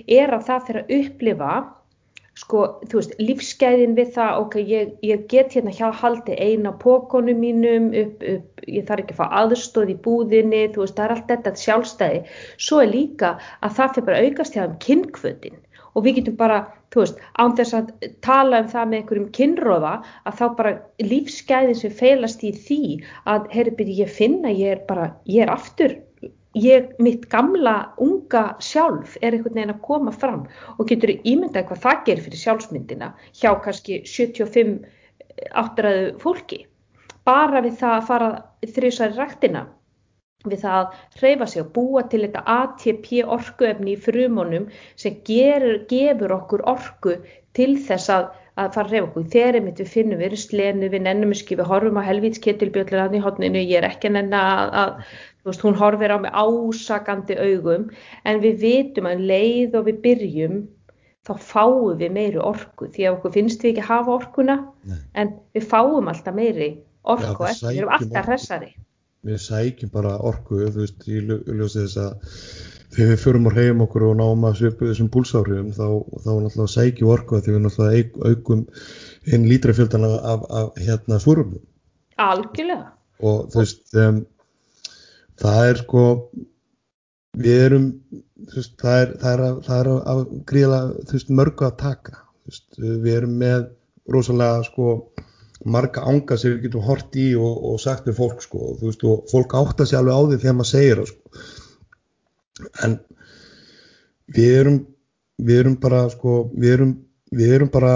er 0.09 0.35
að 0.35 0.43
það 0.51 0.67
fyrir 0.67 0.83
að 0.83 0.91
upplifa 0.99 1.53
sko, 2.39 2.63
þú 2.91 3.01
veist, 3.01 3.15
lífsgæðin 3.23 3.95
við 3.99 4.15
það, 4.17 4.39
ok, 4.43 4.57
ég, 4.71 4.95
ég 5.07 5.27
get 5.31 5.55
hérna 5.55 5.75
hjá 5.75 5.91
haldi 5.95 6.35
eina 6.35 6.73
pókonum 6.83 7.43
mínum 7.43 7.91
upp, 8.01 8.25
upp, 8.35 8.65
ég 8.67 8.87
þarf 8.89 9.05
ekki 9.05 9.15
að 9.17 9.21
fá 9.21 9.37
aðstóð 9.43 9.93
í 9.95 9.99
búðinni, 10.07 10.65
þú 10.75 10.85
veist, 10.85 10.97
það 10.99 11.07
er 11.07 11.15
allt 11.15 11.29
þetta 11.31 11.55
sjálfstæði, 11.65 12.23
svo 12.69 12.81
er 12.83 12.91
líka 12.91 13.37
að 13.61 13.77
það 13.79 13.95
fyrir 13.95 14.09
bara 14.09 14.25
aukast 14.27 14.59
hjá 14.59 14.65
um 14.67 14.81
kynnkvötin 14.87 15.61
og 15.95 16.03
við 16.03 16.17
getum 16.19 16.39
bara, 16.39 16.59
þú 16.91 17.05
veist, 17.05 17.21
án 17.39 17.55
þess 17.59 17.77
að 17.79 17.93
tala 18.27 18.65
um 18.65 18.73
það 18.73 18.89
með 18.91 19.01
einhverjum 19.01 19.29
kynróða 19.37 19.93
að 20.27 20.41
þá 20.41 20.45
bara 20.59 20.73
lífsgæðin 21.05 21.79
sem 21.79 21.95
felast 21.95 22.43
í 22.43 22.51
því 22.55 22.81
að, 23.31 23.47
herri, 23.55 23.77
byrja, 23.79 24.01
ég 24.03 24.17
finna, 24.17 24.51
ég 24.51 24.75
er 24.75 24.83
bara, 24.89 25.13
ég 25.31 25.47
er 25.47 25.55
aftur 25.55 25.95
ég, 26.55 26.91
mitt 27.03 27.29
gamla 27.33 27.95
unga 28.03 28.45
sjálf 28.63 29.17
er 29.21 29.35
einhvern 29.35 29.59
veginn 29.59 29.75
að 29.75 29.85
koma 29.87 30.13
fram 30.15 30.45
og 30.79 30.89
getur 30.91 31.15
ímyndað 31.17 31.69
hvað 31.71 31.83
það 31.87 32.05
gerir 32.09 32.27
fyrir 32.27 32.43
sjálfsmyndina 32.43 33.11
hjá 33.41 33.51
kannski 33.65 34.03
75 34.07 34.77
áttræðu 35.63 36.13
fólki 36.23 36.65
bara 37.27 37.63
við 37.65 37.81
það 37.81 37.97
að 37.97 38.07
fara 38.11 38.31
þrjusar 38.77 39.17
ræktina 39.19 39.65
við 40.45 40.61
það 40.61 40.79
að 40.79 41.21
hreyfa 41.21 41.47
sig 41.51 41.63
og 41.65 41.73
búa 41.75 42.05
til 42.13 42.23
þetta 42.27 42.45
ATP 42.55 43.11
orkuefni 43.37 43.95
í 43.95 44.01
frumunum 44.07 44.67
sem 45.01 45.17
gerur, 45.27 45.79
gefur 45.91 46.35
okkur 46.37 46.65
orku 46.69 47.15
til 47.57 47.71
þess 47.87 48.13
að, 48.13 48.27
að 48.61 48.75
fara 48.77 48.85
að 48.85 48.93
hreyfa 48.93 49.09
okkur. 49.09 49.29
Þegar 49.33 49.59
einmitt 49.61 49.81
við 49.81 49.93
finnum 49.95 50.21
við 50.21 50.29
erum 50.29 50.43
slenu, 50.43 50.91
við 50.93 51.07
nennum 51.07 51.33
við 51.33 51.65
horfum 51.71 52.01
á 52.01 52.05
hodninu, 53.25 53.63
ég 53.65 53.81
er 53.81 53.89
ekki 53.89 54.11
að 54.11 54.17
nenna 54.19 54.43
að, 54.83 54.93
veist, 55.51 55.65
hún 55.67 55.77
horfir 55.81 56.13
á 56.15 56.19
mig 56.21 56.33
ásakandi 56.33 57.37
augum, 57.41 57.89
en 58.25 58.41
við 58.45 58.59
vitum 58.65 59.07
að 59.11 59.19
um 59.21 59.27
leið 59.31 59.75
og 59.81 59.87
við 59.91 60.01
byrjum, 60.07 60.57
þá 61.25 61.33
fáum 61.41 61.97
við 62.01 62.13
meiri 62.13 62.41
orku, 62.41 62.89
því 62.93 63.07
að 63.09 63.15
okkur 63.19 63.33
finnst 63.39 63.63
við 63.65 63.75
ekki 63.75 63.87
hafa 63.89 64.13
orkuna, 64.19 64.57
Nei. 64.85 64.99
en 65.15 65.35
við 65.57 65.69
fáum 65.71 66.09
alltaf 66.13 66.35
meiri 66.37 66.71
orku 67.05 67.45
Já, 67.45 67.51
eftir, 67.51 67.69
við 67.71 67.79
erum 67.83 67.95
alltaf 67.99 68.27
hressari. 68.29 68.71
við 69.25 69.39
sækjum 69.41 69.91
bara 69.93 70.19
orku, 70.21 70.59
þú 70.69 70.81
veist, 70.83 71.05
í 71.09 71.21
ljó- 71.25 71.41
ljósi 71.49 71.85
þess 71.87 71.97
að 71.97 72.11
þegar 72.95 73.09
við 73.15 73.23
förum 73.25 73.47
og 73.49 73.55
reyjum 73.57 73.81
okkur 73.87 74.03
og 74.11 74.17
náum 74.21 74.45
að 74.47 74.59
svipu 74.61 74.87
þessum 74.91 75.09
púlsáhrifum 75.11 75.71
þá, 75.75 75.87
þá 76.25 76.31
náttúrulega 76.45 76.75
sækjum 76.75 77.09
orku 77.15 77.41
því 77.41 77.55
við 77.55 77.63
náttúrulega 77.65 78.29
aukum 78.29 78.67
einn 79.33 79.49
lítra 79.49 79.73
fjöldan 79.75 80.05
af, 80.05 80.19
af, 80.35 80.45
af 80.61 80.77
hérna 80.85 81.19
súrumum 81.25 81.63
Algjörlega. 82.21 82.93
og 83.25 83.49
þú 83.51 83.63
veist 83.63 83.97
um, 83.99 84.21
það 85.43 85.69
er 85.71 85.81
sko 85.83 86.05
við 87.35 87.61
erum 87.67 87.87
veist, 88.55 88.75
það 88.81 89.01
er, 89.01 89.15
það 89.23 89.33
er, 89.33 89.45
að, 89.47 89.61
það 89.67 89.81
er 89.81 89.91
að, 89.93 90.01
að 90.13 90.25
gríðlega 90.51 91.07
þú 91.09 91.19
veist, 91.19 91.35
mörgu 91.41 91.69
að 91.69 91.77
taka. 91.83 92.21
Veist, 92.45 92.67
við 92.79 93.13
erum 93.15 93.37
með 93.41 93.69
rosalega 94.15 94.65
sko 94.69 94.89
marga 95.65 96.05
anga 96.11 96.37
sem 96.37 96.53
við 96.53 96.67
getum 96.67 96.85
hort 96.85 97.17
í 97.17 97.31
og, 97.41 97.61
og 97.71 97.79
sagt 97.81 98.09
við 98.09 98.19
fólk 98.19 98.43
sko. 98.45 98.75
Og 98.75 99.29
fólk 99.31 99.55
átta 99.59 99.87
sig 99.89 99.99
alveg 99.99 100.19
á 100.19 100.23
því 100.29 100.41
þegar 100.43 100.59
maður 100.59 100.73
segir 100.73 101.01
það 101.01 101.13
sko. 101.13 101.45
En 102.87 102.99
við 104.35 104.59
erum 104.61 104.83
við 105.43 105.65
erum 105.65 105.79
bara 105.81 106.05
sko 106.13 106.35
við 106.53 106.77
erum, 106.77 106.93
við 107.35 107.57
erum 107.57 107.71
bara 107.73 107.95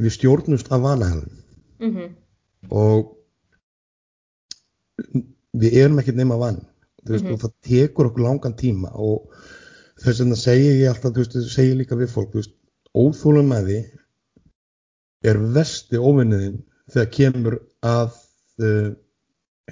við 0.00 0.14
stjórnumst 0.16 0.72
af 0.72 0.84
vanahælum 0.84 1.42
Mm 1.76 2.14
og 2.72 3.12
við 5.62 5.78
erum 5.82 6.00
ekkert 6.02 6.18
nema 6.20 6.38
vann 6.40 6.60
veist, 7.06 7.24
Mhm. 7.24 7.34
og 7.34 7.40
það 7.40 7.52
tekur 7.62 8.10
okkur 8.10 8.22
langan 8.22 8.56
tíma 8.56 8.90
og 8.94 9.30
þess 10.02 10.20
vegna 10.20 10.36
segi 10.36 10.80
ég 10.82 10.88
alltaf 10.90 11.12
þú 11.12 11.22
veist, 11.22 11.36
segi 11.54 11.72
ég 11.72 11.78
líka 11.80 11.96
við 11.96 12.12
fólk 12.12 12.34
óþólum 12.96 13.52
með 13.52 13.70
því 13.70 13.80
er 15.30 15.38
vesti 15.56 16.00
óvinniðin 16.00 16.62
þegar 16.92 17.12
kemur 17.18 17.58
að 17.82 18.10
uh, 18.62 18.90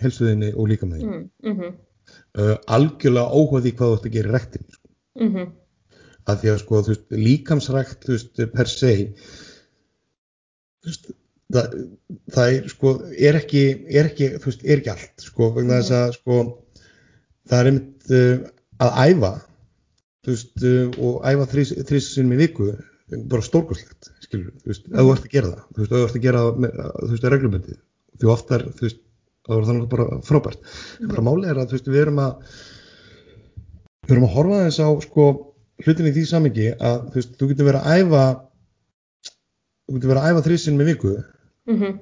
helsuðinni 0.01 0.53
og 0.55 0.69
líka 0.69 0.87
með 0.87 1.01
því 1.01 1.09
-hmm. 1.09 1.29
Mm 1.43 1.59
-hmm. 1.59 1.75
uh, 2.39 2.57
algjörlega 2.67 3.31
því 3.65 3.75
hvað 3.77 3.91
þú 3.91 3.97
ætti 3.99 4.09
að 4.09 4.17
gera 4.17 4.33
rektin 4.33 4.67
sko. 4.71 4.89
Mm 5.21 5.33
-hmm. 5.35 5.53
að 6.27 6.41
því 6.41 6.49
að 6.53 6.59
sko, 6.59 6.83
veist, 6.89 7.07
líkamsrækt 7.11 8.01
per 8.53 8.67
se 8.67 8.93
þú 10.83 10.89
veist, 10.91 11.11
það, 11.55 11.77
það 12.35 12.57
er 12.57 12.69
sko, 12.73 12.93
er 13.31 13.39
ekki, 13.41 13.65
er 13.91 14.11
ekki 14.11 14.31
þú 14.37 14.51
veist, 14.51 14.65
er 14.65 14.81
ekki 14.81 14.93
allt, 14.95 15.27
sko, 15.29 15.51
vegna 15.57 15.81
þess 15.81 15.97
að 15.99 16.17
sko, 16.19 16.41
það 17.51 17.61
er 17.61 17.71
einmitt 17.71 18.15
uh, 18.19 18.49
að 18.85 18.99
æfa 19.05 19.33
þú 20.25 20.35
veist, 20.35 20.53
uh, 20.65 20.99
og 21.07 21.31
æfa 21.31 21.49
þrísinum 21.55 22.37
í 22.37 22.41
viku, 22.43 22.69
bara 23.31 23.45
stórkoslegt 23.45 24.13
skilur, 24.25 24.53
þú 24.63 24.73
veist, 24.73 24.87
ef 24.91 25.01
þú 25.01 25.15
ert 25.15 25.27
að 25.27 25.35
gera 25.35 25.55
það 25.55 25.65
þú 25.65 25.83
veist, 25.83 25.91
ef 25.91 25.97
þú 25.97 26.05
ert 26.05 26.21
að 26.21 26.29
gera 26.29 26.45
það, 26.45 26.63
með, 26.65 26.79
þú 27.01 27.11
veist, 27.15 27.27
reglumöndið 27.35 27.83
því 28.15 28.31
oftar, 28.35 28.69
þú 28.71 28.89
veist, 28.89 29.03
þá 29.45 29.57
er 29.57 29.67
það 29.69 29.83
bara 29.93 30.07
frábært, 30.25 30.71
en 31.01 31.13
bara 31.13 31.27
málið 31.27 31.51
er 31.53 31.61
að 31.61 31.69
þú 31.71 31.79
veist, 31.79 31.91
við 31.93 32.05
erum 32.07 32.23
að 32.25 32.55
við 34.05 34.17
erum 34.17 34.27
að 34.29 34.35
horfa 34.35 34.63
þess 34.67 34.85
á 34.85 34.89
sko 35.05 35.27
hlutin 35.85 36.09
í 36.09 36.13
því 36.15 36.25
samingi 36.29 36.67
að 36.75 37.07
þú 37.13 37.19
veist, 37.19 37.37
þú 37.39 37.49
getur 37.51 37.69
verið 37.69 37.85
að 37.85 38.01
æfa 38.01 38.25
þú 39.85 39.97
getur 39.97 40.13
verið 40.13 40.23
að 40.23 40.31
æfa 40.33 40.45
þrísinn 40.49 40.79
með 40.79 40.91
viku 40.93 41.15
Mm 41.67 41.81
-hmm. 41.81 41.99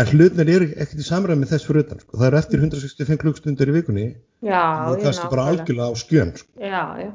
en 0.00 0.06
hlutinir 0.06 0.56
eru 0.56 0.66
ekkert 0.70 1.02
í 1.02 1.06
samræmi 1.06 1.46
þess 1.46 1.66
fyrir 1.66 1.84
utan 1.84 2.00
sko. 2.00 2.16
það 2.16 2.26
eru 2.26 2.38
eftir 2.38 2.58
165 2.60 3.18
klukkstundir 3.20 3.68
í 3.68 3.74
vikunni 3.74 4.06
Já, 4.40 4.88
og 4.88 5.00
það 5.02 5.18
er 5.24 5.30
bara 5.30 5.48
algjörlega 5.50 5.90
á 5.92 5.94
skjön 6.00 6.36
sko. 6.36 6.52
Já, 6.60 6.84
já. 7.04 7.10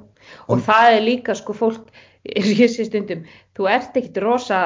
Og 0.47 0.59
það 0.61 0.89
er 0.95 1.01
líka 1.01 1.35
sko 1.35 1.53
fólk, 1.53 1.87
ég 2.61 2.69
sé 2.69 2.85
stundum, 2.85 3.23
þú 3.57 3.69
ert 3.69 3.97
ekkit 3.97 4.17
rosa 4.17 4.59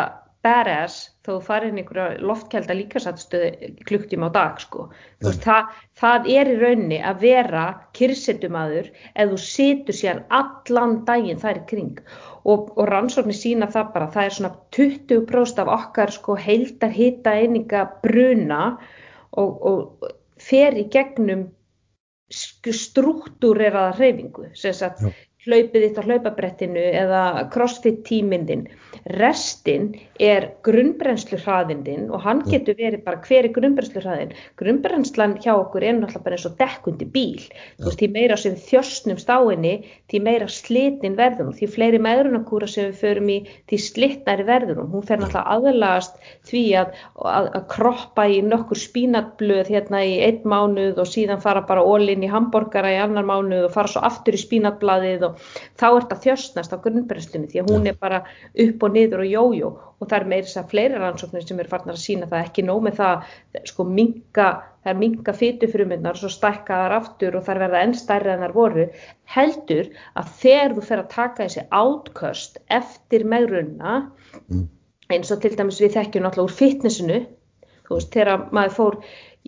badass 0.46 1.10
þó 1.28 1.34
í 1.42 1.70
einhverja 1.70 2.06
loftkælda 2.24 2.76
líkasattstöðu 2.78 3.72
klukktíma 3.90 4.30
á 4.32 4.36
dag 4.38 4.62
sko. 4.64 4.88
Veist, 5.24 5.44
það, 5.44 5.74
það 6.00 6.30
er 6.36 6.52
í 6.52 6.56
rauninni 6.62 7.00
að 7.04 7.26
vera 7.26 7.66
kyrsetumadur 7.98 8.90
ef 9.14 9.34
þú 9.34 9.40
situr 9.44 10.00
sér 10.00 10.24
allan 10.40 11.02
daginn 11.10 11.42
þær 11.44 11.62
í 11.62 11.66
kring. 11.74 12.02
Og, 12.48 12.72
og 12.80 12.88
rannsóknir 12.88 13.36
sína 13.36 13.68
það 13.74 13.94
bara, 13.96 14.10
það 14.16 14.30
er 14.30 14.38
svona 14.38 14.54
20% 14.78 15.64
af 15.66 15.74
okkar 15.76 16.16
sko 16.16 16.38
heildar 16.40 16.96
hita 16.96 17.36
eininga 17.36 17.86
bruna 18.04 18.64
og, 19.36 19.60
og 19.60 20.12
fer 20.40 20.78
í 20.80 20.88
gegnum 20.94 21.50
struktúreraða 22.30 23.98
hreyfingu 23.98 24.52
sem 24.58 24.76
sagt. 24.78 25.04
Hlaupið 25.50 25.86
þitt 25.88 26.00
á 26.00 26.08
hlaupabrettinu 26.08 26.86
eða 27.04 27.24
crossfit 27.54 28.04
tíminn 28.08 28.48
þinn. 28.50 28.68
Restin 29.20 29.94
er 30.22 30.50
grunnbrennslu 30.66 31.40
hraðinn 31.40 31.82
þinn 31.86 32.10
og 32.14 32.22
hann 32.26 32.42
getur 32.46 32.76
verið 32.78 33.04
bara 33.06 33.22
hver 33.26 33.48
er 33.48 33.54
grunnbrennslu 33.56 34.04
hraðinn. 34.04 34.34
Grunnbrennslan 34.60 35.38
hjá 35.42 35.54
okkur 35.56 35.86
er 35.86 35.96
náttúrulega 35.98 36.26
bara 36.26 36.38
eins 36.38 36.48
og 36.50 36.58
dekkundi 36.60 37.08
bíl. 37.14 37.46
Þú 37.80 37.88
veist, 37.88 38.02
því 38.02 38.10
meira 38.16 38.38
sem 38.40 38.58
þjössnum 38.60 39.22
stáinni, 39.22 39.74
því 40.12 40.22
meira 40.26 40.50
slitin 40.52 41.18
verður 41.20 41.50
hún. 41.50 41.58
Því 41.58 41.72
fleiri 41.76 42.02
meðrunarkúra 42.06 42.70
sem 42.70 42.90
við 42.90 43.00
förum 43.04 43.32
í, 43.34 43.40
því 43.72 43.82
slitnari 43.86 44.48
verður 44.50 44.84
hún. 44.84 45.08
Fer 45.08 45.24
náttúrulega 45.24 45.56
aðlagast 45.56 46.20
því 46.50 46.66
að, 46.84 46.94
að, 47.24 47.50
að 47.60 47.68
kroppa 47.74 48.28
í 48.30 48.42
nokkur 48.46 48.84
spínatblöð 48.84 49.74
hérna 49.74 50.04
í 50.06 50.20
einn 50.28 50.44
mánuð 50.50 51.02
og 51.02 51.10
síðan 51.10 51.42
fara 51.44 51.64
bara 51.70 51.86
ólinn 51.86 52.26
í 52.26 52.32
hambúrgara 52.32 52.94
í 52.94 53.00
annar 53.00 53.28
mánuð 53.28 53.70
og 53.70 53.76
fara 53.76 53.92
svo 53.92 54.04
aftur 54.06 54.38
í 54.38 54.42
spínatblaðið 54.44 55.28
og 55.30 55.39
þá 55.80 55.86
er 55.90 56.02
þetta 56.04 56.18
þjöstnast 56.26 56.74
á 56.76 56.78
grunnbrennslunni 56.84 57.50
því 57.52 57.62
að 57.62 57.72
hún 57.74 57.88
er 57.90 57.98
bara 58.00 58.20
upp 58.66 58.84
og 58.86 58.96
niður 58.96 59.24
og 59.24 59.30
jójó 59.34 59.70
og 60.00 60.08
það 60.08 60.18
er 60.20 60.28
meira 60.32 60.48
þess 60.48 60.60
að 60.62 60.74
fleiri 60.74 61.00
rannsóknir 61.00 61.46
sem 61.46 61.62
eru 61.62 61.72
farnar 61.72 61.98
að 61.98 62.04
sína 62.04 62.30
það 62.32 62.46
ekki 62.48 62.66
nóg 62.68 62.84
með 62.86 63.00
það 63.00 63.34
sko 63.72 63.86
minga, 63.88 64.50
það 64.84 64.92
er 64.94 65.00
minga 65.04 65.36
fytufruminnar 65.42 66.18
og 66.18 66.22
svo 66.24 66.32
stækka 66.34 66.82
þar 66.84 66.98
aftur 67.00 67.40
og 67.40 67.48
þar 67.48 67.64
verða 67.66 67.84
enn 67.86 67.96
stærri 67.98 68.34
en 68.34 68.44
þar 68.46 68.56
voru 68.56 68.86
heldur 69.36 69.90
að 70.20 70.36
þegar 70.44 70.78
þú 70.78 70.86
fer 70.92 71.04
að 71.04 71.12
taka 71.16 71.48
þessi 71.48 71.66
átköst 71.82 72.62
eftir 72.80 73.28
megrunna 73.28 73.98
mm. 74.48 74.64
eins 75.12 75.34
og 75.36 75.44
til 75.44 75.56
dæmis 75.58 75.82
við 75.84 75.98
þekkjum 75.98 76.28
náttúrulega 76.28 76.48
úr 76.48 76.58
fitnessinu 76.62 77.20
þú 77.90 77.98
veist 77.98 78.14
þegar 78.14 78.48
maður 78.56 78.78
fór 78.78 79.00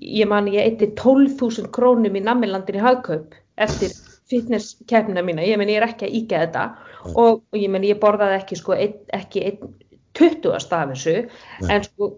ég 0.01 0.29
man 0.29 0.47
ég 0.51 0.65
eitti 0.65 0.91
12.000 0.97 1.71
krónum 1.75 2.15
í 2.17 2.23
nammilandin 2.25 2.79
í 2.79 2.83
hagkaup 2.83 3.35
eftir 3.61 3.93
fitnesskefnina 4.31 5.23
mína, 5.25 5.45
ég 5.45 5.59
menn 5.59 5.71
ég 5.71 5.81
er 5.81 5.87
ekki 5.89 6.07
að 6.07 6.17
íkja 6.21 6.41
þetta. 6.45 6.65
Nei. 7.01 7.13
og, 7.17 7.39
ég 7.57 7.71
menn 7.73 7.87
ég 7.87 8.01
borðaði 8.01 8.37
ekki 8.37 8.57
sko 8.59 8.75
ein, 8.77 8.97
ekki 9.17 9.45
einn 9.49 9.71
20 10.17 10.51
af 10.53 10.89
þessu. 10.91 11.13
Nei. 11.61 11.69
en 11.75 11.85
sko, 11.87 12.09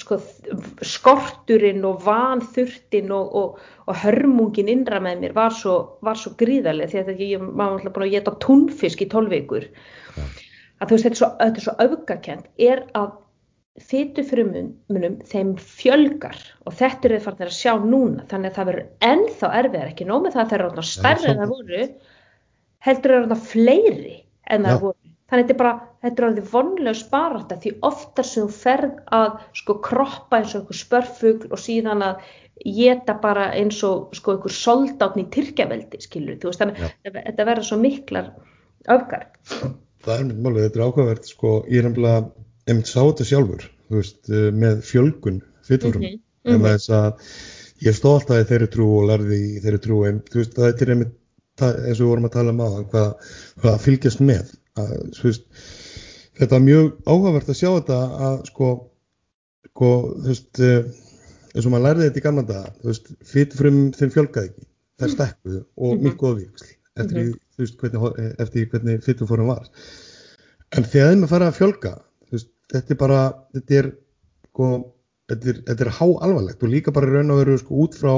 sko 0.00 0.18
skorturinn 0.86 1.84
og 1.88 2.04
vanþurftin 2.06 3.10
og, 3.14 3.32
og, 3.40 3.64
og 3.86 3.98
hörmungin 4.04 4.70
innra 4.70 5.00
með 5.02 5.24
mér 5.24 5.34
var 5.36 5.56
svo, 5.56 5.76
var 6.06 6.18
svo 6.20 6.36
gríðarlega 6.40 6.92
því 6.92 7.02
að 7.16 7.24
ég 7.26 7.48
var 7.48 7.74
alltaf 7.74 7.96
búin 7.96 8.06
að 8.06 8.14
geta 8.14 8.36
túnfisk 8.44 9.02
í 9.02 9.10
12 9.10 9.34
vikur. 9.34 9.66
Að 10.80 10.86
þú 10.86 10.94
veist 10.94 11.08
þetta 11.08 11.16
er 11.16 11.20
svo, 11.20 11.66
svo 11.66 11.76
öfgakent 11.84 12.46
er 12.70 12.86
að 12.96 13.10
fytufrumunum 13.78 15.18
þeim 15.30 15.52
fjölgar 15.62 16.38
og 16.66 16.74
þetta 16.78 17.06
eru 17.08 17.18
þið 17.18 17.26
farnir 17.26 17.50
að 17.50 17.58
sjá 17.58 17.72
núna. 17.84 18.24
Þannig 18.30 18.50
að 18.50 18.56
það 18.56 18.70
verður 18.70 19.10
ennþá 19.10 19.52
erfiðar 19.60 19.92
ekki 19.92 20.08
nómið 20.08 20.34
það 20.34 20.42
að 20.42 20.50
það 20.50 20.64
eru 20.64 20.86
stærri 20.88 21.30
en 21.30 21.40
það 21.40 21.54
voru 21.54 21.84
heldur 22.86 23.14
það 23.14 23.22
eru 23.22 23.38
fleiri 23.52 24.16
en 24.50 24.66
það 24.66 24.84
voru. 24.86 24.98
Þannig 25.30 25.44
að 25.44 25.46
þetta 25.46 25.54
er 25.54 25.60
bara, 25.60 25.72
þetta 26.02 26.22
er 26.22 26.26
alveg 26.26 26.46
vonlega 26.50 26.98
sparata 26.98 27.56
því 27.62 27.72
oftar 27.86 28.26
sem 28.26 28.46
þú 28.48 28.54
ferð 28.64 28.96
að 29.14 29.34
sko 29.60 29.76
kroppa 29.86 30.40
eins 30.40 30.54
og 30.56 30.64
einhver 30.64 30.78
spörfugl 30.80 31.52
og 31.54 31.62
síðan 31.62 32.02
að 32.02 32.24
geta 32.66 33.14
bara 33.22 33.46
eins 33.56 33.78
og 33.86 34.10
sko 34.18 34.34
einhver 34.34 34.54
soldátni 34.56 35.28
í 35.28 35.30
Tyrkjaveldi 35.36 36.02
skilur 36.02 36.40
þú 36.42 36.50
veist 36.50 36.64
þannig 36.64 36.82
að 36.82 37.20
þetta 37.20 37.46
verður 37.46 37.68
svo 37.70 37.78
miklar 37.80 38.32
öfgar. 38.90 39.28
Það 40.00 40.14
er 40.16 40.26
mjög 40.26 40.42
málið, 40.42 40.66
þetta 40.66 40.80
er 40.80 40.86
ákvæðvert 40.88 41.30
sko, 41.30 41.54
ég 41.68 41.78
er 41.78 41.86
nefnilega 41.86 42.20
einmitt 42.70 42.90
sá 42.90 43.00
þetta 43.00 43.26
sjálfur 43.28 43.66
veist, 43.90 44.20
eh, 44.30 44.50
með 44.54 44.82
fjölgun 44.86 45.40
fyturum 45.66 46.04
mm 46.04 46.12
-hmm. 46.14 46.54
en 46.54 46.66
þess 46.66 46.92
að 46.94 47.32
ég 47.86 47.96
stóð 47.96 48.18
alltaf 48.18 48.42
í 48.42 48.48
þeirri 48.50 48.70
trú 48.74 48.88
og 48.98 49.08
lærði 49.10 49.40
í 49.40 49.60
þeirri 49.64 49.82
trú 49.86 50.04
en 50.08 50.22
veist, 50.34 50.56
það 50.56 50.82
er 50.84 50.94
einmitt 50.94 51.16
eins 51.60 51.98
og 51.98 52.04
við 52.04 52.10
vorum 52.10 52.28
að 52.28 52.36
tala 52.36 52.54
um 52.54 52.62
á 52.64 52.68
hvað, 52.92 53.10
hvað 53.60 53.82
fylgjast 53.84 54.22
með 54.24 54.54
að, 54.80 54.94
veist, 55.22 55.46
þetta 56.40 56.56
er 56.56 56.66
mjög 56.66 56.90
áhugavert 57.06 57.52
að 57.52 57.60
sjá 57.60 57.70
þetta 57.74 58.00
að 58.30 58.36
sko, 58.48 58.68
sko 59.70 59.90
þú 60.16 60.28
veist 60.32 60.62
eh, 60.64 60.82
eins 61.54 61.66
og 61.66 61.72
maður 61.72 61.86
lærði 61.88 62.08
þetta 62.08 62.20
í 62.20 62.26
gamla 62.26 62.46
daga 62.48 62.94
fytufrum 63.32 63.80
þeim 63.96 64.12
fjölgaði 64.14 64.52
ekki 64.52 64.68
þær 65.00 65.14
stekkuðu 65.16 65.60
og 65.60 65.90
mm 65.90 65.98
-hmm. 65.98 66.04
miklu 66.06 66.30
ofíksli 66.34 66.76
eftir, 67.00 67.18
mm 67.18 67.32
-hmm. 67.56 68.34
eftir 68.38 68.68
hvernig 68.72 69.04
fytufórum 69.04 69.52
var 69.52 69.68
en 70.76 70.84
þegar 70.84 71.12
þeim 71.12 71.24
að 71.24 71.32
fara 71.34 71.50
að 71.50 71.58
fjölga 71.58 71.94
þetta 72.70 72.94
er 72.94 72.98
bara 73.00 73.20
þetta 73.54 73.78
er, 73.80 73.90
sko, 74.50 74.70
þetta 75.30 75.52
er, 75.52 75.60
þetta 75.68 75.86
er 75.86 75.92
há 75.98 76.06
alvarlegt 76.26 76.64
og 76.64 76.72
líka 76.74 76.94
bara 76.94 77.10
raun 77.10 77.34
og 77.34 77.42
veru 77.42 77.58
sko, 77.60 77.84
út 77.84 77.98
frá 77.98 78.14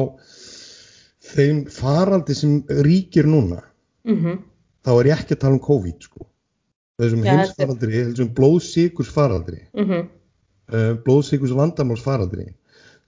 þeim 1.33 1.65
faraldi 1.71 2.37
sem 2.37 2.57
ríkir 2.87 3.29
núna 3.31 3.63
mm 4.05 4.17
-hmm. 4.17 4.39
þá 4.85 4.91
er 4.95 5.11
ég 5.11 5.21
ekki 5.21 5.37
að 5.37 5.43
tala 5.45 5.59
um 5.59 5.67
COVID 5.67 6.09
sko. 6.09 6.27
þessum 7.01 7.25
ja, 7.25 7.37
heimsfaraldri 7.37 7.93
þessum 8.09 8.35
blóðsíkurs 8.39 9.11
faraldri 9.11 9.61
mm 9.73 9.85
-hmm. 9.85 10.09
uh, 10.75 10.93
blóðsíkurs 11.05 11.55
vandamáls 11.57 12.03
faraldri 12.03 12.53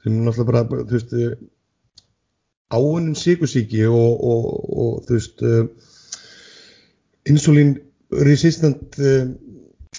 sem 0.02 0.12
er 0.12 0.24
náttúrulega 0.24 0.68
bara 0.68 0.84
þú 0.84 0.92
veist 0.96 1.12
uh, 1.12 1.34
áunnum 2.70 3.14
síkursíki 3.14 3.84
og, 3.86 4.24
og, 4.30 4.44
og 4.82 5.04
þú 5.06 5.18
veist 5.18 5.42
uh, 5.42 5.66
insulin 7.24 7.78
resistant 8.10 8.98
uh, 8.98 9.26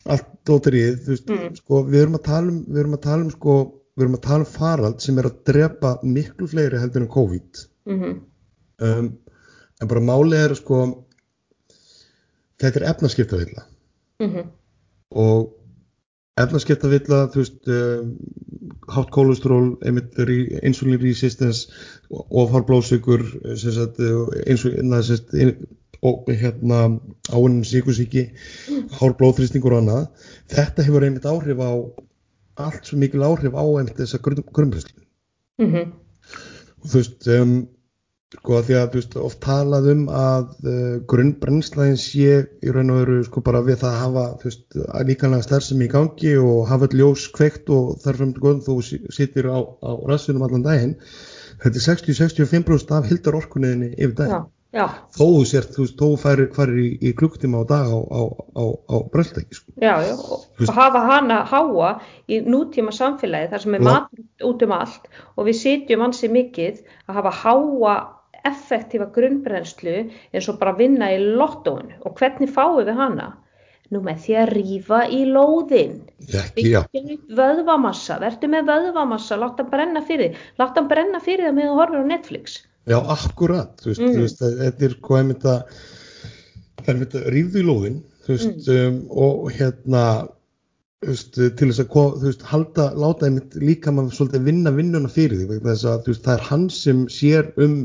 allt 0.06 0.28
dótterið, 0.46 1.00
þú 1.06 1.14
veist, 1.14 1.32
mm. 1.32 1.58
sko, 1.62 1.82
við 1.90 2.04
erum 2.04 2.20
að 2.20 2.26
tala 2.28 2.52
um, 2.52 2.62
við 2.70 2.82
erum 2.84 2.98
að 2.98 3.04
tala 3.08 3.26
um, 3.26 3.32
sko, 3.34 3.58
við 3.96 4.06
erum 4.06 4.18
að 4.18 4.26
tala 4.28 4.46
um 4.46 4.52
farald 4.54 5.04
sem 5.04 5.20
er 5.22 5.30
að 5.30 5.38
drepa 5.50 5.94
miklu 6.06 6.50
fleiri 6.52 6.82
heldur 6.82 7.06
en 7.06 7.14
COVID. 7.16 7.62
Mm 7.90 8.00
-hmm. 8.02 8.20
um, 8.90 9.12
en 9.82 9.92
bara 9.92 10.08
málið 10.12 10.44
er, 10.44 10.56
sko, 10.56 10.82
þetta 12.62 12.82
er 12.82 12.90
efnaskiptavilla. 12.92 13.66
Mm 14.24 14.32
-hmm. 14.32 14.52
Og 15.26 15.54
efnaskiptavilla, 16.38 17.28
þú 17.34 17.42
veist, 17.42 17.68
um, 17.68 18.18
hátt 18.88 19.10
kólestról, 19.12 19.78
insulin 20.62 21.02
resistance, 21.02 21.72
ofharblóðsökur, 22.12 23.24
insulin, 24.46 24.94
og 26.02 26.30
hérna 26.30 26.82
áinn 27.34 27.62
síkusíki, 27.68 28.30
hár 29.00 29.16
blóðþrýstingur 29.20 29.76
og 29.76 29.84
annað. 29.84 30.10
Þetta 30.52 30.88
hefur 30.88 31.06
einmitt 31.08 31.30
áhrif 31.30 31.62
á, 31.62 31.72
allt 32.66 32.90
svo 32.90 33.00
mikil 33.02 33.24
áhrif 33.26 33.56
á 33.56 33.64
einmitt 33.64 34.00
þessa 34.00 34.22
grunnbrænslu. 34.24 35.06
Mm 35.62 35.72
-hmm. 35.72 35.94
Og 36.84 36.90
þú 36.92 37.02
veist, 37.02 37.28
um, 37.28 37.68
sko 38.36 38.58
að 38.58 38.66
því 38.68 38.76
að 38.80 38.90
þú 38.90 39.00
veist, 39.00 39.16
oft 39.28 39.40
talað 39.46 39.92
um 39.94 40.08
að 40.10 40.50
uh, 40.68 40.96
grunnbrænslæðin 41.12 41.98
sé 41.98 42.32
í 42.62 42.74
raun 42.74 42.92
og 42.94 43.00
veru 43.02 43.24
sko 43.24 43.42
bara 43.42 43.62
við 43.62 43.80
það 43.84 43.94
að 43.94 44.02
hafa, 44.02 44.26
þú 44.42 44.50
veist, 44.50 44.66
líkanlega 45.10 45.48
stærðsum 45.48 45.86
í 45.86 45.88
gangi 45.88 46.36
og 46.38 46.68
hafa 46.68 46.92
ljós 46.94 47.30
kveikt 47.32 47.70
og 47.70 47.96
þarfum 48.04 48.34
þú 48.66 48.82
sittir 49.10 49.48
á, 49.48 49.60
á 49.64 49.92
rassunum 50.06 50.44
allan 50.44 50.64
daginn. 50.66 50.98
Þetta 51.64 51.80
er 51.80 51.86
60-65% 51.88 52.92
af 52.92 53.08
hildar 53.08 53.40
orkunniðinni 53.40 53.94
yfir 53.96 54.16
daginn. 54.20 54.36
Já. 54.36 54.55
Já. 54.76 54.90
þó 55.16 55.24
þú 55.24 55.44
sért, 55.48 55.70
þú 55.72 55.84
veist, 55.86 56.02
þó 56.02 56.08
færi 56.20 56.46
farir 56.56 56.80
í, 56.82 56.88
í 57.00 57.12
klukktíma 57.16 57.62
á 57.64 57.66
dag 57.70 57.94
á, 57.96 58.00
á, 58.12 58.22
á, 58.60 58.64
á 58.92 58.96
bröldtæki 59.14 59.56
sko. 59.56 59.72
Já, 59.80 59.94
já, 60.04 60.16
og 60.20 60.74
hafa 60.76 61.04
hana 61.06 61.38
háa 61.48 61.92
í 62.28 62.42
nútíma 62.44 62.92
samfélagi 62.96 63.54
þar 63.54 63.64
sem 63.64 63.78
er 63.78 63.86
matur 63.88 64.50
út 64.50 64.66
um 64.68 64.76
allt 64.76 65.08
og 65.38 65.48
við 65.48 65.60
sitjum 65.62 66.04
ansi 66.10 66.28
mikið 66.34 66.84
að 67.08 67.22
hafa 67.22 67.34
háa 67.46 67.96
effektífa 68.46 69.08
grunnbrennslu 69.16 69.96
eins 70.04 70.52
og 70.52 70.60
bara 70.60 70.76
vinna 70.78 71.10
í 71.16 71.24
lottóinu. 71.24 71.96
Og 72.04 72.20
hvernig 72.20 72.52
fáum 72.52 72.84
við 72.84 72.94
hana? 73.00 73.32
Nú 73.94 74.02
með 74.04 74.22
því 74.26 74.38
að 74.42 74.52
rýfa 74.58 75.02
í 75.14 75.24
lóðin 75.30 76.00
vöðvamassa, 77.40 78.18
verður 78.20 78.52
með 78.52 78.72
vöðvamassa 78.72 79.38
láta 79.38 79.64
hann 79.64 79.72
brenna 79.72 80.02
fyrir, 80.04 80.40
láta 80.60 80.82
hann 80.82 80.90
brenna 80.90 81.22
fyrir 81.22 81.48
það 81.48 81.60
með 81.60 81.70
að 81.70 81.78
horfa 81.80 82.02
á 82.02 82.12
Netflix 82.12 82.64
Já, 82.86 83.00
akkurat, 83.02 83.74
þú 83.82 83.92
veist, 83.92 84.02
mm. 84.02 84.14
þú 84.14 84.24
veist 84.26 84.42
þetta 84.44 84.86
er 84.86 84.96
hvað 85.06 85.22
er 85.22 85.30
þetta 85.32 85.54
það 86.86 86.90
er 86.92 87.00
þetta 87.02 87.34
rífðu 87.34 87.62
í 87.62 87.66
lóðin 87.66 88.00
þú 88.26 88.36
veist, 88.36 88.68
mm. 88.68 88.76
um, 88.76 89.00
og 89.26 89.48
hérna 89.56 90.04
þú 91.02 91.12
veist, 91.12 91.40
til 91.40 91.70
þess 91.72 91.82
að 91.82 91.90
þú 91.96 92.28
veist, 92.28 92.46
halda, 92.52 92.88
láta 93.02 93.28
einmitt 93.28 93.58
líka 93.62 93.94
maður 93.94 94.20
svolítið 94.20 94.48
vinna 94.52 94.74
vinnuna 94.76 95.12
fyrir 95.12 95.42
því 95.42 95.60
þess 95.66 95.88
að 95.90 96.10
veist, 96.12 96.26
það 96.28 96.38
er 96.38 96.46
hann 96.52 96.68
sem 96.74 97.04
sér 97.14 97.50
um 97.66 97.76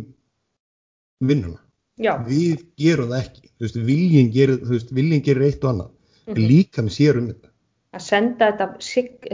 vinnuna 1.31 1.61
Já. 2.01 2.15
við 2.25 2.65
gerum 2.81 3.13
það 3.13 3.25
ekki, 3.25 3.47
þú 3.49 3.67
veist, 3.67 3.81
viljin 3.89 4.31
gerir, 4.37 4.61
þú 4.65 5.23
gerir 5.25 5.47
eitt 5.49 5.65
og 5.65 5.73
annað 5.75 5.91
mm 5.91 6.35
-hmm. 6.35 6.49
líka 6.53 6.83
með 6.83 6.97
sér 6.97 7.19
um 7.21 7.33
þetta 7.33 7.50
að 7.97 8.03
senda, 8.07 8.49
þetta, 8.55 8.67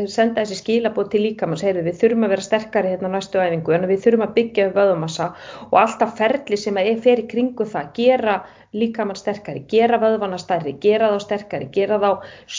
senda 0.08 0.42
þessi 0.42 0.56
skilabót 0.62 1.10
til 1.12 1.20
líkamanns, 1.26 1.64
heyrðu 1.66 1.82
við 1.90 1.98
þurfum 2.00 2.22
að 2.24 2.30
vera 2.32 2.44
sterkari 2.46 2.92
hérna 2.94 3.10
næstu 3.12 3.40
æfingu, 3.42 3.74
en 3.76 3.84
við 3.90 4.00
þurfum 4.06 4.24
að 4.26 4.32
byggja 4.38 4.68
upp 4.68 4.78
vöðumassa 4.78 5.26
og 5.66 5.76
alltaf 5.82 6.14
ferli 6.20 6.58
sem 6.62 6.80
er 6.80 7.02
fyrir 7.04 7.28
kringu 7.32 7.66
það, 7.68 7.90
gera 7.98 8.38
líkamann 8.80 9.20
sterkari, 9.20 9.64
gera 9.68 10.00
vöðvana 10.00 10.40
stærri, 10.40 10.72
gera 10.80 11.12
þá 11.12 11.18
sterkari, 11.26 11.68
gera 11.76 12.00
þá 12.00 12.10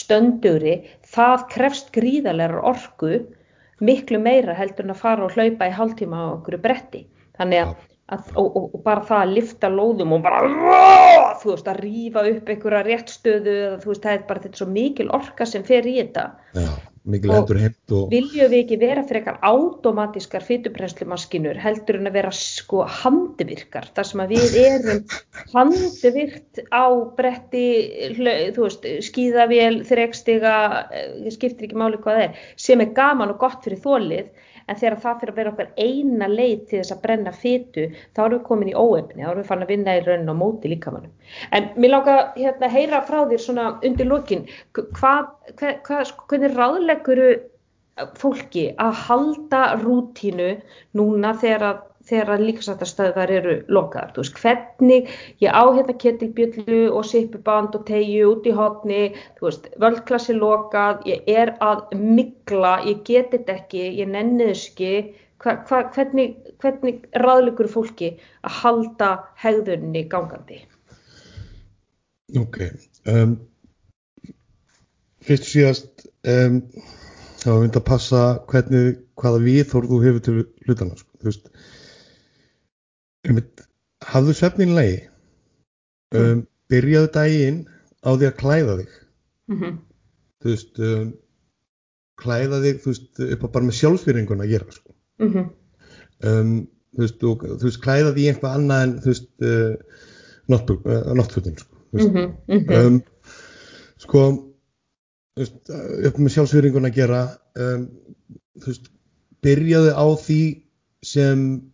stöndugri, 0.02 0.78
það 1.18 1.50
krefst 1.56 1.92
gríðarlegar 1.98 2.62
orku, 2.76 3.14
miklu 3.82 4.22
meira 4.22 4.54
heldur 4.58 4.86
en 4.86 4.94
að 4.94 5.02
fara 5.02 5.26
og 5.26 5.34
hlaupa 5.34 5.70
í 5.70 5.78
hálftíma 5.80 6.22
á 6.22 6.26
okkur 6.38 6.62
bretti. 6.62 7.08
Þannig 7.38 7.64
að 7.64 7.74
að, 8.08 8.28
og, 8.40 8.46
og, 8.48 8.68
og 8.78 8.84
bara 8.86 9.06
það 9.08 9.24
að 9.24 9.34
lifta 9.38 9.72
lóðum 9.72 10.14
og 10.18 10.26
bara 10.26 10.44
"Rá!" 10.48 11.40
þú 11.42 11.54
veist 11.54 11.72
að 11.72 11.82
rífa 11.84 12.26
upp 12.32 12.52
einhverja 12.54 12.84
réttstöðu 12.88 13.56
eða 13.64 13.80
þú 13.84 13.94
veist 13.94 14.06
það 14.06 14.14
er 14.18 14.28
bara 14.30 14.46
þetta 14.46 14.62
svo 14.62 14.70
mikil 14.72 15.10
orka 15.18 15.50
sem 15.50 15.66
fer 15.68 15.88
í 15.88 15.98
þetta 16.00 16.30
Já, 16.58 16.70
Og 17.08 17.52
og 17.96 18.10
viljum 18.12 18.50
við 18.52 18.58
ekki 18.58 18.78
vera 18.82 19.02
frekar 19.08 19.38
automatískar 19.48 20.44
fytubrennslumaskinur 20.44 21.56
heldur 21.64 22.02
en 22.02 22.10
að 22.10 22.18
vera 22.20 22.34
sko 22.36 22.82
handivirkar 22.84 23.88
þar 23.96 24.10
sem 24.10 24.24
að 24.26 24.34
við 24.36 24.58
erum 24.60 25.00
handivirkt 25.56 26.60
á 26.68 26.92
bretti 27.16 27.64
þú 28.58 28.66
veist, 28.66 28.90
skíðavél 29.08 29.86
þrekstiga, 29.88 30.58
eh, 30.92 31.32
skiptir 31.32 31.70
ekki 31.70 31.80
máli 31.80 32.02
hvað 32.04 32.26
er, 32.26 32.44
sem 32.60 32.84
er 32.84 32.92
gaman 32.98 33.32
og 33.32 33.40
gott 33.46 33.64
fyrir 33.64 33.80
þólið 33.88 34.28
en 34.68 34.80
þegar 34.80 34.98
það 35.04 35.20
fyrir 35.22 35.34
að 35.34 35.40
vera 35.42 35.52
okkar 35.54 35.70
eina 35.80 36.30
leið 36.32 36.64
til 36.70 36.80
þess 36.82 36.96
að 36.96 37.04
brenna 37.06 37.34
fytu 37.36 37.86
þá 38.16 38.24
erum 38.26 38.38
við 38.38 38.46
komin 38.50 38.72
í 38.72 38.76
óefni, 38.76 39.24
þá 39.24 39.30
erum 39.32 39.42
við 39.42 39.52
fann 39.52 39.66
að 39.66 39.74
vinna 39.74 39.98
í 39.98 40.06
raunin 40.06 40.34
á 40.34 40.36
móti 40.42 40.72
líkamannum. 40.72 41.14
En 41.56 41.70
mér 41.76 41.94
langar 41.94 42.24
hérna 42.38 42.72
heyra 42.74 43.04
frá 43.08 43.20
þér 43.32 43.44
svona 43.44 43.68
undir 43.88 44.10
lokin, 44.10 44.48
hvað, 44.76 45.30
hvað, 45.54 45.78
hvað 45.88 46.10
sko, 46.12 46.28
hvernig 46.32 46.58
ráðleggur 46.58 47.24
fólki 48.18 48.70
að 48.78 48.98
halda 49.08 49.62
rútínu 49.82 50.50
núna 50.98 51.34
þegar 51.42 51.70
að 51.72 51.86
þegar 52.08 52.44
líkasættastöðvar 52.44 53.32
eru 53.36 53.56
lokaðar, 53.74 54.14
þú 54.16 54.24
veist, 54.24 54.40
hvernig 54.42 55.12
ég 55.44 55.52
á 55.52 55.64
hérna 55.66 55.96
ketilbjöllu 56.04 56.82
og 56.96 57.06
sippuband 57.08 57.76
og 57.76 57.86
tegju 57.90 58.32
út 58.32 58.48
í 58.48 58.56
hotni, 58.56 59.02
þú 59.40 59.50
veist, 59.50 59.70
völdklassi 59.84 60.36
lokað, 60.38 61.04
ég 61.10 61.28
er 61.28 61.54
að 61.64 61.88
mikla, 62.00 62.78
ég 62.88 63.04
geti 63.08 63.38
þetta 63.38 63.58
ekki, 63.60 63.86
ég 64.00 64.12
nenni 64.14 64.52
þess 64.52 64.72
ekki, 64.72 64.94
hva, 65.44 65.58
hva, 65.70 65.84
hvernig, 65.96 66.38
hvernig 66.64 67.04
ráðleikur 67.22 67.70
fólki 67.72 68.14
að 68.42 68.58
halda 68.62 69.12
hegðunni 69.44 70.08
gangandi? 70.12 70.64
Ok, 72.38 72.60
um, 73.08 73.38
fyrst 75.24 75.46
og 75.46 75.52
síðast 75.52 76.08
um, 76.28 76.62
þá 77.40 77.50
er 77.54 77.62
mynd 77.62 77.80
að 77.80 77.88
passa 77.88 78.24
hvernig, 78.50 78.98
hvaða 79.18 79.44
viðhorf 79.46 79.92
þú 79.92 80.00
hefur 80.04 80.24
til 80.26 80.38
hlutana, 80.66 80.98
sko, 81.00 81.22
þú 81.22 81.30
veist, 81.30 81.52
hafðu 84.08 84.34
svefnin 84.38 84.76
lagi, 84.78 84.98
um, 86.16 86.44
byrjaðu 86.72 87.12
daginn 87.16 87.60
á 88.06 88.10
því 88.16 88.28
að 88.32 88.38
klæða 88.42 88.78
þig, 88.82 88.96
Mm 89.48 89.60
-hmm. 89.60 89.78
þú 90.44 90.50
veist, 90.52 90.80
um, 90.80 91.14
klæða 92.22 92.58
þig, 92.64 92.82
þú 92.84 92.90
veist, 92.92 93.20
upp 93.34 93.44
á 93.44 93.48
bara 93.54 93.66
með 93.66 93.78
sjálfsfyringuna 93.80 94.44
að 94.44 94.50
gera, 94.54 94.72
sko, 94.72 94.92
Mm 95.20 95.30
-hmm. 95.34 95.46
um, 96.24 96.68
þú 96.96 97.00
veist, 97.04 97.24
og, 97.24 97.44
þú 97.44 97.64
veist, 97.64 97.82
klæða 97.82 98.14
þig 98.14 98.24
í 98.24 98.28
eitthvað 98.32 98.56
annað 98.58 98.84
en, 98.84 98.94
þú 99.00 99.06
veist, 99.06 99.30
uh, 99.42 99.76
náttbú- 100.52 100.84
uh, 100.86 101.14
náttfötin, 101.16 101.58
sko, 101.58 101.76
þú 101.92 101.98
veist, 101.98 102.14
Mm 102.14 102.34
-hmm. 102.48 102.86
um, 102.88 103.04
sko 103.98 104.20
þú 105.38 105.42
veist, 105.42 105.70
upp 106.08 106.18
með 106.18 106.34
sjálfsvíringuna 106.34 106.88
að 106.90 106.96
gera 106.96 107.38
um, 107.56 107.90
þú 108.60 108.66
veist 108.66 108.88
byrjaðu 109.42 109.92
á 109.94 110.06
því 110.18 110.42
sem 111.04 111.72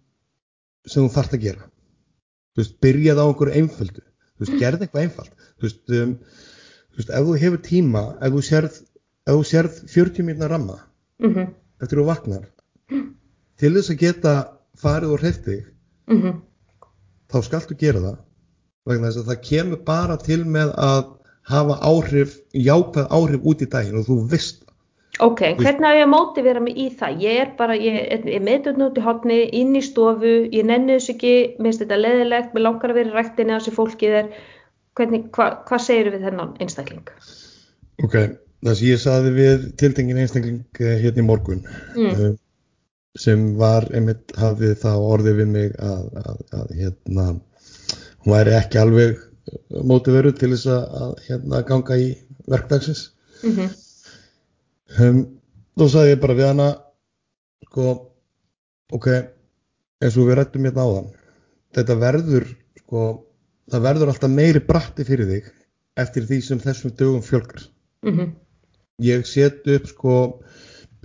sem 0.87 1.03
þú 1.03 1.13
þarft 1.15 1.35
að 1.37 1.45
gera 1.47 1.67
þú 2.53 2.61
veist, 2.61 2.79
byrjaðu 2.83 3.23
á 3.23 3.25
einhverju 3.27 3.59
einföldu 3.59 4.01
þú 4.03 4.45
veist, 4.45 4.57
gerð 4.61 4.85
eitthvað 4.85 5.05
einfalt 5.07 5.33
þú 5.57 5.67
veist, 5.67 5.83
um, 5.99 6.15
þú 6.93 7.01
veist, 7.01 7.13
ef 7.13 7.27
þú 7.27 7.37
hefur 7.43 7.61
tíma 7.67 8.03
ef 8.19 8.33
þú 8.33 8.43
sérð, 8.49 8.81
ef 9.27 9.37
þú 9.37 9.45
sérð 9.51 9.83
40 9.95 10.27
mínúna 10.29 10.49
ramma 10.49 10.79
Mm 11.23 11.33
-hmm. 11.33 11.53
eftir 11.81 11.97
þú 11.97 12.05
vaknar 12.05 12.45
til 13.57 13.73
þess 13.73 13.89
að 13.89 13.99
geta 13.99 14.57
farið 14.75 15.11
og 15.13 15.19
hreyft 15.19 15.45
þig 15.45 15.65
Mm 16.07 16.21
-hmm. 16.21 16.41
þá 17.29 17.43
skaltu 17.43 17.75
gera 17.75 17.99
það 17.99 18.17
vegna 18.85 19.07
þess 19.07 19.21
að 19.21 19.29
það 19.29 19.43
kemur 19.49 19.83
bara 19.85 20.17
til 20.17 20.45
með 20.45 20.73
að 20.75 21.05
hafa 21.43 21.79
áhrif, 21.83 22.39
jákvæð 22.53 23.07
áhrif 23.09 23.41
út 23.43 23.61
í 23.61 23.69
daginn 23.69 23.99
og 23.99 24.07
þú 24.07 24.17
veist. 24.31 24.62
Ok, 25.21 25.41
hvernig 25.59 25.85
á 25.85 25.93
ég 25.93 26.03
að 26.07 26.09
mótivera 26.09 26.61
mig 26.63 26.77
í 26.79 26.87
það? 26.97 27.19
Ég 27.21 27.39
er 27.43 27.49
bara, 27.57 27.75
ég 27.77 27.99
er, 28.15 28.23
meðdöðn 28.41 28.85
út 28.87 28.97
í 28.97 29.03
hotni, 29.05 29.35
inn 29.53 29.75
í 29.77 29.81
stofu, 29.85 30.31
ég 30.49 30.65
nenni 30.65 30.95
þess 30.97 31.13
ekki, 31.13 31.33
mér 31.59 31.69
finnst 31.69 31.83
þetta 31.83 31.99
leðilegt, 31.99 32.55
mér 32.55 32.65
langar 32.65 32.93
að 32.93 32.97
vera 32.97 33.11
í 33.11 33.13
ræktinni 33.13 33.53
á 33.53 33.57
þessi 33.59 33.75
fólki 33.75 34.09
er, 34.09 34.31
hvernig, 34.97 35.27
hva, 35.35 35.49
hvað 35.67 35.83
segir 35.85 36.09
við 36.15 36.25
þennan 36.25 36.55
einstakling? 36.63 37.11
Ok, 38.01 38.15
það 38.65 38.79
sem 38.79 38.87
ég 38.89 39.03
saði 39.03 39.35
við 39.37 39.67
tildengin 39.83 40.23
einstakling 40.23 40.81
eh, 40.81 40.97
hérna 41.05 41.21
í 41.21 41.27
morgun 41.29 41.61
Mm. 41.93 42.09
um, 42.17 42.37
sem 43.13 43.45
var 43.59 43.85
einmitt 43.93 44.33
hafði 44.41 44.73
það 44.81 45.07
orðið 45.13 45.39
við 45.43 45.49
mig 45.53 45.73
að, 45.77 46.05
að, 46.23 46.39
að 46.57 46.71
hérna 46.79 47.25
hún 48.23 48.33
væri 48.33 48.55
ekki 48.57 48.79
alveg 48.81 49.19
mótiveru 49.85 50.31
til 50.33 50.55
þess 50.55 50.71
að, 50.73 50.87
að 51.03 51.13
hérna 51.27 51.61
ganga 51.69 52.01
í 52.01 52.13
verkdagsins 52.49 53.11
Mm 53.43 53.51
-hmm. 53.51 53.71
Um, 54.99 55.23
þá 55.79 55.85
sagði 55.87 56.13
ég 56.13 56.21
bara 56.21 56.37
við 56.37 56.49
hana 56.51 56.69
sko 57.69 57.89
ok, 58.93 59.09
eins 60.03 60.17
og 60.17 60.29
við 60.29 60.37
rættum 60.37 60.67
hérna 60.67 60.85
áðan 60.85 61.11
þetta 61.73 61.97
verður 62.01 62.47
sko, 62.83 63.03
það 63.71 63.85
verður 63.87 64.13
alltaf 64.13 64.33
meiri 64.33 64.61
bratti 64.67 65.05
fyrir 65.07 65.29
þig 65.29 65.51
eftir 66.03 66.27
því 66.29 66.39
sem 66.45 66.61
þessum 66.61 66.93
dögum 66.97 67.25
fjölgar. 67.25 67.67
Mm 68.03 68.17
-hmm. 68.17 68.31
ég 69.01 69.25
set 69.25 69.67
upp 69.67 69.87
sko 69.89 70.15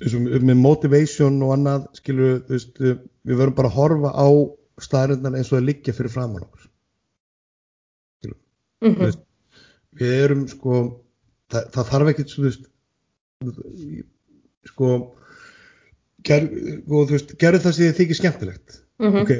með 0.09 0.57
motivation 0.57 1.43
og 1.43 1.53
annað 1.57 1.87
skilur 1.99 2.41
þú 2.47 2.55
veist, 2.55 2.81
við 2.81 3.37
verðum 3.41 3.55
bara 3.55 3.69
að 3.69 3.79
horfa 3.79 4.11
á 4.15 4.29
staðrindar 4.81 5.37
eins 5.37 5.53
og 5.53 5.59
að 5.59 5.69
liggja 5.69 5.95
fyrir 5.95 6.13
framann 6.13 6.45
okkur. 6.47 6.69
Mm 8.81 8.95
Þú 8.95 9.05
veist, 9.05 9.23
við 9.99 10.13
erum 10.25 10.49
sko 10.49 10.75
það, 11.51 11.65
það 11.75 11.89
þarf 11.91 12.11
ekkert 12.13 12.31
svo, 12.31 12.43
þú 12.43 12.49
veist 12.49 12.69
sko 14.69 14.89
ger, 16.27 16.47
og, 16.89 17.07
þú 17.09 17.15
veist, 17.15 17.35
gerðu 17.41 17.61
það 17.65 17.77
sem 17.77 17.85
þið 17.89 17.99
þykir 18.01 18.19
skemmtilegt. 18.21 18.79
Mm 18.99 19.13
-hmm. 19.13 19.23
ok, 19.23 19.33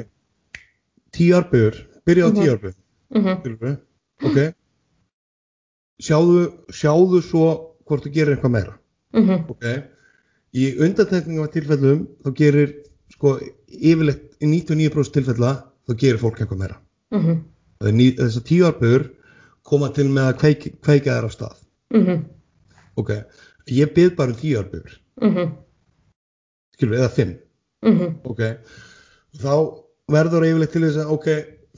tíu 1.11 1.35
arbeigur 1.35 1.75
byrja 2.05 2.25
á 2.25 2.29
Mhm. 2.31 2.35
tíu 2.41 2.51
arbeigur 2.51 2.75
Mm 3.11 3.23
-hmm. 3.25 3.77
ok. 4.23 4.53
Sjáðu, 6.01 6.53
sjáðu 6.71 7.21
svo 7.21 7.75
hvort 7.85 8.03
þú 8.05 8.11
gerir 8.13 8.35
eitthvað 8.37 8.51
meira. 8.51 8.79
Mm 9.13 9.27
-hmm. 9.27 9.49
ok. 9.49 9.83
Í 10.53 10.77
undantekninga 10.79 11.47
tilfellum 11.51 12.07
þá 12.23 12.33
gerir 12.35 12.73
sko 13.09 13.39
yfirleitt 13.67 14.37
í 14.41 14.45
99% 14.45 15.11
tilfella 15.13 15.65
þá 15.87 15.93
gerir 15.97 16.17
fólk 16.17 16.39
eitthvað 16.39 16.57
meira. 16.59 16.79
Er 17.81 17.91
ný- 17.93 18.15
þessar 18.15 18.43
tíu 18.43 18.65
arbeigur 18.65 19.11
koma 19.63 19.89
til 19.93 20.05
með 20.07 20.33
að 20.33 20.37
kveika 20.81 21.11
þær 21.11 21.25
á 21.27 21.29
stað. 21.29 21.55
Mm 21.93 22.05
-hmm. 22.05 22.25
ok, 22.95 23.09
ég 23.71 23.93
byrð 23.95 24.15
bara 24.15 24.31
um 24.31 24.35
tíu 24.39 24.59
arbeigur 24.59 24.99
Mm 25.21 25.33
-hmm. 25.35 25.51
skilur 26.75 26.93
við, 26.95 26.99
eða 27.03 27.09
fimm 27.15 27.33
Mm 27.85 27.97
-hmm. 27.99 28.13
ok, 28.23 28.39
þá 29.39 29.53
verður 30.11 30.45
yfirleitt 30.47 30.71
til 30.71 30.81
þess 30.81 30.97
að 30.97 31.11
ok, 31.11 31.27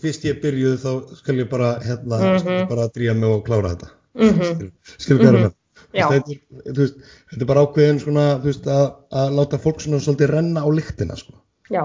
fyrst 0.01 0.23
ég 0.25 0.41
byrjuð 0.41 0.77
þá 0.81 1.15
skal 1.15 1.35
ég 1.35 1.49
bara 1.49 1.79
hérna, 1.79 2.17
Mhm. 2.19 2.39
skal 2.39 2.51
ég 2.61 2.69
bara 2.69 2.87
dríja 2.87 3.13
mig 3.13 3.29
og 3.29 3.45
klára 3.45 3.69
þetta 3.75 3.89
Mhm. 4.15 4.41
skilur, 4.41 4.71
skilur 4.97 5.21
hvað 5.21 5.31
Mhm. 5.33 5.51
þetta 5.93 6.31
er, 6.31 6.73
veist, 6.73 6.95
þetta 7.31 7.41
er 7.41 7.45
bara 7.45 7.61
ákveðin 7.65 7.99
svona, 7.99 8.43
veist, 8.43 8.65
að, 8.65 8.93
að 9.11 9.31
láta 9.35 9.57
fólk 9.57 9.79
svona 9.81 9.99
svolítið 9.99 10.29
renna 10.29 10.61
á 10.61 10.69
lyktina 10.71 11.15
sko. 11.17 11.33
Já, 11.69 11.83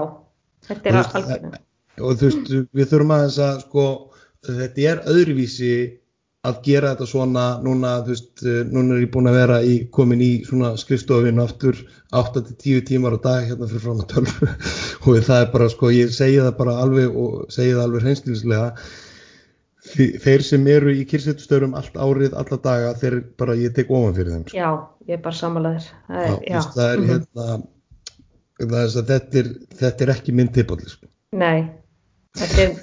þetta 0.67 0.89
er 0.89 0.93
veist, 0.93 1.15
algjörlega. 1.15 1.59
og 1.99 2.17
þú 2.17 2.21
veist, 2.21 2.67
við 2.73 2.85
þurfum 2.85 3.11
aðeins 3.11 3.37
að 3.39 3.61
sko, 3.61 4.11
þetta 4.45 4.81
er 4.91 4.97
öðruvísi 5.05 5.97
að 6.47 6.59
gera 6.65 6.93
þetta 6.93 7.07
svona 7.09 7.45
núna, 7.63 7.93
þú 8.05 8.13
veist, 8.13 8.29
eh, 8.43 8.61
núna 8.71 8.95
er 8.95 9.03
ég 9.03 9.11
búin 9.13 9.29
að 9.31 9.39
vera 9.39 9.57
í, 9.63 9.75
komin 9.93 10.23
í 10.23 10.31
svona 10.47 10.73
skrifstofinu 10.79 11.43
aftur 11.43 11.81
8-10 12.15 12.85
tímar 12.87 13.17
á 13.17 13.19
dag 13.23 13.49
hérna 13.49 13.69
fyrir 13.69 13.83
fram 13.83 14.03
að 14.03 14.09
tölvu 14.13 14.49
og 15.07 15.19
það 15.27 15.41
er 15.41 15.51
bara 15.55 15.69
sko, 15.73 15.91
ég 15.95 16.13
segi 16.15 16.39
það 16.39 16.55
bara 16.61 16.79
alveg 16.83 17.19
og 17.23 17.51
segi 17.53 17.75
það 17.75 17.83
alveg 17.85 18.07
hreinskilslega 18.07 18.71
þeir 19.95 20.43
sem 20.43 20.67
eru 20.71 20.93
í 20.95 21.05
kyrsetustörum 21.07 21.75
allt 21.77 21.95
árið, 21.95 22.35
alla 22.35 22.59
daga, 22.63 22.93
þeir 22.99 23.19
bara, 23.39 23.55
ég 23.55 23.75
tek 23.75 23.91
ofan 23.93 24.15
fyrir 24.17 24.33
þeim 24.35 24.45
sko. 24.47 24.57
Já, 24.57 24.69
ég 25.07 25.17
er 25.17 25.23
bara 25.23 25.39
sammálaður. 25.39 25.89
Það 26.07 26.85
er, 26.87 27.03
hérna 27.11 27.47
það 28.57 28.79
er, 28.81 28.93
þetta, 29.11 29.19
er, 29.41 29.51
þetta 29.81 30.05
er 30.05 30.13
ekki 30.15 30.35
minn 30.35 30.51
tippalli 30.53 30.89
sko. 30.91 31.09
Nei, 31.37 31.67
þetta 32.37 32.61
er, 32.63 32.73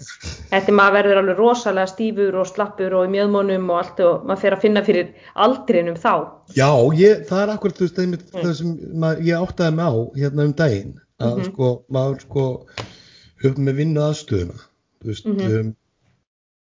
þetta 0.51 0.73
er 0.73 0.77
maður 0.79 0.97
verður 0.99 1.21
alveg 1.21 1.39
rosalega 1.41 1.91
stífur 1.91 2.39
og 2.41 2.49
slappur 2.51 2.97
og 2.99 3.07
í 3.09 3.13
mjöðmónum 3.15 3.71
og 3.71 3.79
allt 3.81 4.03
og 4.07 4.27
maður 4.29 4.43
fer 4.45 4.57
að 4.57 4.65
finna 4.67 4.83
fyrir 4.87 5.13
aldrinum 5.47 5.97
þá. 6.01 6.13
Já, 6.57 6.69
ég, 6.99 7.25
það 7.29 7.43
er 7.45 7.55
akkurat 7.55 7.81
veist, 7.85 7.99
einmitt, 7.99 8.27
Mm. 8.33 8.43
það 8.43 8.55
sem 8.61 8.75
maður, 9.05 9.23
ég 9.31 9.47
áttaði 9.47 9.75
mig 9.79 9.87
á 9.87 9.95
hérna 10.21 10.45
um 10.49 10.53
daginn 10.53 10.95
að 11.21 11.37
Mhm. 11.39 11.45
sko, 11.53 11.71
maður 11.93 12.21
sko 12.21 12.45
upp 13.45 13.57
með 13.59 13.75
vinnu 13.81 14.01
aðstöðuna 14.01 14.61
veist, 15.05 15.27
Mhm. 15.27 15.59
um, 15.61 15.77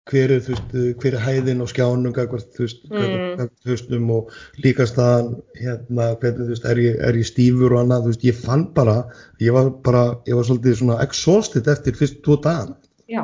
hver 0.09 0.31
er, 0.35 0.41
þú 0.43 0.51
veist, 0.53 0.73
hver 0.99 1.15
er 1.15 1.23
hæðin 1.23 1.61
og 1.63 1.69
skjánum, 1.71 2.11
gagvart, 2.15 2.49
þú 2.57 2.65
veist, 2.65 2.81
Mm. 2.91 3.39
mm. 3.39 3.49
höstum 3.69 4.09
og 4.11 4.31
líka 4.63 4.83
staðan, 4.89 5.37
hérna, 5.55 6.09
hvernig, 6.19 6.43
þú 6.43 6.49
veist, 6.51 6.65
er 6.65 6.75
ég, 6.83 6.99
er 6.99 7.13
ég 7.21 7.29
stífur 7.29 7.71
og 7.77 7.79
annað, 7.85 8.03
þú 8.03 8.11
veist, 8.13 8.25
ég 8.27 8.35
fann 8.43 8.65
bara, 8.75 8.97
ég 9.39 9.53
var 9.55 9.69
bara, 9.85 10.03
ég 10.27 10.35
var 10.35 10.43
svolítið 10.43 10.75
svona 10.81 10.99
exhausted 11.01 11.67
eftir 11.71 11.95
fyrst 11.95 12.21
tvo 12.23 12.35
dagan. 12.43 12.75
Já, 13.07 13.23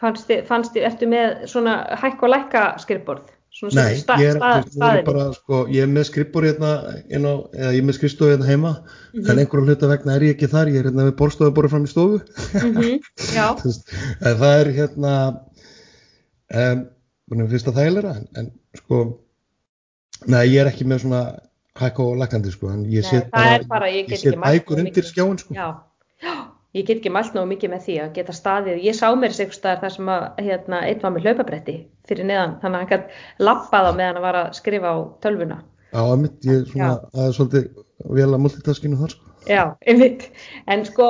fannst 0.00 0.26
þið, 0.28 0.46
fannst 0.50 0.74
þið, 0.74 0.86
ertu 0.90 1.06
með 1.06 1.42
svona 1.46 1.80
hækk 2.02 2.22
og 2.22 2.34
lækka 2.34 2.68
skrifborð? 2.82 3.34
Svona 3.58 3.74
Nei, 3.88 3.94
sta, 3.96 4.14
ég 4.20 4.28
er, 4.34 4.36
sta, 4.36 4.50
þú 4.60 4.78
veist, 4.78 4.98
er 4.98 5.04
bara, 5.06 5.22
sko, 5.34 5.66
ég 5.72 5.82
er 5.82 5.88
með 5.90 6.04
skrippur 6.10 6.44
hérna, 6.46 6.68
á, 6.84 7.32
eða 7.56 7.72
ég 7.72 7.78
er 7.80 7.86
með 7.88 7.96
skrifstofu 7.96 8.30
hérna 8.34 8.46
heima, 8.46 8.72
Mhm. 9.14 9.30
en 9.30 9.38
einhverjum 9.38 9.66
hluta 9.70 9.88
vegna 9.88 10.14
er 10.16 10.20
ég 10.20 10.34
ekki 10.36 10.50
þar, 10.52 10.66
ég 10.68 10.78
er 10.82 10.90
hérna 10.90 11.06
með 11.08 11.16
borstofu 11.16 11.54
bara 11.54 11.68
fram 11.68 11.84
í 11.86 11.88
stofu. 11.88 12.20
Mhm, 12.54 13.00
Þú 13.62 13.64
veist, 13.64 13.88
en 14.20 14.36
það 14.36 14.60
er 14.60 14.72
hérna 14.76 15.40
um, 16.54 16.84
finnst 17.28 17.68
það 17.68 17.80
þægilega 17.80 18.14
en, 18.16 18.28
en 18.40 18.50
sko 18.78 19.00
neða 20.26 20.48
ég 20.48 20.62
er 20.62 20.70
ekki 20.72 20.86
með 20.88 21.04
svona 21.04 21.22
hækka 21.78 22.04
og 22.04 22.20
lakkandi 22.22 22.52
sko 22.52 22.70
en 22.72 22.86
ég 22.90 23.06
set 23.06 23.28
bækur 23.32 24.80
undir 24.82 25.06
skjáin 25.06 25.38
sko. 25.40 25.54
Já, 25.54 25.68
já, 26.24 26.34
ég 26.74 26.88
get 26.88 26.98
ekki 26.98 27.12
mælt 27.14 27.36
nógu 27.36 27.52
mikið 27.52 27.74
með 27.74 27.84
því 27.86 27.98
að 28.04 28.12
geta 28.18 28.36
staðið, 28.36 28.82
ég 28.88 28.98
sá 28.98 29.06
mér 29.14 29.36
sér 29.36 29.54
staðar 29.54 29.84
þar 29.84 29.96
sem 29.96 30.12
að, 30.14 30.26
hérna, 30.48 30.82
einn 30.88 31.04
var 31.04 31.14
með 31.14 31.28
hlaupabretti 31.28 31.76
fyrir 32.08 32.28
neðan, 32.28 32.58
þannig 32.62 32.78
að 32.78 32.82
hann 32.82 32.92
gætt 32.92 33.44
lappað 33.50 33.90
á 33.90 33.92
meðan 33.92 34.18
hann 34.18 34.26
var 34.26 34.40
að 34.42 34.50
skrifa 34.58 34.94
á 34.94 34.96
tölvuna. 35.24 35.62
á 35.94 36.02
að 36.02 36.18
mitt, 36.24 36.38
ég 36.44 36.62
er 36.62 36.68
svona, 36.72 36.92
það 37.14 37.28
er 37.28 37.38
svolítið 37.38 37.70
vel 38.18 38.30
að 38.32 38.42
multitaskinu 38.44 39.00
þar 39.00 39.14
sko 39.14 39.27
Já, 39.46 39.62
einmitt, 39.86 40.26
en 40.66 40.82
sko, 40.88 41.08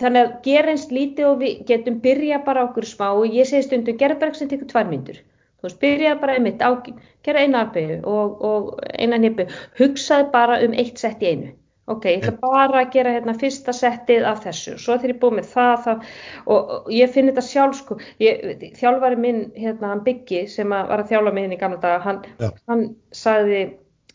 þannig 0.00 0.20
að 0.24 0.32
gera 0.44 0.74
eins 0.74 0.88
lítið 0.90 1.28
og 1.28 1.38
við 1.44 1.62
getum 1.68 2.00
byrja 2.02 2.40
bara 2.44 2.66
okkur 2.66 2.88
smá. 2.88 3.10
Og 3.14 3.36
ég 3.36 3.48
segi 3.48 3.80
bara 4.00 4.28
ekki 4.28 4.42
sem 4.42 4.50
tekur 4.50 4.70
tvær 4.72 4.90
myndur. 4.90 5.22
Þú 5.60 5.68
veist, 5.68 5.80
byrjaði 5.80 6.20
bara 6.20 6.34
einmitt 6.38 6.62
á, 6.64 6.70
gera 7.24 7.44
eina 7.44 7.64
arbeigu 7.66 8.00
og, 8.08 8.44
og 8.50 8.84
eina 8.96 9.18
nýpu, 9.20 9.44
hugsaði 9.78 10.30
bara 10.32 10.60
um 10.64 10.72
eitt 10.72 10.98
sett 10.98 11.22
í 11.22 11.34
einu. 11.34 11.50
Ok, 11.90 12.04
ég 12.06 12.22
ætla 12.22 12.36
bara 12.38 12.84
að 12.84 12.92
gera 12.94 13.12
hérna 13.16 13.32
fyrsta 13.34 13.72
settið 13.74 14.24
af 14.30 14.44
þessu, 14.44 14.76
svo 14.78 14.94
þegar 15.00 15.10
ég 15.10 15.20
búið 15.22 15.36
með 15.40 15.48
það, 15.50 15.72
það 15.86 16.04
og, 16.54 16.68
og 16.76 16.90
ég 16.94 17.10
finn 17.10 17.30
þetta 17.30 17.42
sjálf 17.42 17.78
sko, 17.80 17.96
ég, 18.22 18.44
þjálfari 18.78 19.18
minn, 19.18 19.40
hérna, 19.56 19.90
hann 19.90 20.04
Byggi 20.06 20.44
sem 20.52 20.74
að 20.76 20.92
var 20.92 21.02
að 21.02 21.10
þjálfa 21.10 21.32
mig 21.34 21.46
hérna 21.46 21.56
í 21.56 21.60
gamla 21.64 21.80
daga, 21.82 21.98
hann, 22.04 22.52
hann 22.70 22.84
sagði 23.22 23.62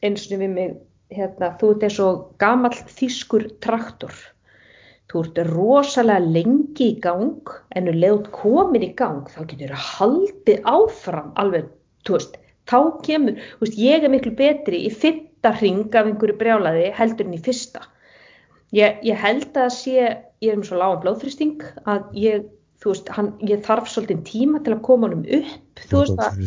eins 0.07 0.23
og 0.29 0.39
við 0.45 0.53
mig, 0.53 0.77
hérna, 1.15 1.51
þú 1.59 1.73
ert 1.73 1.85
eins 1.87 1.99
og 2.03 2.23
gamall 2.41 2.77
þýskur 2.97 3.47
traktor. 3.63 4.15
Þú 5.11 5.21
ert 5.21 5.41
rosalega 5.51 6.31
lengi 6.35 6.89
í 6.91 6.99
gang 7.03 7.51
en 7.77 7.91
um 7.91 7.99
leið 8.01 8.15
út 8.17 8.29
komin 8.35 8.85
í 8.87 8.91
gang 8.97 9.27
þá 9.31 9.41
getur 9.51 9.73
þú 9.75 9.81
haldið 9.89 10.69
áfram 10.71 11.31
alveg, 11.41 11.67
þú 12.07 12.17
veist, 12.17 12.39
þá 12.69 12.79
kemur, 13.05 13.41
þú 13.57 13.67
veist, 13.67 13.79
ég 13.79 14.05
er 14.05 14.13
miklu 14.13 14.33
betri 14.39 14.81
í 14.87 14.93
fyrta 14.93 15.53
hring 15.59 15.93
af 15.93 16.09
einhverju 16.09 16.37
brjálaði 16.39 16.89
heldur 16.97 17.29
en 17.29 17.37
í 17.37 17.43
fyrsta. 17.45 17.85
Ég, 18.75 18.97
ég 19.05 19.21
held 19.21 19.55
að 19.55 19.71
sé, 19.77 19.97
ég 20.43 20.51
er 20.51 20.59
með 20.59 20.71
svo 20.71 20.81
lágan 20.81 21.03
blóðþrýsting 21.03 21.63
að 21.85 22.09
ég, 22.19 22.47
þú 22.83 22.91
veist, 22.91 23.11
hann, 23.15 23.29
ég 23.47 23.61
þarf 23.65 23.87
svolítið 23.89 24.23
tíma 24.27 24.59
til 24.63 24.73
að 24.75 24.81
koma 24.85 25.07
honum 25.07 25.23
upp, 25.37 25.79
þú 25.89 26.01
veist, 26.01 26.19
að, 26.21 26.41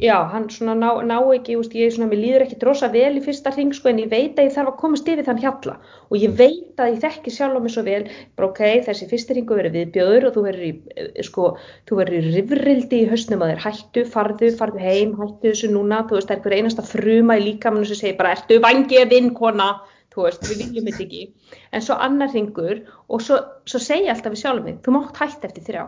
já, 0.00 0.14
hann 0.32 0.46
svona 0.52 0.74
ná, 0.78 0.88
ná 1.08 1.16
ekki, 1.34 1.56
veist, 1.58 1.74
ég 1.76 1.94
svona, 1.94 2.08
mér 2.10 2.20
líður 2.20 2.44
ekki 2.44 2.58
drosa 2.60 2.90
vel 2.92 3.16
í 3.16 3.22
fyrsta 3.24 3.52
hring, 3.54 3.72
sko, 3.76 3.90
en 3.90 4.02
ég 4.02 4.10
veit 4.12 4.38
að 4.38 4.48
ég 4.48 4.54
þarf 4.54 4.72
að 4.74 4.78
komast 4.82 5.08
yfir 5.10 5.26
þann 5.26 5.42
hjalla. 5.42 5.76
Og 6.10 6.20
ég 6.20 6.34
veit 6.38 6.82
að 6.82 6.92
ég 6.92 7.02
þekki 7.04 7.34
sjálf 7.34 7.56
á 7.56 7.60
mig 7.64 7.74
svo 7.74 7.84
vel, 7.86 8.02
bara 8.38 8.50
ok, 8.50 8.62
þessi 8.88 9.08
fyrsti 9.10 9.36
hringu 9.36 9.58
verið 9.58 9.78
viðbjöður 9.78 10.28
og 10.28 10.36
þú 10.36 10.44
verður 10.48 10.66
í, 10.68 10.72
eh, 10.96 11.22
sko, 11.26 11.46
þú 11.88 12.00
verður 12.02 12.28
í 12.30 12.34
rifrildi 12.36 13.02
í 13.02 13.10
hausnum 13.10 13.44
að 13.46 13.54
þér, 13.54 13.64
hættu, 13.66 14.04
farðu, 14.14 14.52
farðu 14.60 14.84
heim, 14.84 15.16
hættu 15.18 15.48
þessu 15.48 15.72
núna, 15.72 16.04
þú 16.06 16.20
veist, 16.20 16.28
það 16.28 16.36
er 16.36 16.40
einhver 16.40 16.58
einasta 16.60 16.86
fruma 16.86 17.40
í 17.40 17.46
líkamannu 17.48 17.88
sem 17.88 18.02
segir 18.04 18.20
bara, 18.20 18.36
ertu 18.36 18.60
vangið 18.62 19.10
vinkona, 19.10 19.72
þú 20.14 20.26
veist, 20.26 20.46
við 20.50 20.62
viljum 20.64 20.90
þetta 20.90 21.06
ekki. 21.06 21.24
En 21.72 21.86
svo 21.86 21.96
annar 22.06 22.34
ringur 22.34 22.84
og 23.08 23.24
svo, 23.24 23.40
svo 23.68 23.82
segja 23.82 24.14
alltaf 24.14 24.36
við 24.36 24.44
sjálfum 24.44 24.70
mig 24.70 24.78
þú 24.84 24.96
mátt 24.96 25.18
hætta 25.22 25.50
eftir 25.50 25.66
þrjá. 25.68 25.84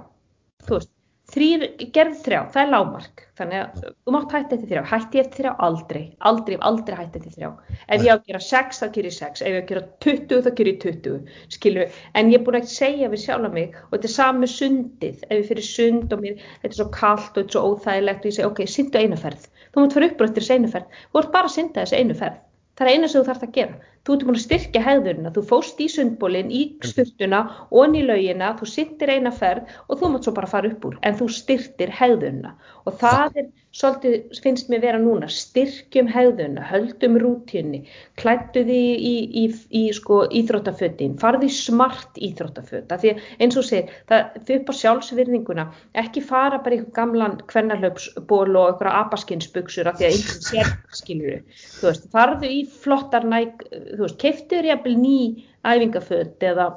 Þú 0.66 0.76
veist, 0.78 0.92
þrýr, 1.32 1.64
gerð 1.94 2.18
þrjá, 2.26 2.38
það 2.52 2.62
er 2.62 2.70
lágmark. 2.72 3.22
Þannig 3.38 3.58
að 3.58 3.84
þú 3.88 4.14
mátt 4.14 4.34
hætta 4.36 4.56
eftir 4.56 4.70
þrjá. 4.70 4.82
Hætti 4.90 5.20
eftir 5.22 5.40
þrjá, 5.40 5.52
aldrei, 5.66 6.02
aldrei, 6.30 6.56
aldrei 6.68 6.98
hætti 6.98 7.20
eftir 7.20 7.34
þrjá. 7.38 7.50
Ef 7.88 8.04
ég 8.04 8.12
á 8.12 8.16
að 8.16 8.26
gera 8.28 8.42
sex, 8.46 8.82
þá 8.82 8.86
gerir 8.96 9.08
ég 9.08 9.16
sex. 9.16 9.42
Ef 9.42 9.48
ég 9.48 9.58
á 9.58 9.62
að 9.62 9.70
gera 9.72 9.84
20, 10.06 10.42
þá 10.44 10.50
gerir 10.60 10.72
ég 10.72 10.80
20 10.84 11.56
skilju, 11.56 11.88
en 12.18 12.32
ég 12.32 12.38
er 12.38 12.46
búin 12.46 12.60
að 12.60 12.70
segja 12.74 13.10
við 13.12 13.24
sjálf 13.24 13.56
mig 13.56 13.78
og 13.88 13.96
þetta 13.96 14.10
er 14.10 14.14
sami 14.16 14.50
sundið. 14.50 15.26
Ef 15.28 15.34
ég 15.40 15.48
fyrir 15.50 15.68
sund 15.70 16.14
og 16.14 16.22
mér, 16.26 16.46
þetta 16.62 16.72
er 16.72 16.80
svo 16.80 16.88
kalt 16.94 17.32
og 17.32 17.40
þetta 17.40 17.48
er 17.48 17.56
svo 17.56 17.64
óþægilegt 17.72 18.22
og 18.22 18.30
ég 18.30 18.38
segi, 18.38 18.48
ok, 18.50 18.64
syndu 18.76 19.02
einu 19.02 19.20
ferð. 19.24 19.48
Þú 19.72 19.86
mátt 19.86 19.96
fara 19.96 20.10
upp 20.10 20.20
á 20.20 20.24
eftir 20.28 20.44
þessu 20.44 20.58
einu 20.58 20.72
ferð. 20.74 21.00
Þú 21.08 21.22
ert 21.22 21.32
bara 21.32 21.48
að 21.48 21.56
synda 21.56 21.86
þessu 21.86 22.02
einu 22.02 22.18
ferð. 22.18 22.42
Það 22.76 22.88
er 22.88 22.96
eina 22.96 23.08
sem 23.08 23.20
þú 23.20 23.28
þarfst 23.28 23.46
að 23.46 23.56
gera 23.56 23.91
þú 24.06 24.16
ert 24.16 24.24
búin 24.26 24.38
að 24.38 24.44
styrkja 24.44 24.82
hegðunina, 24.82 25.30
þú 25.34 25.42
fóst 25.50 25.80
í 25.82 25.88
sundbólinn 25.92 26.50
í 26.50 26.62
sturtuna 26.82 27.42
og 27.70 27.94
í 27.94 28.02
laugina 28.06 28.52
þú 28.58 28.70
sittir 28.72 29.12
eina 29.14 29.30
ferð 29.34 29.70
og 29.86 30.00
þú 30.00 30.12
mátt 30.12 30.26
svo 30.26 30.34
bara 30.38 30.50
fara 30.50 30.72
upp 30.72 30.86
úr, 30.88 30.96
en 31.06 31.18
þú 31.20 31.28
styrtir 31.30 31.92
hegðunina. 32.00 32.56
Og 32.86 32.98
það 32.98 33.42
er 33.42 33.50
svolítið 33.72 34.40
finnst 34.44 34.68
mér 34.68 34.82
vera 34.82 34.98
núna, 35.00 35.28
styrkjum 35.32 36.08
hegðunina 36.12 36.64
höldum 36.68 37.14
rútíunni 37.22 37.82
klættu 38.20 38.64
því 38.66 38.80
í, 38.82 38.96
í, 39.08 39.14
í, 39.42 39.44
í 39.80 39.82
sko, 39.96 40.18
íþróttafötin, 40.40 41.14
farðu 41.20 41.48
í 41.48 41.54
smart 41.56 42.20
íþróttaföta, 42.20 42.98
því 43.00 43.14
eins 43.40 43.56
og 43.56 43.66
segir 43.68 43.94
það 44.10 44.36
fyrir 44.48 44.60
upp 44.60 44.72
á 44.72 44.80
sjálfsvirðinguna 44.82 45.66
ekki 46.02 46.24
fara 46.26 46.60
bara 46.64 46.80
í 46.80 46.82
gamlan 46.98 47.38
kvennarlöpsból 47.48 48.50
og 48.50 48.74
eitthvað 48.74 48.98
apaskinsbuksur 49.06 49.88
af 49.88 50.00
því 50.00 50.08
að 50.10 50.18
einhvern 50.18 50.46
sér 50.50 50.74
skilur 50.92 51.40
þú 51.78 51.88
veist, 51.88 52.08
farðu 52.12 52.52
í 52.52 52.60
flottar 52.84 53.24
næk 53.28 53.64
þú 53.92 54.06
veist, 54.06 54.18
keiftur 54.22 54.66
jafnvel 54.66 54.96
ný 54.98 55.44
æfingaföt 55.68 56.42
eða 56.48 56.72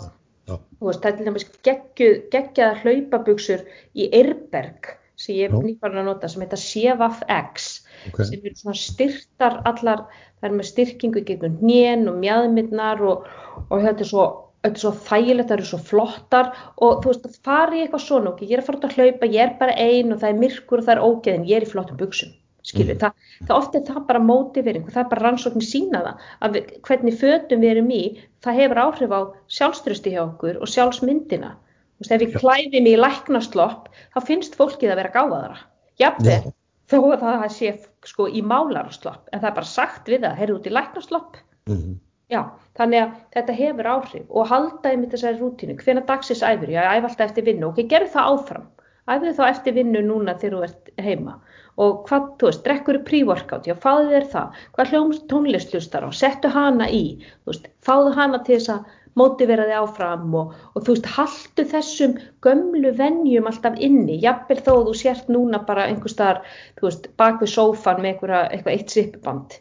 Já. 0.45 0.59
þú 0.59 0.89
veist, 0.89 1.01
það 1.01 1.09
er 1.09 1.17
til 1.17 1.25
dæmis 1.29 1.47
geggjaðar 1.65 2.83
hlaupabuxur 2.83 3.65
í 3.95 4.09
Eirberg 4.11 4.93
sem 5.15 5.37
ég 5.37 5.47
er 5.47 5.63
nýfarn 5.63 6.01
að 6.01 6.09
nota 6.09 6.29
sem 6.29 6.43
heita 6.43 6.59
CVF-X 6.59 7.67
Ok. 8.09 8.23
sem 8.27 8.41
eru 8.43 8.55
svona 8.59 8.77
styrtar 8.77 9.61
allar, 9.65 10.05
það 10.41 10.49
er 10.49 10.57
með 10.57 10.67
styrkingu 10.69 11.23
gegn 11.25 11.59
hnén 11.61 12.09
og 12.11 12.19
mjadminnar 12.19 13.01
og, 13.01 13.29
og 13.69 13.85
þetta 13.85 14.03
er 14.03 14.11
svo 14.11 14.25
þetta 14.65 14.75
er 14.75 14.81
svo 14.81 14.91
þægilegt, 15.07 15.49
það 15.49 15.57
eru 15.59 15.67
svo 15.69 15.79
flottar 15.87 16.51
og 16.81 17.03
þú 17.03 17.11
veist, 17.11 17.25
það 17.25 17.39
fari 17.47 17.83
eitthvað 17.83 18.03
svona 18.05 18.31
ok, 18.33 18.41
ég 18.45 18.57
er 18.57 18.63
að 18.63 18.67
fara 18.69 18.79
út 18.79 18.87
að 18.89 18.97
hlaupa, 18.97 19.29
ég 19.29 19.43
er 19.45 19.53
bara 19.61 19.77
ein 19.77 20.13
og 20.13 20.21
það 20.21 20.31
er 20.31 20.41
myrkur 20.41 20.81
og 20.81 20.87
það 20.87 20.95
er 20.95 21.05
ógeðin, 21.05 21.47
ég 21.49 21.59
er 21.59 21.65
í 21.65 21.71
flottum 21.71 21.99
buxum 22.01 22.33
skilur, 22.65 22.95
Mhm. 22.95 23.01
það, 23.03 23.13
það 23.47 23.57
ofta 23.59 23.77
er 23.79 23.85
það 23.91 24.07
bara 24.07 24.19
mótivering 24.19 24.83
og 24.87 24.91
það 24.95 25.03
er 25.03 25.09
bara 25.13 25.23
rannsóknir 25.29 25.67
sína 25.69 26.01
það 26.05 26.17
að 26.41 26.55
við, 26.57 26.71
hvernig 26.87 27.19
fötum 27.19 27.61
við 27.61 27.71
erum 27.75 27.91
í 27.91 28.01
það 28.41 28.59
hefur 28.61 28.81
áhrif 28.85 29.11
á 29.15 29.21
sjálfströsti 29.57 30.13
hjá 30.15 30.21
okkur 30.25 30.61
og 30.61 30.67
sjálfsmyndina. 30.73 31.51
Þú 31.95 32.03
veist, 32.03 32.11
ef 32.11 32.21
við 32.25 32.33
klæðum 32.41 32.87
í 32.91 32.95
læknaslopp 32.99 33.89
þá 34.15 34.19
finnst 34.27 34.55
fólkið 34.59 34.91
að 34.91 34.99
vera 35.01 35.13
gáðaðara 35.15 35.57
jafnvel, 35.99 36.41
Já. 36.43 36.51
þó 36.91 36.97
að 37.13 37.21
það 37.23 37.51
sé 37.55 37.69
sko 38.05 38.27
í 38.27 38.41
málaraslopp, 38.43 39.29
en 39.31 39.39
það 39.39 39.47
er 39.49 39.55
bara 39.55 39.65
sagt 39.65 40.05
við 40.11 40.21
það, 40.25 40.35
heyrðu 40.41 40.55
út 40.59 40.67
í 40.67 40.73
læknaslopp. 40.75 41.37
Mhm. 41.69 41.99
Já, 42.29 42.41
þannig 42.75 43.01
að 43.05 43.11
þetta 43.35 43.53
hefur 43.53 43.85
áhrif 43.85 44.25
og 44.29 44.47
halda 44.49 44.89
einmitt 44.89 45.11
þessari 45.13 45.37
rútínu, 45.39 45.75
hvenær 45.77 46.05
dagsins 46.07 46.41
æfur, 46.41 46.67
já, 46.73 46.81
æf 46.97 47.03
alltaf 47.05 47.29
eftir 47.29 47.45
vinnu, 47.45 47.67
ok, 47.69 47.83
gerðu 47.87 48.09
það 48.11 48.29
áfram, 48.33 48.63
æfðu 49.07 49.33
þá 49.37 49.43
eftir 49.49 49.73
vinnu 49.77 50.01
núna 50.01 50.33
þegar 50.33 50.57
þú 50.57 50.63
ert 50.63 50.89
heima 50.99 51.35
og 51.81 52.03
hvað, 52.07 52.27
þú 52.39 52.49
veist, 52.49 52.61
drekkur 52.65 52.99
pre-workout, 53.07 53.65
já, 53.67 53.75
fáðu 53.83 54.11
þér 54.13 54.27
það, 54.31 54.59
hvað 54.75 54.91
hljóm 54.93 55.15
tónlist 55.31 55.73
hlustar 55.75 56.05
á, 56.07 56.09
settu 56.15 56.51
hana 56.53 56.87
í, 56.87 57.03
þú 57.43 57.51
veist, 57.51 57.67
fáðu 57.85 58.13
hana 58.15 58.39
til 58.45 58.59
þess 58.59 58.73
að 58.75 58.93
mótivera 59.19 59.67
þig 59.67 59.77
áfram 59.79 60.33
og, 60.39 60.55
og 60.75 60.85
þú 60.85 60.95
veist, 60.95 61.11
haldu 61.17 61.67
þessum 61.71 62.17
gömlu 62.45 62.91
venjum 62.95 63.47
alltaf 63.51 63.77
inni, 63.83 64.17
jafnvel 64.23 64.59
þó 64.63 64.73
þú 64.87 64.95
sért 64.99 65.29
núna 65.31 65.61
bara 65.67 65.87
einhver 65.91 66.11
staðar, 66.11 66.41
þú 66.79 66.89
veist, 66.89 67.07
bak 67.19 67.39
við 67.43 67.53
sófan 67.53 68.01
með 68.01 68.11
einhverja, 68.13 68.41
eitthvað 68.49 68.75
eitt 68.75 68.95
sippband, 68.95 69.59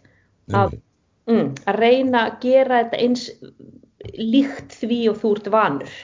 að, 0.54 0.78
mm, 1.30 1.52
að 1.70 1.80
reyna 1.82 2.26
að 2.28 2.40
gera 2.46 2.82
þetta 2.84 3.04
eins 3.06 3.28
líkt 4.18 4.74
því 4.82 5.00
og 5.10 5.22
þú 5.22 5.36
ert 5.38 5.54
vanur. 5.54 5.94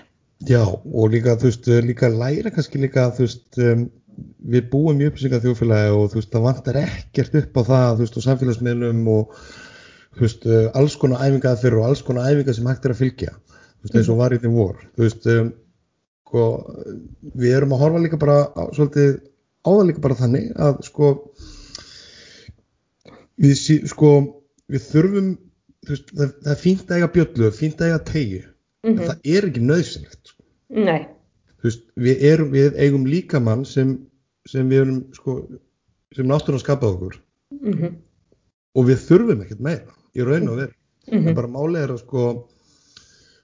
Já, 0.49 0.63
og 0.65 1.11
líka, 1.13 1.35
þú 1.37 1.51
veist, 1.51 1.67
líka 1.85 2.09
læra 2.09 2.53
kannski 2.55 2.81
líka, 2.81 3.11
þú 3.13 3.27
veist, 3.27 3.49
um, 3.61 3.83
við 4.55 4.69
búum 4.73 5.01
í 5.03 5.07
upplýsingar 5.09 5.43
þjóðfélagi 5.45 5.91
og 5.97 6.07
þú 6.13 6.19
veist, 6.21 6.31
það 6.35 6.47
vantar 6.47 6.79
ekkert 6.83 7.37
upp 7.41 7.61
á 7.61 7.63
það, 7.71 7.91
þú 7.97 8.05
veist, 8.05 8.19
og 8.21 8.25
samfélagsmiðlum 8.27 9.01
og, 9.15 9.41
þú 10.17 10.25
veist, 10.27 10.47
uh, 10.49 10.67
alls 10.81 10.97
konar 11.01 11.25
æfingar 11.27 11.59
fyrir 11.61 11.79
og 11.81 11.89
alls 11.91 12.03
konar 12.07 12.31
æfingar 12.31 12.57
sem 12.59 12.71
hægt 12.71 12.89
er 12.89 12.95
að 12.95 13.03
fylgja, 13.03 13.35
þú 13.35 13.87
veist, 13.87 13.99
eins 14.01 14.11
og 14.13 14.21
var 14.21 14.35
í 14.37 14.41
þeim 14.43 14.57
vor, 14.59 14.81
þú 14.97 15.07
veist, 15.07 15.29
um, 15.35 15.53
sko, 16.31 16.47
við 17.43 17.55
erum 17.59 17.77
að 17.77 17.85
horfa 17.85 18.03
líka 18.05 18.21
bara, 18.23 18.39
á, 18.55 18.63
svolítið, 18.77 19.15
á 19.67 19.71
það 19.71 19.87
líka 19.91 20.05
bara 20.07 20.19
þannig 20.21 20.51
að, 20.67 20.83
sko, 20.89 21.13
við, 23.41 23.55
sí- 23.59 23.83
sko, 23.91 24.13
við 24.71 24.85
þurfum, 24.91 25.31
veist, 25.89 26.13
það, 26.15 26.35
það 26.45 26.53
er 26.55 26.61
fínt 26.65 26.91
að 26.91 27.01
eiga 27.01 27.13
bjöllu, 27.17 27.53
fínt 27.57 27.81
að 27.83 27.93
eiga 27.93 28.03
tegju, 28.13 28.45
Mm 28.81 28.95
en 28.97 29.11
það 29.11 29.27
er 29.29 29.45
ekki 29.45 29.61
nöðsynlegt, 29.61 30.31
sko. 30.31 30.43
Nei, 30.73 31.03
veist, 31.61 31.83
við, 32.01 32.23
erum, 32.31 32.47
við 32.55 32.79
eigum 32.81 33.03
líkamann 33.05 33.67
sem 33.69 33.91
sem 34.49 34.69
við 34.69 34.81
erum 34.85 35.01
sko, 35.17 35.37
sem 36.17 36.27
náttúrulega 36.27 36.65
skapað 36.65 36.95
okkur 36.95 37.19
mm 37.61 37.73
-hmm. 37.75 37.97
og 38.75 38.87
við 38.87 38.99
þurfum 39.09 39.43
ekkert 39.45 39.61
meira 39.61 39.99
í 40.17 40.25
raun 40.25 40.49
og 40.49 40.57
veru 40.57 40.75
Mm 41.11 41.29
en 41.29 41.35
bara 41.35 41.49
málið 41.49 41.83
er 41.83 41.91
að 41.91 42.03
sko 42.05 42.25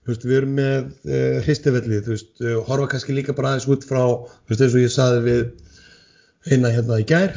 veist, 0.07 0.25
við 0.25 0.37
erum 0.37 0.55
með 0.55 0.91
uh, 1.09 1.41
hristifelli, 1.43 2.01
veist, 2.07 2.41
uh, 2.41 2.61
horfa 2.69 2.87
kannski 2.93 3.13
líka 3.17 3.35
bara 3.35 3.49
aðeins 3.55 3.67
út 3.69 3.85
frá, 3.89 4.03
veist, 4.47 4.61
eins 4.61 4.75
og 4.77 4.85
ég 4.85 4.93
saði 4.93 5.23
við 5.25 6.53
eina 6.53 6.71
hérna 6.71 7.01
í 7.01 7.07
gær 7.09 7.35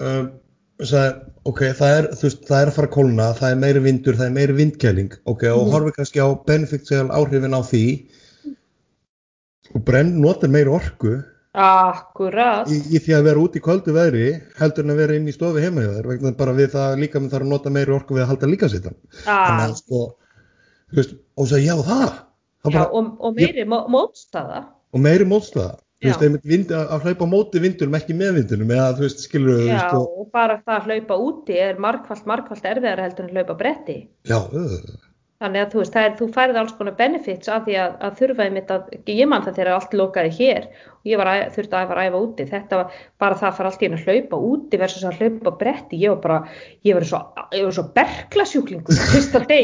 um, 0.00 0.30
sagði, 0.78 1.32
ok, 1.44 1.60
það 1.80 1.96
er, 1.96 2.08
veist, 2.22 2.44
það 2.46 2.60
er 2.60 2.70
að 2.70 2.76
fara 2.76 2.86
að 2.90 2.94
kólna 2.94 3.34
það 3.40 3.50
er 3.50 3.60
meiri 3.64 3.80
vindur, 3.88 4.14
það 4.20 4.26
er 4.26 4.36
meiri 4.36 4.58
vindkæling 4.60 5.12
ok, 5.24 5.42
og 5.50 5.66
Mhm. 5.66 5.72
horfa 5.72 5.92
kannski 5.96 6.22
á 6.22 6.28
beneficial 6.46 7.08
áhrifin 7.10 7.58
á 7.58 7.62
því 7.66 7.84
og 9.74 9.84
brenn 9.84 10.20
notar 10.20 10.50
meiri 10.50 10.70
orku 10.70 11.22
Akkurat. 11.52 12.68
í, 12.72 12.78
í 12.96 13.00
því 13.02 13.12
að 13.18 13.26
vera 13.28 13.42
út 13.42 13.56
í 13.58 13.60
kvöldu 13.64 13.92
veðri 13.92 14.26
heldur 14.56 14.86
en 14.86 14.92
að 14.94 15.00
vera 15.02 15.16
inn 15.18 15.28
í 15.28 15.34
stofi 15.36 15.60
heima 15.64 15.84
hjá 15.84 15.90
þér 15.98 16.08
vegna 16.14 16.32
bara 16.38 16.54
við 16.56 16.70
það 16.72 16.94
líka 17.02 17.20
með 17.20 17.34
þarf 17.34 17.44
að 17.46 17.52
nota 17.52 17.72
meiri 17.74 17.92
orku 17.96 18.16
við 18.16 18.24
að 18.24 18.30
halda 18.32 18.48
líka 18.52 18.70
sittan 18.72 18.96
þannig 19.26 19.64
að 19.66 19.74
sko 19.82 20.00
þú 20.92 20.98
veist, 21.00 21.12
og 21.36 21.50
svo 21.50 21.60
já 21.60 21.74
það, 21.76 22.08
það 22.64 22.72
já, 22.72 22.78
bara, 22.78 22.88
og, 22.96 23.12
og 23.20 23.36
meiri 23.36 23.66
mó- 23.68 23.84
mótstaða. 23.92 24.62
og 24.96 25.04
meiri 25.04 25.28
mótstaða 25.28 25.76
þú 26.02 26.08
veist, 26.10 26.48
vind, 26.50 26.72
að, 26.74 26.88
að 26.96 27.04
hlaupa 27.06 27.28
móti 27.30 27.60
vindunum 27.62 27.94
ekki 28.00 28.16
með 28.18 28.32
vindunum 28.40 28.72
eða 28.74 28.88
þú 28.96 29.04
veist, 29.06 29.20
skilur 29.28 29.60
þú 29.60 29.68
Já, 29.68 29.76
veist, 29.76 29.94
og, 30.00 30.18
og 30.24 30.32
bara 30.34 30.56
það 30.64 30.78
að 30.80 30.88
hlaupa 30.90 31.20
úti 31.28 31.60
er 31.68 31.78
margfald, 31.84 32.24
margfald 32.32 32.64
erfiðara 32.72 33.04
heldur 33.10 33.28
en 33.28 33.30
að 33.30 33.38
hlaupa 33.42 33.58
bretti. 33.60 33.98
já, 34.26 34.38
uh, 34.40 35.11
Þannig 35.42 35.64
að 35.64 35.72
þú 35.72 35.80
veist, 35.80 35.96
er, 35.98 36.12
þú 36.18 36.26
færið 36.36 36.58
alls 36.60 36.74
konar 36.78 36.94
benefits 36.98 37.50
af 37.50 37.64
því 37.66 37.74
að, 37.82 37.94
að 38.06 38.18
þurfa 38.20 38.44
einmitt 38.44 38.68
að, 38.70 38.90
ég 39.10 39.28
man 39.30 39.42
það 39.42 39.56
þegar 39.56 39.70
allt 39.74 39.96
lokaði 39.98 40.34
hér 40.36 40.68
og 41.02 41.08
ég 41.10 41.18
var 41.18 41.30
að, 41.32 41.40
þurfti 41.56 41.78
að 41.78 41.94
æfa 41.98 42.20
úti, 42.20 42.46
þetta 42.52 42.78
var 42.78 43.00
bara 43.24 43.38
það 43.40 43.48
að 43.48 43.56
fara 43.56 43.72
allt 43.72 43.82
í 43.82 43.88
einu 43.88 43.98
að 43.98 44.04
hlaupa 44.06 44.40
úti 44.52 44.80
versus 44.82 45.06
að 45.08 45.18
hlaupa 45.18 45.54
bretti, 45.62 45.98
ég 45.98 46.14
var 46.14 46.20
bara, 46.22 46.36
ég 46.86 46.98
var 46.98 47.08
svo, 47.10 47.22
ég 47.56 47.66
var 47.66 47.74
svo 47.78 47.86
berglasjúklingur 47.96 49.02
fyrsta 49.10 49.42
bara, 49.48 49.58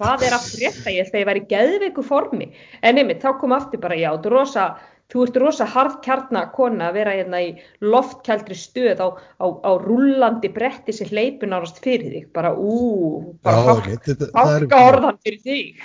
hvað 0.00 0.26
er 0.26 0.38
aftur 0.40 0.64
rétt 0.64 0.82
að 0.82 0.96
ég 0.96 1.06
held 1.06 1.14
að 1.14 1.22
ég 1.22 1.30
væri 1.30 1.44
í 1.44 1.48
geðveiku 1.54 2.06
formi, 2.10 2.50
en 2.82 2.98
einmitt, 2.98 3.22
þá 3.22 3.38
kom 3.38 3.54
aftur 3.54 3.84
bara, 3.86 4.00
já, 4.00 4.10
þú 4.18 4.34
rosa, 4.34 4.66
þú 5.12 5.24
ert 5.26 5.36
rosa 5.42 5.66
harðkjarna 5.68 6.46
kona 6.54 6.88
að 6.88 6.96
vera 6.98 7.14
hérna 7.18 7.40
í 7.44 7.50
loftkjaldri 7.84 8.56
stöð 8.58 9.02
á, 9.04 9.08
á, 9.14 9.46
á 9.62 9.70
rúllandi 9.82 10.50
bretti 10.54 10.94
sem 10.96 11.10
hleypur 11.10 11.50
nárast 11.50 11.80
fyrir 11.84 12.10
þig, 12.14 12.28
bara 12.34 12.54
ú, 12.56 13.36
bara 13.44 13.76
já, 13.84 13.98
hálka 14.34 14.80
er 14.80 14.88
orðan 14.88 15.20
fyrir 15.24 15.42
þig. 15.44 15.82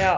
Já, 0.00 0.12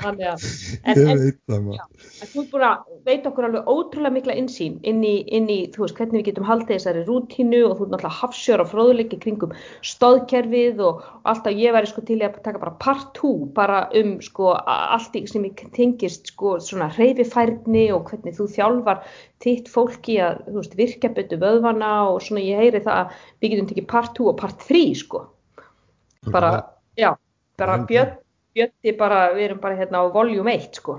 þannig 0.00 0.30
að 0.32 0.46
en, 0.82 1.02
ég 1.02 1.04
en, 1.04 1.66
maður. 1.68 1.84
En 2.20 2.32
þú 2.32 2.42
ert 2.42 2.50
búin 2.54 2.66
að 2.66 2.96
veita 3.06 3.30
okkur 3.30 3.48
alveg 3.48 3.70
ótrúlega 3.70 4.14
mikla 4.16 4.36
innsýn 4.40 4.80
inn 4.88 5.04
í, 5.04 5.14
inn 5.28 5.48
í 5.52 5.58
þú 5.74 5.84
veist, 5.84 5.98
hvernig 6.00 6.20
við 6.20 6.30
getum 6.30 6.48
haldið 6.48 6.72
þessari 6.74 7.04
rútínu 7.06 7.62
og 7.68 7.76
þú 7.76 7.86
ert 7.86 7.94
náttúrulega 7.94 8.20
hafsjór 8.20 8.64
og 8.64 8.72
fróðuleiki 8.72 9.20
kringum 9.22 9.54
stóðkerfið 9.86 10.82
og 10.88 11.04
alltaf 11.28 11.60
ég 11.60 11.76
væri 11.76 11.92
sko 11.92 12.04
til 12.08 12.18
að 12.24 12.40
taka 12.44 12.62
bara 12.62 12.76
part 12.80 13.12
2 13.20 13.32
bara 13.56 13.84
um 14.00 14.16
sko 14.24 14.54
allt 14.56 15.16
í 15.20 15.24
sem 15.30 15.44
ég 15.46 15.64
tengist 15.76 16.32
sko 16.32 16.56
svona 16.64 16.90
reyfifærni 16.96 17.90
og 17.94 17.99
hvernig 18.08 18.36
þú 18.36 18.46
þjálfar 18.54 19.02
þitt 19.44 19.68
fólki 19.72 20.16
að 20.24 20.40
þú 20.48 20.56
veist, 20.58 20.78
virkja 20.78 21.12
betur 21.16 21.42
vöðvana 21.42 21.92
og 22.10 22.22
svona 22.24 22.44
ég 22.44 22.62
heyri 22.62 22.82
það 22.84 23.02
að 23.02 23.20
við 23.42 23.54
getum 23.54 23.70
tekið 23.70 23.86
part 23.92 24.16
2 24.18 24.30
og 24.32 24.40
part 24.40 24.66
3 24.68 24.82
sko. 25.02 25.22
Bara, 26.30 26.50
já, 27.00 27.14
bara 27.60 27.78
björn, 27.88 28.18
bjötti 28.56 28.96
bara, 28.98 29.22
við 29.36 29.46
erum 29.48 29.62
bara 29.62 29.78
hérna 29.78 30.02
á 30.04 30.12
voljum 30.12 30.50
1 30.52 30.82
sko. 30.82 30.98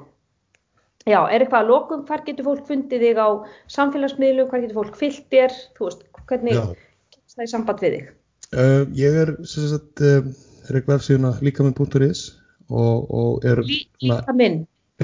Já, 1.09 1.19
er 1.33 1.41
eitthvað 1.41 1.63
að 1.63 1.69
lokum, 1.73 2.05
hvar 2.05 2.21
getur 2.25 2.45
fólk 2.45 2.65
fundið 2.69 3.05
þig 3.07 3.21
á 3.21 3.29
samfélagsmiðlum, 3.73 4.49
hvar 4.51 4.61
getur 4.61 4.83
fólk 4.83 4.97
fyllt 4.99 5.29
þér, 5.33 5.55
þú 5.77 5.87
veist, 5.87 6.03
hvernig 6.29 6.59
kemst 6.61 7.37
það 7.37 7.47
í 7.47 7.53
samband 7.55 7.81
við 7.81 7.95
þig? 7.95 8.09
uh, 8.55 8.83
ég 8.97 9.17
er 9.23 9.33
sem 9.47 9.69
sagt 9.71 10.03
uh, 10.03 10.21
er 10.67 10.79
ekki 10.79 10.91
vefsíðuna 10.91 11.33
líkami.is 11.43 12.27
og, 12.71 13.07
og 13.11 13.47
er 13.47 13.63
Lí, 13.65 13.83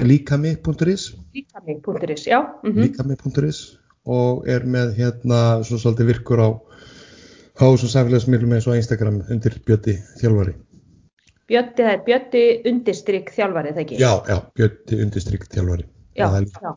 líkami.is 0.04 1.14
líka 1.34 1.60
minn.is, 1.66 2.26
já, 2.26 2.40
mm 2.62 2.72
-hmm. 2.72 2.82
líkami.is 2.82 3.78
og 4.06 4.48
er 4.48 4.64
með 4.64 4.94
hérna 4.96 5.62
svo 5.64 5.76
svolítið 5.78 6.06
virkur 6.06 6.38
á 6.40 6.48
á 7.60 7.66
svo 7.76 7.88
samfélagsmiðlum 7.88 8.52
eins 8.54 8.66
og 8.66 8.76
Instagram 8.76 9.22
undir 9.30 9.58
Bjötti 9.66 9.98
þjálfari 10.20 10.54
Bjötti, 11.48 11.82
það 11.82 11.92
er 11.92 12.02
Bjötti 12.06 12.42
undirstrykk 12.70 13.30
þjálfari, 13.32 13.72
það 13.72 13.80
ekki? 13.84 13.96
já, 13.98 14.12
já, 14.28 14.38
Bjötti 14.54 15.02
undirstrykk 15.02 15.44
þjálfari 15.48 15.84
já, 16.16 16.26
það 16.28 16.36
er 16.42 16.46
já. 16.62 16.74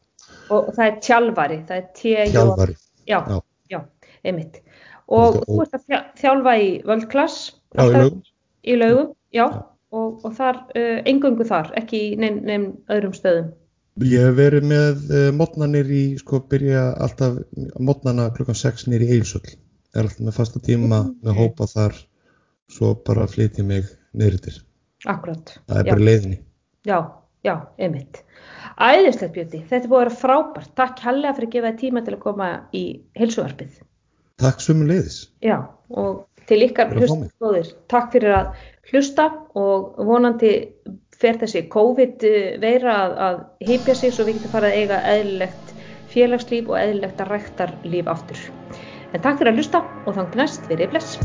Og, 0.52 0.68
og 0.68 0.74
það 0.76 0.86
er 0.88 1.00
tjálfari, 1.02 1.58
það 1.68 1.78
er 1.78 1.86
tjálfari. 2.32 2.76
Já, 3.08 3.20
Já. 3.28 3.42
já, 3.70 3.80
einmitt. 4.24 4.62
Og 5.12 5.42
þú 5.48 5.62
ert 5.64 5.74
að 5.74 5.86
þjá- 5.88 6.06
þjálfa 6.22 6.54
í 6.62 6.68
völdklass? 6.88 7.38
Í 8.64 8.76
laugum, 8.78 9.14
já, 9.34 9.46
Já. 9.50 9.71
Og, 9.92 10.22
og 10.26 10.36
þar, 10.38 10.62
uh, 10.76 11.00
engöngu 11.10 11.48
þar, 11.48 11.72
ekki 11.82 12.00
í 12.12 12.14
neinn 12.22 12.42
nein 12.48 12.70
öðrum 12.92 13.16
stöðum. 13.18 13.52
Ég 14.08 14.24
hef 14.24 14.38
verið 14.40 14.68
með 14.72 15.02
uh, 15.12 15.26
mótnanir 15.36 15.90
í, 15.92 16.04
sko, 16.22 16.40
byrja 16.52 16.86
alltaf 17.04 17.42
mótnana 17.84 18.30
klukkan 18.36 18.58
6 18.58 18.88
nýri 18.92 19.10
í 19.10 19.18
Eilsöll. 19.20 19.56
Er 19.92 20.06
alltaf 20.06 20.24
með 20.24 20.38
fasta 20.38 20.62
tíma, 20.64 21.04
með 21.26 21.42
hópa 21.42 21.68
þar, 21.68 21.98
svo 22.72 22.94
bara 23.08 23.28
flytja 23.28 23.66
mig 23.68 23.90
neyritir. 24.16 24.62
Akkurat, 25.12 25.58
Það 25.68 25.80
er 25.82 25.88
já, 25.88 25.92
bara 25.92 26.08
leiðinni. 26.08 26.40
já, 26.88 26.98
já, 27.44 27.56
einmitt. 27.82 28.22
Æðislegt 28.82 29.34
Bjöti, 29.36 29.60
þetta 29.70 29.90
búið 29.92 30.00
að 30.00 30.04
vera 30.06 30.20
frábært. 30.22 30.74
Takk 30.80 31.02
helga 31.04 31.34
fyrir 31.36 31.50
að 31.50 31.56
gefa 31.56 31.72
þér 31.72 31.80
tíma 31.82 32.04
til 32.06 32.14
að 32.16 32.22
koma 32.24 32.50
í 32.78 32.84
heilsuvarpið. 33.20 33.80
Takk 34.42 34.64
sömu 34.64 34.88
leiðis. 34.90 35.18
Já, 35.44 35.58
og 35.94 36.24
til 36.50 36.62
ykkar 36.66 36.90
mig. 36.94 37.04
hlustabóðir, 37.04 37.74
takk 37.92 38.08
fyrir 38.16 38.36
að 38.38 38.64
hlusta 38.90 39.28
og 39.58 40.00
vonandi 40.08 40.54
fer 41.22 41.38
þessi 41.42 41.68
COVID-veira 41.74 42.96
að, 43.04 43.18
að 43.28 43.68
heipja 43.70 43.98
sig 43.98 44.16
svo 44.16 44.26
við 44.26 44.40
getum 44.40 44.56
farið 44.56 44.72
að 44.72 44.80
eiga 44.80 45.04
eðlilegt 45.14 45.76
félagslíf 46.12 46.72
og 46.72 46.80
eðlilegt 46.80 47.22
að 47.22 47.36
ræktarlíf 47.36 48.10
aftur. 48.12 48.42
En 49.12 49.22
takk 49.22 49.40
fyrir 49.40 49.54
að 49.54 49.62
hlusta 49.62 49.86
og 50.06 50.18
þannig 50.18 50.42
næst 50.42 50.68
verið 50.72 50.96
bless. 50.96 51.22